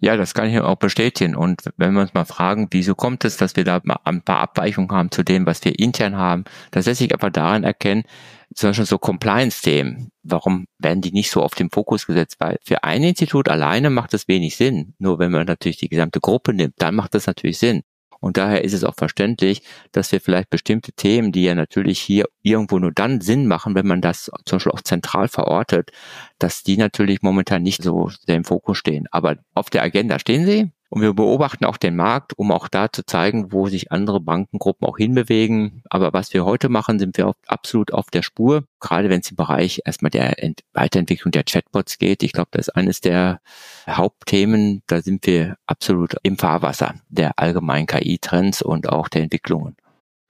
Ja, 0.00 0.16
das 0.16 0.34
kann 0.34 0.50
ich 0.50 0.58
auch 0.58 0.76
bestätigen. 0.76 1.36
Und 1.36 1.62
wenn 1.76 1.94
wir 1.94 2.00
uns 2.00 2.12
mal 2.12 2.24
fragen, 2.24 2.66
wieso 2.72 2.96
kommt 2.96 3.24
es, 3.24 3.36
dass 3.36 3.54
wir 3.54 3.62
da 3.62 3.80
ein 4.04 4.22
paar 4.22 4.40
Abweichungen 4.40 4.90
haben 4.90 5.12
zu 5.12 5.22
dem, 5.22 5.46
was 5.46 5.64
wir 5.64 5.78
intern 5.78 6.16
haben, 6.16 6.44
das 6.72 6.86
lässt 6.86 6.98
sich 6.98 7.14
aber 7.14 7.30
daran 7.30 7.62
erkennen, 7.62 8.02
zum 8.52 8.70
Beispiel 8.70 8.84
so 8.84 8.98
Compliance-Themen. 8.98 10.10
Warum 10.24 10.66
werden 10.78 11.02
die 11.02 11.12
nicht 11.12 11.30
so 11.30 11.40
auf 11.40 11.54
den 11.54 11.70
Fokus 11.70 12.06
gesetzt? 12.06 12.36
Weil 12.40 12.58
für 12.64 12.82
ein 12.82 13.04
Institut 13.04 13.48
alleine 13.48 13.90
macht 13.90 14.12
das 14.12 14.26
wenig 14.26 14.56
Sinn. 14.56 14.94
Nur 14.98 15.20
wenn 15.20 15.30
man 15.30 15.46
natürlich 15.46 15.78
die 15.78 15.88
gesamte 15.88 16.18
Gruppe 16.20 16.52
nimmt, 16.52 16.74
dann 16.78 16.96
macht 16.96 17.14
das 17.14 17.28
natürlich 17.28 17.58
Sinn. 17.58 17.82
Und 18.22 18.36
daher 18.36 18.62
ist 18.62 18.72
es 18.72 18.84
auch 18.84 18.94
verständlich, 18.94 19.62
dass 19.90 20.12
wir 20.12 20.20
vielleicht 20.20 20.48
bestimmte 20.48 20.92
Themen, 20.92 21.32
die 21.32 21.42
ja 21.42 21.56
natürlich 21.56 21.98
hier 22.00 22.26
irgendwo 22.42 22.78
nur 22.78 22.92
dann 22.92 23.20
Sinn 23.20 23.48
machen, 23.48 23.74
wenn 23.74 23.86
man 23.86 24.00
das 24.00 24.30
zum 24.44 24.56
Beispiel 24.56 24.72
auch 24.72 24.80
zentral 24.80 25.26
verortet, 25.26 25.90
dass 26.38 26.62
die 26.62 26.76
natürlich 26.76 27.22
momentan 27.22 27.62
nicht 27.62 27.82
so 27.82 28.10
sehr 28.24 28.36
im 28.36 28.44
Fokus 28.44 28.78
stehen. 28.78 29.08
Aber 29.10 29.38
auf 29.54 29.70
der 29.70 29.82
Agenda 29.82 30.20
stehen 30.20 30.46
sie. 30.46 30.70
Und 30.92 31.00
wir 31.00 31.14
beobachten 31.14 31.64
auch 31.64 31.78
den 31.78 31.96
Markt, 31.96 32.38
um 32.38 32.52
auch 32.52 32.68
da 32.68 32.92
zu 32.92 33.06
zeigen, 33.06 33.50
wo 33.50 33.66
sich 33.66 33.90
andere 33.90 34.20
Bankengruppen 34.20 34.86
auch 34.86 34.98
hinbewegen. 34.98 35.82
Aber 35.88 36.12
was 36.12 36.34
wir 36.34 36.44
heute 36.44 36.68
machen, 36.68 36.98
sind 36.98 37.16
wir 37.16 37.32
absolut 37.46 37.94
auf 37.94 38.10
der 38.10 38.20
Spur. 38.20 38.64
Gerade 38.78 39.08
wenn 39.08 39.20
es 39.20 39.30
im 39.30 39.36
Bereich 39.36 39.80
erstmal 39.86 40.10
der 40.10 40.36
Weiterentwicklung 40.74 41.32
der 41.32 41.44
Chatbots 41.44 41.96
geht. 41.96 42.22
Ich 42.22 42.34
glaube, 42.34 42.50
das 42.50 42.68
ist 42.68 42.76
eines 42.76 43.00
der 43.00 43.40
Hauptthemen. 43.88 44.82
Da 44.86 45.00
sind 45.00 45.26
wir 45.26 45.56
absolut 45.66 46.14
im 46.24 46.36
Fahrwasser 46.36 46.96
der 47.08 47.38
allgemeinen 47.38 47.86
KI-Trends 47.86 48.60
und 48.60 48.90
auch 48.90 49.08
der 49.08 49.22
Entwicklungen. 49.22 49.76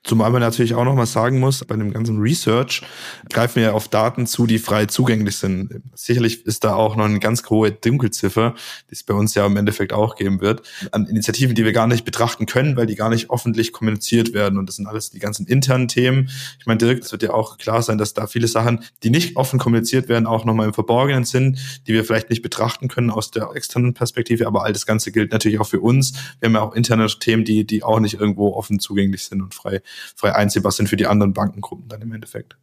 Zumal 0.04 0.32
man 0.32 0.40
natürlich 0.40 0.74
auch 0.74 0.84
noch 0.84 0.96
mal 0.96 1.06
sagen 1.06 1.38
muss, 1.38 1.64
bei 1.64 1.76
dem 1.76 1.92
ganzen 1.92 2.18
Research 2.18 2.82
greifen 3.30 3.62
wir 3.62 3.72
auf 3.72 3.86
Daten 3.86 4.26
zu, 4.26 4.46
die 4.46 4.58
frei 4.58 4.86
zugänglich 4.86 5.36
sind. 5.36 5.80
Sicherlich 5.94 6.44
ist 6.44 6.64
da 6.64 6.74
auch 6.74 6.96
noch 6.96 7.04
eine 7.04 7.20
ganz 7.20 7.48
hohe 7.48 7.70
Dunkelziffer, 7.70 8.56
die 8.90 8.94
es 8.94 9.04
bei 9.04 9.14
uns 9.14 9.36
ja 9.36 9.46
im 9.46 9.56
Endeffekt 9.56 9.92
auch 9.92 10.16
geben 10.16 10.40
wird, 10.40 10.62
an 10.90 11.06
Initiativen, 11.06 11.54
die 11.54 11.64
wir 11.64 11.72
gar 11.72 11.86
nicht 11.86 12.04
betrachten 12.04 12.46
können, 12.46 12.76
weil 12.76 12.86
die 12.86 12.96
gar 12.96 13.10
nicht 13.10 13.30
öffentlich 13.30 13.70
kommuniziert 13.70 14.34
werden. 14.34 14.58
Und 14.58 14.68
das 14.68 14.74
sind 14.74 14.88
alles 14.88 15.10
die 15.10 15.20
ganzen 15.20 15.46
internen 15.46 15.86
Themen. 15.86 16.30
Ich 16.58 16.66
meine, 16.66 16.78
direkt, 16.78 17.04
es 17.04 17.12
wird 17.12 17.22
ja 17.22 17.32
auch 17.32 17.58
klar 17.58 17.80
sein, 17.80 17.96
dass 17.96 18.12
da 18.12 18.26
viele 18.26 18.48
Sachen, 18.48 18.82
die 19.04 19.10
nicht 19.10 19.36
offen 19.36 19.60
kommuniziert 19.60 20.08
werden, 20.08 20.26
auch 20.26 20.44
nochmal 20.44 20.66
im 20.66 20.74
Verborgenen 20.74 21.24
sind, 21.24 21.60
die 21.86 21.92
wir 21.92 22.04
vielleicht 22.04 22.28
nicht 22.28 22.42
betrachten 22.42 22.88
können 22.88 23.10
aus 23.10 23.30
der 23.30 23.50
externen 23.54 23.94
Perspektive. 23.94 24.48
Aber 24.48 24.64
all 24.64 24.72
das 24.72 24.84
Ganze 24.84 25.12
gilt 25.12 25.30
natürlich 25.30 25.60
auch 25.60 25.68
für 25.68 25.80
uns. 25.80 26.14
Wir 26.40 26.48
haben 26.48 26.54
ja 26.54 26.62
auch 26.62 26.74
interne 26.74 27.06
Themen, 27.06 27.44
die, 27.44 27.64
die 27.64 27.84
auch 27.84 28.00
nicht 28.00 28.14
irgendwo 28.14 28.54
offen 28.54 28.80
zugänglich 28.80 29.22
sind 29.22 29.42
und 29.42 29.54
frei 29.54 29.80
frei 30.16 30.34
einsehbar 30.34 30.72
sind 30.72 30.88
für 30.88 30.96
die 30.96 31.06
anderen 31.06 31.32
Bankengruppen 31.32 31.88
dann 31.88 32.02
im 32.02 32.12
Endeffekt. 32.12 32.56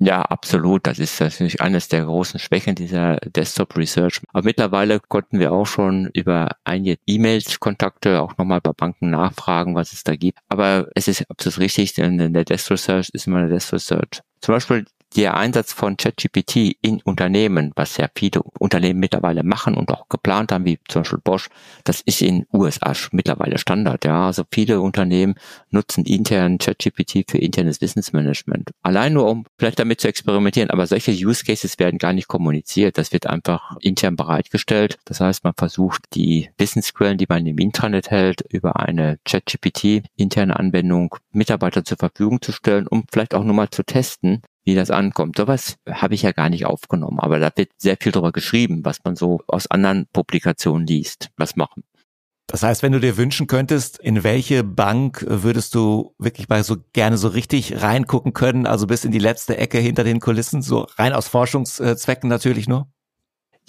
Ja, 0.00 0.22
absolut. 0.22 0.86
Das 0.86 1.00
ist 1.00 1.20
natürlich 1.20 1.60
eines 1.60 1.88
der 1.88 2.04
großen 2.04 2.38
Schwächen 2.38 2.76
dieser 2.76 3.16
Desktop 3.16 3.76
Research. 3.76 4.20
Aber 4.32 4.44
mittlerweile 4.44 5.00
konnten 5.00 5.40
wir 5.40 5.52
auch 5.52 5.66
schon 5.66 6.08
über 6.14 6.50
einige 6.62 6.98
E-Mails-Kontakte 7.06 8.22
auch 8.22 8.36
nochmal 8.38 8.60
bei 8.60 8.72
Banken 8.72 9.10
nachfragen, 9.10 9.74
was 9.74 9.92
es 9.92 10.04
da 10.04 10.14
gibt. 10.14 10.38
Aber 10.48 10.88
es 10.94 11.08
ist 11.08 11.28
absolut 11.28 11.58
richtig, 11.58 11.94
denn 11.94 12.32
der 12.32 12.44
Desk 12.44 12.70
Research 12.70 13.10
ist 13.12 13.26
immer 13.26 13.38
eine 13.38 13.48
Desk 13.48 13.72
Research. 13.72 14.20
Zum 14.40 14.54
Beispiel 14.54 14.84
der 15.16 15.36
Einsatz 15.36 15.72
von 15.72 15.96
ChatGPT 15.96 16.76
in 16.82 17.00
Unternehmen, 17.02 17.72
was 17.76 17.96
ja 17.96 18.08
viele 18.14 18.42
Unternehmen 18.58 19.00
mittlerweile 19.00 19.42
machen 19.42 19.74
und 19.74 19.90
auch 19.90 20.08
geplant 20.08 20.52
haben, 20.52 20.64
wie 20.64 20.78
zum 20.88 21.02
Beispiel 21.02 21.20
Bosch, 21.22 21.48
das 21.84 22.00
ist 22.02 22.22
in 22.22 22.46
USA 22.52 22.92
mittlerweile 23.12 23.58
Standard. 23.58 24.04
Ja, 24.04 24.26
also 24.26 24.44
viele 24.52 24.80
Unternehmen 24.80 25.34
nutzen 25.70 26.04
intern 26.04 26.58
ChatGPT 26.58 27.30
für 27.30 27.38
internes 27.38 27.80
Wissensmanagement. 27.80 28.70
Allein 28.82 29.14
nur, 29.14 29.28
um 29.28 29.44
vielleicht 29.58 29.78
damit 29.78 30.00
zu 30.00 30.08
experimentieren. 30.08 30.70
Aber 30.70 30.86
solche 30.86 31.12
Use 31.12 31.44
Cases 31.44 31.78
werden 31.78 31.98
gar 31.98 32.12
nicht 32.12 32.28
kommuniziert. 32.28 32.98
Das 32.98 33.12
wird 33.12 33.26
einfach 33.26 33.76
intern 33.80 34.16
bereitgestellt. 34.16 34.98
Das 35.04 35.20
heißt, 35.20 35.44
man 35.44 35.54
versucht, 35.56 36.02
die 36.14 36.50
Wissensquellen, 36.58 37.18
die 37.18 37.26
man 37.28 37.46
im 37.46 37.58
Intranet 37.58 38.10
hält, 38.10 38.42
über 38.50 38.76
eine 38.76 39.18
ChatGPT 39.24 40.02
interne 40.16 40.58
Anwendung 40.58 41.14
Mitarbeiter 41.32 41.84
zur 41.84 41.98
Verfügung 41.98 42.42
zu 42.42 42.52
stellen, 42.52 42.86
um 42.86 43.04
vielleicht 43.10 43.34
auch 43.34 43.44
nur 43.44 43.54
mal 43.54 43.70
zu 43.70 43.84
testen, 43.84 44.42
wie 44.68 44.74
das 44.74 44.90
ankommt. 44.90 45.38
Sowas 45.38 45.76
habe 45.90 46.14
ich 46.14 46.22
ja 46.22 46.32
gar 46.32 46.50
nicht 46.50 46.66
aufgenommen, 46.66 47.18
aber 47.20 47.38
da 47.38 47.50
wird 47.56 47.70
sehr 47.78 47.96
viel 47.98 48.12
drüber 48.12 48.32
geschrieben, 48.32 48.84
was 48.84 48.98
man 49.02 49.16
so 49.16 49.40
aus 49.46 49.66
anderen 49.70 50.06
Publikationen 50.12 50.86
liest. 50.86 51.30
Was 51.38 51.56
machen? 51.56 51.84
Das 52.46 52.62
heißt, 52.62 52.82
wenn 52.82 52.92
du 52.92 53.00
dir 53.00 53.16
wünschen 53.16 53.46
könntest, 53.46 53.98
in 53.98 54.24
welche 54.24 54.64
Bank 54.64 55.24
würdest 55.26 55.74
du 55.74 56.14
wirklich 56.18 56.50
mal 56.50 56.64
so 56.64 56.76
gerne 56.92 57.16
so 57.16 57.28
richtig 57.28 57.82
reingucken 57.82 58.34
können, 58.34 58.66
also 58.66 58.86
bis 58.86 59.06
in 59.06 59.12
die 59.12 59.18
letzte 59.18 59.56
Ecke 59.56 59.78
hinter 59.78 60.04
den 60.04 60.20
Kulissen, 60.20 60.60
so 60.60 60.86
rein 60.96 61.14
aus 61.14 61.28
Forschungszwecken 61.28 62.28
natürlich 62.28 62.68
nur? 62.68 62.88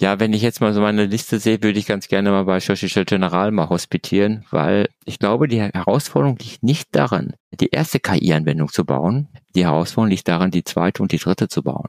Ja, 0.00 0.18
wenn 0.18 0.32
ich 0.32 0.40
jetzt 0.40 0.62
mal 0.62 0.72
so 0.72 0.80
meine 0.80 1.04
Liste 1.04 1.38
sehe, 1.38 1.62
würde 1.62 1.78
ich 1.78 1.84
ganz 1.84 2.08
gerne 2.08 2.30
mal 2.30 2.46
bei 2.46 2.58
Societe 2.58 3.04
General 3.04 3.50
mal 3.50 3.68
hospitieren, 3.68 4.46
weil 4.50 4.88
ich 5.04 5.18
glaube, 5.18 5.46
die 5.46 5.60
Herausforderung 5.60 6.38
liegt 6.38 6.62
nicht 6.62 6.88
daran, 6.92 7.34
die 7.52 7.68
erste 7.68 8.00
KI-Anwendung 8.00 8.70
zu 8.70 8.86
bauen. 8.86 9.28
Die 9.54 9.66
Herausforderung 9.66 10.08
liegt 10.08 10.26
daran, 10.26 10.50
die 10.50 10.64
zweite 10.64 11.02
und 11.02 11.12
die 11.12 11.18
dritte 11.18 11.48
zu 11.48 11.62
bauen. 11.62 11.88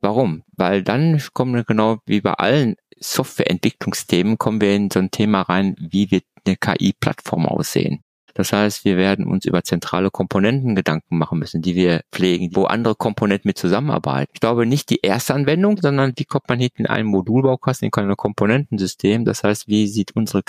Warum? 0.00 0.44
Weil 0.56 0.84
dann 0.84 1.20
kommen 1.32 1.56
wir 1.56 1.64
genau 1.64 1.98
wie 2.06 2.20
bei 2.20 2.34
allen 2.34 2.76
Softwareentwicklungsthemen 3.00 4.38
kommen 4.38 4.60
wir 4.60 4.76
in 4.76 4.88
so 4.92 5.00
ein 5.00 5.10
Thema 5.10 5.42
rein, 5.42 5.74
wie 5.80 6.12
wird 6.12 6.24
eine 6.46 6.56
KI-Plattform 6.56 7.44
aussehen? 7.46 8.04
Das 8.38 8.52
heißt, 8.52 8.84
wir 8.84 8.96
werden 8.96 9.26
uns 9.26 9.46
über 9.46 9.64
zentrale 9.64 10.12
Komponenten 10.12 10.76
Gedanken 10.76 11.18
machen 11.18 11.40
müssen, 11.40 11.60
die 11.60 11.74
wir 11.74 12.02
pflegen, 12.12 12.50
wo 12.54 12.66
andere 12.66 12.94
Komponenten 12.94 13.48
mit 13.48 13.58
zusammenarbeiten. 13.58 14.30
Ich 14.32 14.38
glaube 14.38 14.64
nicht 14.64 14.90
die 14.90 15.00
erste 15.02 15.34
Anwendung, 15.34 15.76
sondern 15.82 16.12
wie 16.14 16.24
kommt 16.24 16.48
man 16.48 16.60
hinten 16.60 16.82
in 16.82 16.86
einen 16.86 17.08
Modulbaukasten, 17.08 17.90
in 17.92 17.92
ein 17.92 18.16
Komponentensystem. 18.16 19.24
Das 19.24 19.42
heißt, 19.42 19.66
wie 19.66 19.88
sieht 19.88 20.14
unsere 20.14 20.44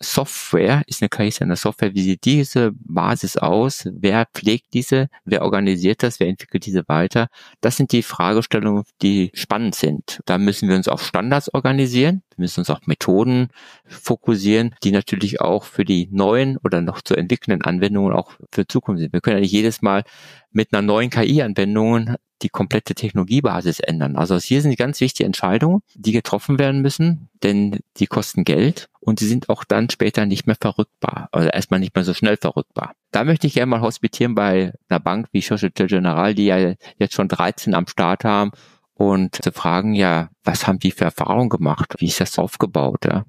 KI-Software, 0.00 0.82
ist 0.86 1.02
eine 1.02 1.08
KI 1.08 1.28
ist 1.28 1.42
eine 1.42 1.56
Software, 1.56 1.94
wie 1.94 2.02
sieht 2.02 2.24
diese 2.24 2.72
Basis 2.72 3.36
aus? 3.36 3.88
Wer 3.92 4.26
pflegt 4.32 4.72
diese? 4.74 5.08
Wer 5.24 5.42
organisiert 5.42 6.02
das? 6.02 6.20
Wer 6.20 6.28
entwickelt 6.28 6.66
diese 6.66 6.86
weiter? 6.88 7.28
Das 7.60 7.76
sind 7.76 7.92
die 7.92 8.02
Fragestellungen, 8.02 8.84
die 9.02 9.30
spannend 9.34 9.74
sind. 9.74 10.20
Da 10.24 10.38
müssen 10.38 10.68
wir 10.68 10.76
uns 10.76 10.88
auf 10.88 11.04
Standards 11.04 11.52
organisieren. 11.52 12.22
Wir 12.36 12.42
müssen 12.42 12.60
uns 12.60 12.70
auf 12.70 12.86
Methoden 12.86 13.48
fokussieren, 13.86 14.74
die 14.84 14.92
natürlich 14.92 15.40
auch 15.40 15.64
für 15.64 15.84
die 15.84 16.08
neuen 16.12 16.58
oder 16.58 16.80
noch 16.80 17.02
zu 17.02 17.16
entwickelnden 17.16 17.62
Anwendungen 17.62 18.12
auch 18.12 18.32
für 18.52 18.66
Zukunft 18.66 19.00
sind. 19.00 19.12
Wir 19.12 19.20
können 19.20 19.36
ja 19.36 19.40
nicht 19.40 19.52
jedes 19.52 19.82
Mal 19.82 20.04
mit 20.52 20.72
einer 20.72 20.82
neuen 20.82 21.10
KI-Anwendung 21.10 22.14
die 22.42 22.48
komplette 22.48 22.94
Technologiebasis 22.94 23.80
ändern. 23.80 24.16
Also 24.16 24.38
hier 24.38 24.62
sind 24.62 24.76
ganz 24.76 25.00
wichtige 25.00 25.26
Entscheidungen, 25.26 25.82
die 25.94 26.12
getroffen 26.12 26.58
werden 26.58 26.82
müssen, 26.82 27.28
denn 27.42 27.80
die 27.96 28.06
kosten 28.06 28.44
Geld 28.44 28.88
und 29.00 29.18
sie 29.18 29.26
sind 29.26 29.48
auch 29.48 29.64
dann 29.64 29.90
später 29.90 30.26
nicht 30.26 30.46
mehr 30.46 30.56
verrückbar, 30.60 31.28
also 31.32 31.48
erstmal 31.48 31.80
nicht 31.80 31.94
mehr 31.94 32.04
so 32.04 32.14
schnell 32.14 32.36
verrückbar. 32.36 32.94
Da 33.10 33.24
möchte 33.24 33.46
ich 33.46 33.54
gerne 33.54 33.70
mal 33.70 33.80
hospitieren 33.80 34.34
bei 34.34 34.72
einer 34.88 35.00
Bank 35.00 35.28
wie 35.32 35.40
Societe 35.40 35.86
Generale, 35.86 36.34
die 36.34 36.46
ja 36.46 36.74
jetzt 36.98 37.14
schon 37.14 37.28
13 37.28 37.74
am 37.74 37.86
Start 37.86 38.24
haben 38.24 38.52
und 38.94 39.42
zu 39.42 39.52
fragen, 39.52 39.94
ja, 39.94 40.28
was 40.44 40.66
haben 40.66 40.78
die 40.78 40.90
für 40.90 41.04
Erfahrungen 41.04 41.48
gemacht? 41.48 41.94
Wie 41.98 42.06
ist 42.06 42.20
das 42.20 42.38
aufgebaut? 42.38 43.04
Ja? 43.04 43.24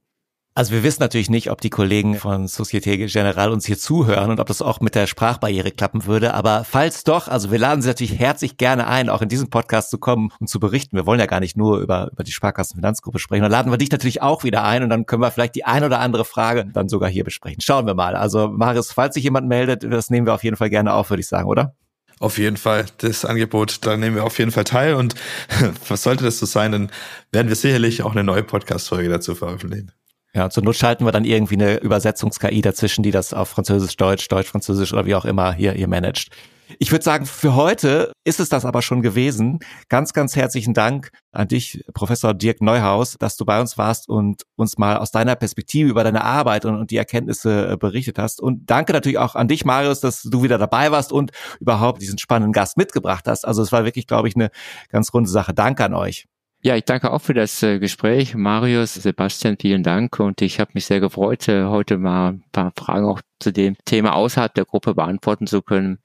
Also 0.59 0.73
wir 0.73 0.83
wissen 0.83 1.01
natürlich 1.01 1.29
nicht, 1.29 1.51
ob 1.51 1.61
die 1.61 1.69
Kollegen 1.69 2.15
von 2.15 2.49
Societe 2.49 2.97
Generale 2.97 3.53
uns 3.53 3.65
hier 3.65 3.77
zuhören 3.77 4.29
und 4.29 4.41
ob 4.41 4.47
das 4.47 4.61
auch 4.61 4.81
mit 4.81 4.93
der 4.93 5.07
Sprachbarriere 5.07 5.71
klappen 5.71 6.05
würde. 6.05 6.33
Aber 6.33 6.65
falls 6.65 7.05
doch, 7.05 7.29
also 7.29 7.49
wir 7.49 7.57
laden 7.57 7.81
Sie 7.81 7.87
natürlich 7.87 8.19
herzlich 8.19 8.57
gerne 8.57 8.85
ein, 8.85 9.07
auch 9.07 9.21
in 9.21 9.29
diesem 9.29 9.49
Podcast 9.49 9.89
zu 9.89 9.99
kommen 9.99 10.33
und 10.41 10.49
zu 10.49 10.59
berichten. 10.59 10.97
Wir 10.97 11.05
wollen 11.05 11.21
ja 11.21 11.27
gar 11.27 11.39
nicht 11.39 11.55
nur 11.55 11.79
über, 11.79 12.09
über 12.11 12.25
die 12.25 12.33
Sparkassenfinanzgruppe 12.33 13.19
sprechen. 13.19 13.43
Dann 13.43 13.53
laden 13.53 13.71
wir 13.71 13.77
dich 13.77 13.89
natürlich 13.89 14.21
auch 14.21 14.43
wieder 14.43 14.65
ein 14.65 14.83
und 14.83 14.89
dann 14.89 15.05
können 15.05 15.21
wir 15.21 15.31
vielleicht 15.31 15.55
die 15.55 15.63
ein 15.63 15.85
oder 15.85 16.01
andere 16.01 16.25
Frage 16.25 16.65
dann 16.65 16.89
sogar 16.89 17.09
hier 17.09 17.23
besprechen. 17.23 17.61
Schauen 17.61 17.87
wir 17.87 17.93
mal. 17.93 18.17
Also 18.17 18.49
Marius, 18.49 18.91
falls 18.91 19.13
sich 19.13 19.23
jemand 19.23 19.47
meldet, 19.47 19.85
das 19.85 20.09
nehmen 20.09 20.27
wir 20.27 20.33
auf 20.33 20.43
jeden 20.43 20.57
Fall 20.57 20.69
gerne 20.69 20.91
auf, 20.91 21.09
würde 21.09 21.21
ich 21.21 21.27
sagen, 21.29 21.47
oder? 21.47 21.73
Auf 22.19 22.37
jeden 22.37 22.57
Fall, 22.57 22.85
das 22.97 23.23
Angebot, 23.23 23.85
da 23.85 23.95
nehmen 23.95 24.17
wir 24.17 24.25
auf 24.25 24.37
jeden 24.37 24.51
Fall 24.51 24.65
teil. 24.65 24.95
Und 24.95 25.15
was 25.87 26.03
sollte 26.03 26.25
das 26.25 26.37
so 26.37 26.45
sein, 26.45 26.73
dann 26.73 26.91
werden 27.31 27.47
wir 27.47 27.55
sicherlich 27.55 28.03
auch 28.03 28.11
eine 28.11 28.25
neue 28.25 28.43
Podcast-Folge 28.43 29.07
dazu 29.07 29.35
veröffentlichen. 29.35 29.93
Ja, 30.33 30.49
zur 30.49 30.63
Not 30.63 30.75
schalten 30.75 31.05
wir 31.05 31.11
dann 31.11 31.25
irgendwie 31.25 31.55
eine 31.55 31.77
Übersetzungs-KI 31.77 32.61
dazwischen, 32.61 33.01
die 33.01 33.11
das 33.11 33.33
auf 33.33 33.49
Französisch, 33.49 33.97
Deutsch, 33.97 34.27
Deutsch, 34.27 34.49
Französisch 34.49 34.93
oder 34.93 35.05
wie 35.05 35.15
auch 35.15 35.25
immer 35.25 35.53
hier, 35.53 35.71
hier 35.73 35.87
managt. 35.87 36.29
Ich 36.77 36.91
würde 36.91 37.03
sagen, 37.03 37.25
für 37.25 37.55
heute 37.55 38.11
ist 38.25 38.39
es 38.39 38.49
das 38.49 38.63
aber 38.63 38.83
schon 38.83 39.01
gewesen. 39.01 39.59
Ganz, 39.87 40.13
ganz 40.13 40.35
herzlichen 40.35 40.75
Dank 40.75 41.09
an 41.31 41.47
dich, 41.47 41.83
Professor 41.95 42.35
Dirk 42.35 42.61
Neuhaus, 42.61 43.15
dass 43.17 43.37
du 43.37 43.45
bei 43.45 43.59
uns 43.59 43.77
warst 43.79 44.07
und 44.07 44.43
uns 44.55 44.77
mal 44.77 44.97
aus 44.97 45.09
deiner 45.09 45.35
Perspektive 45.35 45.89
über 45.89 46.03
deine 46.03 46.23
Arbeit 46.23 46.65
und, 46.65 46.75
und 46.75 46.91
die 46.91 46.97
Erkenntnisse 46.97 47.71
äh, 47.71 47.77
berichtet 47.77 48.19
hast. 48.19 48.39
Und 48.39 48.69
danke 48.69 48.93
natürlich 48.93 49.17
auch 49.17 49.33
an 49.33 49.47
dich, 49.47 49.65
Marius, 49.65 49.99
dass 49.99 50.21
du 50.21 50.43
wieder 50.43 50.59
dabei 50.59 50.91
warst 50.91 51.11
und 51.11 51.31
überhaupt 51.59 52.03
diesen 52.03 52.19
spannenden 52.19 52.53
Gast 52.53 52.77
mitgebracht 52.77 53.27
hast. 53.27 53.47
Also 53.47 53.63
es 53.63 53.71
war 53.71 53.83
wirklich, 53.83 54.05
glaube 54.05 54.27
ich, 54.27 54.35
eine 54.35 54.51
ganz 54.89 55.11
runde 55.11 55.29
Sache. 55.29 55.55
Danke 55.55 55.85
an 55.85 55.95
euch. 55.95 56.27
Ja, 56.61 56.75
ich 56.75 56.83
danke 56.83 57.13
auch 57.13 57.21
für 57.21 57.33
das 57.33 57.63
äh, 57.63 57.79
Gespräch. 57.79 58.35
Marius, 58.35 58.95
Sebastian, 58.95 59.55
vielen 59.57 59.81
Dank. 59.81 60.19
Und 60.19 60.41
ich 60.41 60.59
habe 60.59 60.71
mich 60.73 60.85
sehr 60.85 60.99
gefreut, 60.99 61.47
äh, 61.47 61.63
heute 61.63 61.97
mal 61.97 62.31
ein 62.31 62.43
paar 62.51 62.73
Fragen 62.75 63.05
auch 63.05 63.21
zu 63.39 63.53
dem 63.53 63.77
Thema 63.85 64.13
außerhalb 64.13 64.53
der 64.53 64.65
Gruppe 64.65 64.93
beantworten 64.93 65.47
zu 65.47 65.61
können. 65.61 65.99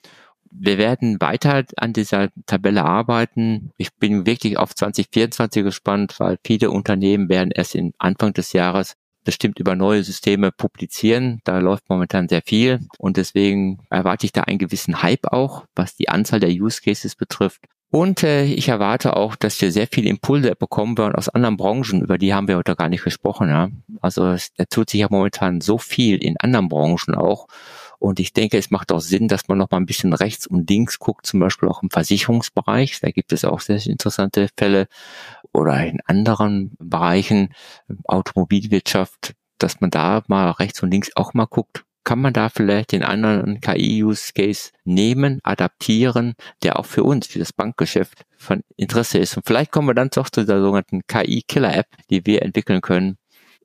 Wir 0.53 0.79
werden 0.79 1.21
weiter 1.21 1.65
an 1.77 1.93
dieser 1.93 2.29
Tabelle 2.47 2.85
arbeiten. 2.85 3.73
Ich 3.79 3.93
bin 3.97 4.27
wirklich 4.27 4.57
auf 4.57 4.77
2024 4.77 5.65
gespannt, 5.65 6.21
weil 6.21 6.39
viele 6.47 6.71
Unternehmen 6.71 7.29
werden 7.29 7.51
erst 7.51 7.75
in 7.75 7.93
Anfang 7.99 8.33
des 8.33 8.53
Jahres 8.53 8.95
bestimmt 9.25 9.59
über 9.59 9.75
neue 9.75 10.05
Systeme 10.05 10.53
publizieren. 10.53 11.41
Da 11.43 11.59
läuft 11.59 11.89
momentan 11.89 12.29
sehr 12.29 12.43
viel 12.43 12.87
und 12.99 13.17
deswegen 13.17 13.81
erwarte 13.91 14.27
ich 14.27 14.33
da 14.33 14.43
einen 14.43 14.59
gewissen 14.59 15.03
Hype 15.03 15.27
auch, 15.33 15.65
was 15.75 15.97
die 15.97 16.09
Anzahl 16.09 16.39
der 16.39 16.51
Use 16.51 16.81
Cases 16.81 17.17
betrifft. 17.17 17.65
Und 17.95 18.25
äh, 18.25 18.43
ich 18.47 18.67
erwarte 18.67 19.15
auch, 19.15 19.37
dass 19.37 19.61
wir 19.61 19.71
sehr 19.71 19.87
viele 19.87 20.09
Impulse 20.11 20.57
bekommen 20.57 20.99
werden 20.99 21.15
aus 21.15 21.29
anderen 21.29 21.57
Branchen, 21.57 22.03
über 22.03 22.19
die 22.19 22.35
haben 22.35 22.49
wir 22.49 22.57
heute 22.57 22.75
gar 22.75 22.89
nicht 22.89 23.05
gesprochen. 23.05 23.49
Ja? 23.49 23.69
Also 24.01 24.27
es, 24.31 24.53
da 24.57 24.65
tut 24.65 24.91
sich 24.91 25.03
ja 25.03 25.07
momentan 25.09 25.61
so 25.61 25.79
viel 25.79 26.17
in 26.17 26.37
anderen 26.39 26.69
Branchen 26.69 27.15
auch. 27.15 27.47
Und 28.01 28.19
ich 28.19 28.33
denke, 28.33 28.59
es 28.59 28.73
macht 28.73 28.91
auch 28.91 28.99
Sinn, 28.99 29.29
dass 29.29 29.47
man 29.47 29.59
noch 29.59 29.71
mal 29.71 29.77
ein 29.77 29.87
bisschen 29.87 30.13
rechts 30.13 30.49
und 30.49 30.69
links 30.69 30.99
guckt, 30.99 31.25
zum 31.25 31.39
Beispiel 31.39 31.69
auch 31.69 31.85
im 31.85 31.91
Versicherungsbereich. 31.91 32.99
Da 33.01 33.13
gibt 33.13 33.33
es 33.33 33.45
auch 33.45 33.61
sehr 33.61 33.81
interessante 33.87 34.49
Fälle 34.59 34.89
oder 35.53 35.87
in 35.87 36.01
anderen 36.05 36.73
Bereichen, 36.81 37.55
Automobilwirtschaft, 38.09 39.35
dass 39.59 39.81
man 39.81 39.91
da 39.91 40.25
mal 40.27 40.51
rechts 40.51 40.83
und 40.83 40.91
links 40.91 41.13
auch 41.15 41.33
mal 41.33 41.47
guckt, 41.47 41.85
kann 42.05 42.21
man 42.21 42.33
da 42.33 42.49
vielleicht 42.49 42.93
den 42.93 43.03
anderen 43.03 43.61
KI-Use-Case 43.61 44.71
nehmen, 44.85 45.41
adaptieren, 45.43 46.35
der 46.63 46.79
auch 46.79 46.87
für 46.87 47.03
uns, 47.03 47.27
für 47.27 47.39
das 47.39 47.53
Bankgeschäft 47.53 48.23
von 48.37 48.63
Interesse 48.77 49.19
ist. 49.19 49.37
Und 49.37 49.47
vielleicht 49.47 49.73
kommen 49.73 49.89
wir 49.89 49.95
dann 49.95 50.11
doch 50.11 50.31
zu 50.31 50.45
der 50.45 50.61
sogenannten 50.61 51.03
KI-Killer-App, 51.07 51.87
die 52.11 52.25
wir 52.27 52.43
entwickeln 52.43 52.81
können. 52.81 53.17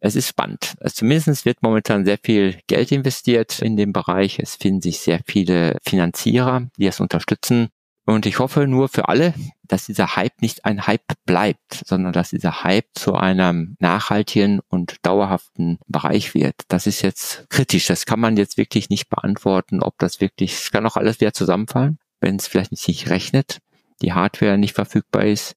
Es 0.02 0.16
ist 0.16 0.30
spannend. 0.30 0.76
Also 0.80 0.96
zumindest 0.96 1.46
wird 1.46 1.62
momentan 1.62 2.06
sehr 2.06 2.18
viel 2.24 2.58
Geld 2.68 2.92
investiert 2.92 3.62
in 3.62 3.76
dem 3.76 3.92
Bereich. 3.92 4.40
Es 4.40 4.56
finden 4.56 4.82
sich 4.82 5.00
sehr 5.00 5.20
viele 5.26 5.78
Finanzierer, 5.84 6.68
die 6.78 6.88
es 6.88 7.02
unterstützen. 7.02 7.70
Und 8.10 8.26
ich 8.26 8.40
hoffe 8.40 8.66
nur 8.66 8.90
für 8.90 9.08
alle, 9.08 9.36
dass 9.68 9.86
dieser 9.86 10.16
Hype 10.16 10.42
nicht 10.42 10.66
ein 10.66 10.88
Hype 10.88 11.14
bleibt, 11.28 11.84
sondern 11.86 12.12
dass 12.12 12.32
dieser 12.32 12.64
Hype 12.64 12.88
zu 12.96 13.14
einem 13.14 13.76
nachhaltigen 13.78 14.62
und 14.68 14.96
dauerhaften 15.04 15.78
Bereich 15.88 16.34
wird. 16.34 16.56
Das 16.70 16.88
ist 16.88 17.04
jetzt 17.04 17.46
kritisch. 17.52 17.86
Das 17.86 18.08
kann 18.08 18.20
man 18.20 18.36
jetzt 18.36 18.58
wirklich 18.58 18.90
nicht 18.90 19.10
beantworten, 19.10 19.84
ob 19.84 20.00
das 20.00 20.22
wirklich, 20.22 20.54
es 20.54 20.72
kann 20.72 20.88
auch 20.88 20.98
alles 20.98 21.22
wieder 21.22 21.34
zusammenfallen, 21.34 22.00
wenn 22.20 22.38
es 22.38 22.48
vielleicht 22.48 22.72
nicht 22.72 23.10
rechnet, 23.12 23.60
die 24.02 24.14
Hardware 24.14 24.58
nicht 24.58 24.74
verfügbar 24.74 25.26
ist 25.26 25.56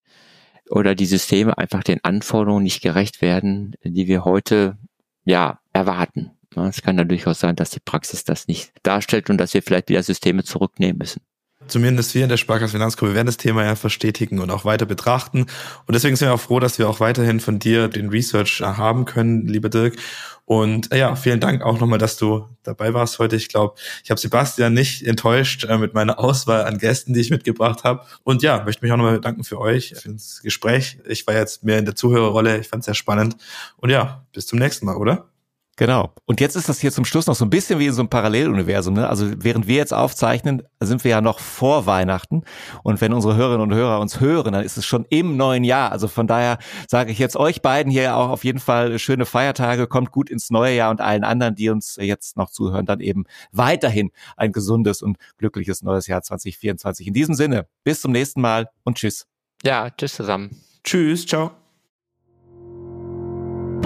oder 0.69 0.95
die 0.95 1.07
Systeme 1.07 1.57
einfach 1.57 1.83
den 1.83 2.05
Anforderungen 2.05 2.65
nicht 2.65 2.83
gerecht 2.83 3.23
werden, 3.23 3.77
die 3.83 4.09
wir 4.09 4.27
heute, 4.27 4.77
ja, 5.25 5.59
erwarten. 5.73 6.33
Es 6.55 6.83
kann 6.83 6.99
ja 6.99 7.05
durchaus 7.05 7.41
sein, 7.41 7.57
dass 7.57 7.71
die 7.71 7.81
Praxis 7.81 8.25
das 8.25 8.47
nicht 8.47 8.75
darstellt 8.83 9.31
und 9.31 9.39
dass 9.39 9.55
wir 9.55 9.63
vielleicht 9.63 9.89
wieder 9.89 10.03
Systeme 10.03 10.45
zurücknehmen 10.45 10.99
müssen. 10.99 11.23
Zumindest 11.69 12.15
wir 12.15 12.25
in 12.25 12.29
der 12.29 12.37
Sparkasse 12.37 12.73
Finanzgruppe 12.73 13.15
werden 13.15 13.27
das 13.27 13.39
Thema 13.39 13.65
ja 13.65 13.77
verstetigen 13.77 14.41
und 14.41 14.51
auch 14.51 14.65
weiter 14.65 14.85
betrachten. 14.85 15.47
Und 15.87 15.95
deswegen 15.95 16.17
sind 16.17 16.29
wir 16.29 16.35
auch 16.35 16.41
froh, 16.41 16.61
dass 16.61 16.79
wir 16.79 16.89
auch 16.89 17.01
weiterhin 17.01 17.41
von 17.41 17.59
dir 17.59 17.89
den 17.89 18.11
Research 18.11 18.61
haben 18.61 19.05
können, 19.05 19.47
lieber 19.47 19.69
Dirk. 19.69 19.97
Und 20.45 20.93
äh, 20.93 20.99
ja, 20.99 21.17
vielen 21.17 21.41
Dank 21.41 21.63
auch 21.63 21.81
nochmal, 21.81 21.99
dass 21.99 22.17
du 22.17 22.47
dabei 22.63 22.93
warst 22.93 23.19
heute. 23.19 23.37
Ich 23.37 23.49
glaube, 23.49 23.75
ich 24.05 24.11
habe 24.11 24.21
Sebastian 24.21 24.75
nicht 24.75 25.07
enttäuscht 25.07 25.65
äh, 25.65 25.79
mit 25.79 25.95
meiner 25.95 26.19
Auswahl 26.19 26.65
an 26.65 26.79
Gästen, 26.79 27.15
die 27.15 27.21
ich 27.21 27.31
mitgebracht 27.31 27.85
habe. 27.85 28.05
Und 28.25 28.43
ja, 28.43 28.63
möchte 28.65 28.85
mich 28.85 28.93
auch 28.93 28.97
nochmal 28.97 29.15
bedanken 29.15 29.45
für 29.45 29.59
euch, 29.59 29.95
für 29.97 30.11
das 30.11 30.43
Gespräch. 30.43 30.99
Ich 31.07 31.27
war 31.27 31.35
jetzt 31.35 31.65
mehr 31.65 31.79
in 31.79 31.85
der 31.85 31.95
Zuhörerrolle. 31.95 32.59
Ich 32.59 32.69
fand 32.69 32.81
es 32.81 32.87
sehr 32.87 32.95
spannend. 32.95 33.37
Und 33.77 33.91
ja, 33.91 34.27
bis 34.33 34.47
zum 34.47 34.59
nächsten 34.59 34.85
Mal, 34.85 34.97
oder? 34.97 35.32
Genau. 35.77 36.13
Und 36.27 36.41
jetzt 36.41 36.55
ist 36.55 36.69
das 36.69 36.81
hier 36.81 36.93
zum 36.93 37.07
Schluss 37.07 37.27
noch 37.27 37.35
so 37.35 37.47
ein 37.47 37.51
bisschen 37.51 37.79
wie 37.79 37.87
in 37.87 37.95
so 37.95 38.03
einem 38.03 38.11
Paralleluniversum. 38.11 38.93
Ne? 38.93 39.09
Also 39.09 39.31
während 39.39 39.67
wir 39.67 39.77
jetzt 39.77 39.95
aufzeichnen, 39.95 40.63
sind 40.81 41.03
wir 41.03 41.13
ja 41.13 41.21
noch 41.23 41.39
vor 41.39 41.87
Weihnachten. 41.87 42.43
Und 42.83 43.01
wenn 43.01 43.15
unsere 43.15 43.37
Hörerinnen 43.37 43.63
und 43.63 43.75
Hörer 43.75 43.99
uns 43.99 44.21
hören, 44.21 44.53
dann 44.53 44.65
ist 44.65 44.77
es 44.77 44.85
schon 44.85 45.07
im 45.09 45.39
neuen 45.39 45.65
Jahr. 45.65 45.91
Also 45.91 46.09
von 46.09 46.27
daher 46.27 46.59
sage 46.89 47.11
ich 47.11 47.19
jetzt 47.19 47.37
euch 47.37 47.63
beiden 47.63 47.91
hier 47.91 48.17
auch 48.17 48.29
auf 48.29 48.45
jeden 48.45 48.59
Fall 48.59 48.99
schöne 48.99 49.25
Feiertage, 49.25 49.87
kommt 49.87 50.11
gut 50.11 50.29
ins 50.29 50.51
neue 50.51 50.77
Jahr 50.77 50.91
und 50.91 51.01
allen 51.01 51.25
anderen, 51.25 51.55
die 51.55 51.71
uns 51.71 51.97
jetzt 51.97 52.37
noch 52.37 52.51
zuhören, 52.51 52.85
dann 52.85 53.01
eben 53.01 53.25
weiterhin 53.51 54.11
ein 54.37 54.53
gesundes 54.53 55.01
und 55.01 55.17
glückliches 55.39 55.83
neues 55.83 56.07
Jahr 56.07 56.23
2024. 56.23 57.07
In 57.07 57.15
diesem 57.15 57.35
Sinne, 57.35 57.67
bis 57.83 58.03
zum 58.03 58.13
nächsten 58.13 58.43
Mal 58.43 58.69
und 58.85 58.99
tschüss. 58.99 59.27
Ja, 59.63 59.89
tschüss 59.89 60.17
zusammen. 60.17 60.63
Tschüss, 60.85 61.25
ciao. 61.25 61.53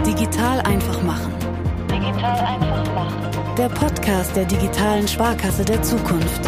Digital 0.04 0.60
einfach 0.60 1.02
machen 1.02 1.55
Digital 2.06 2.40
einfach 2.40 2.94
machen. 2.94 3.54
Der 3.58 3.68
Podcast 3.68 4.36
der 4.36 4.44
digitalen 4.44 5.08
Sparkasse 5.08 5.64
der 5.64 5.82
Zukunft. 5.82 6.40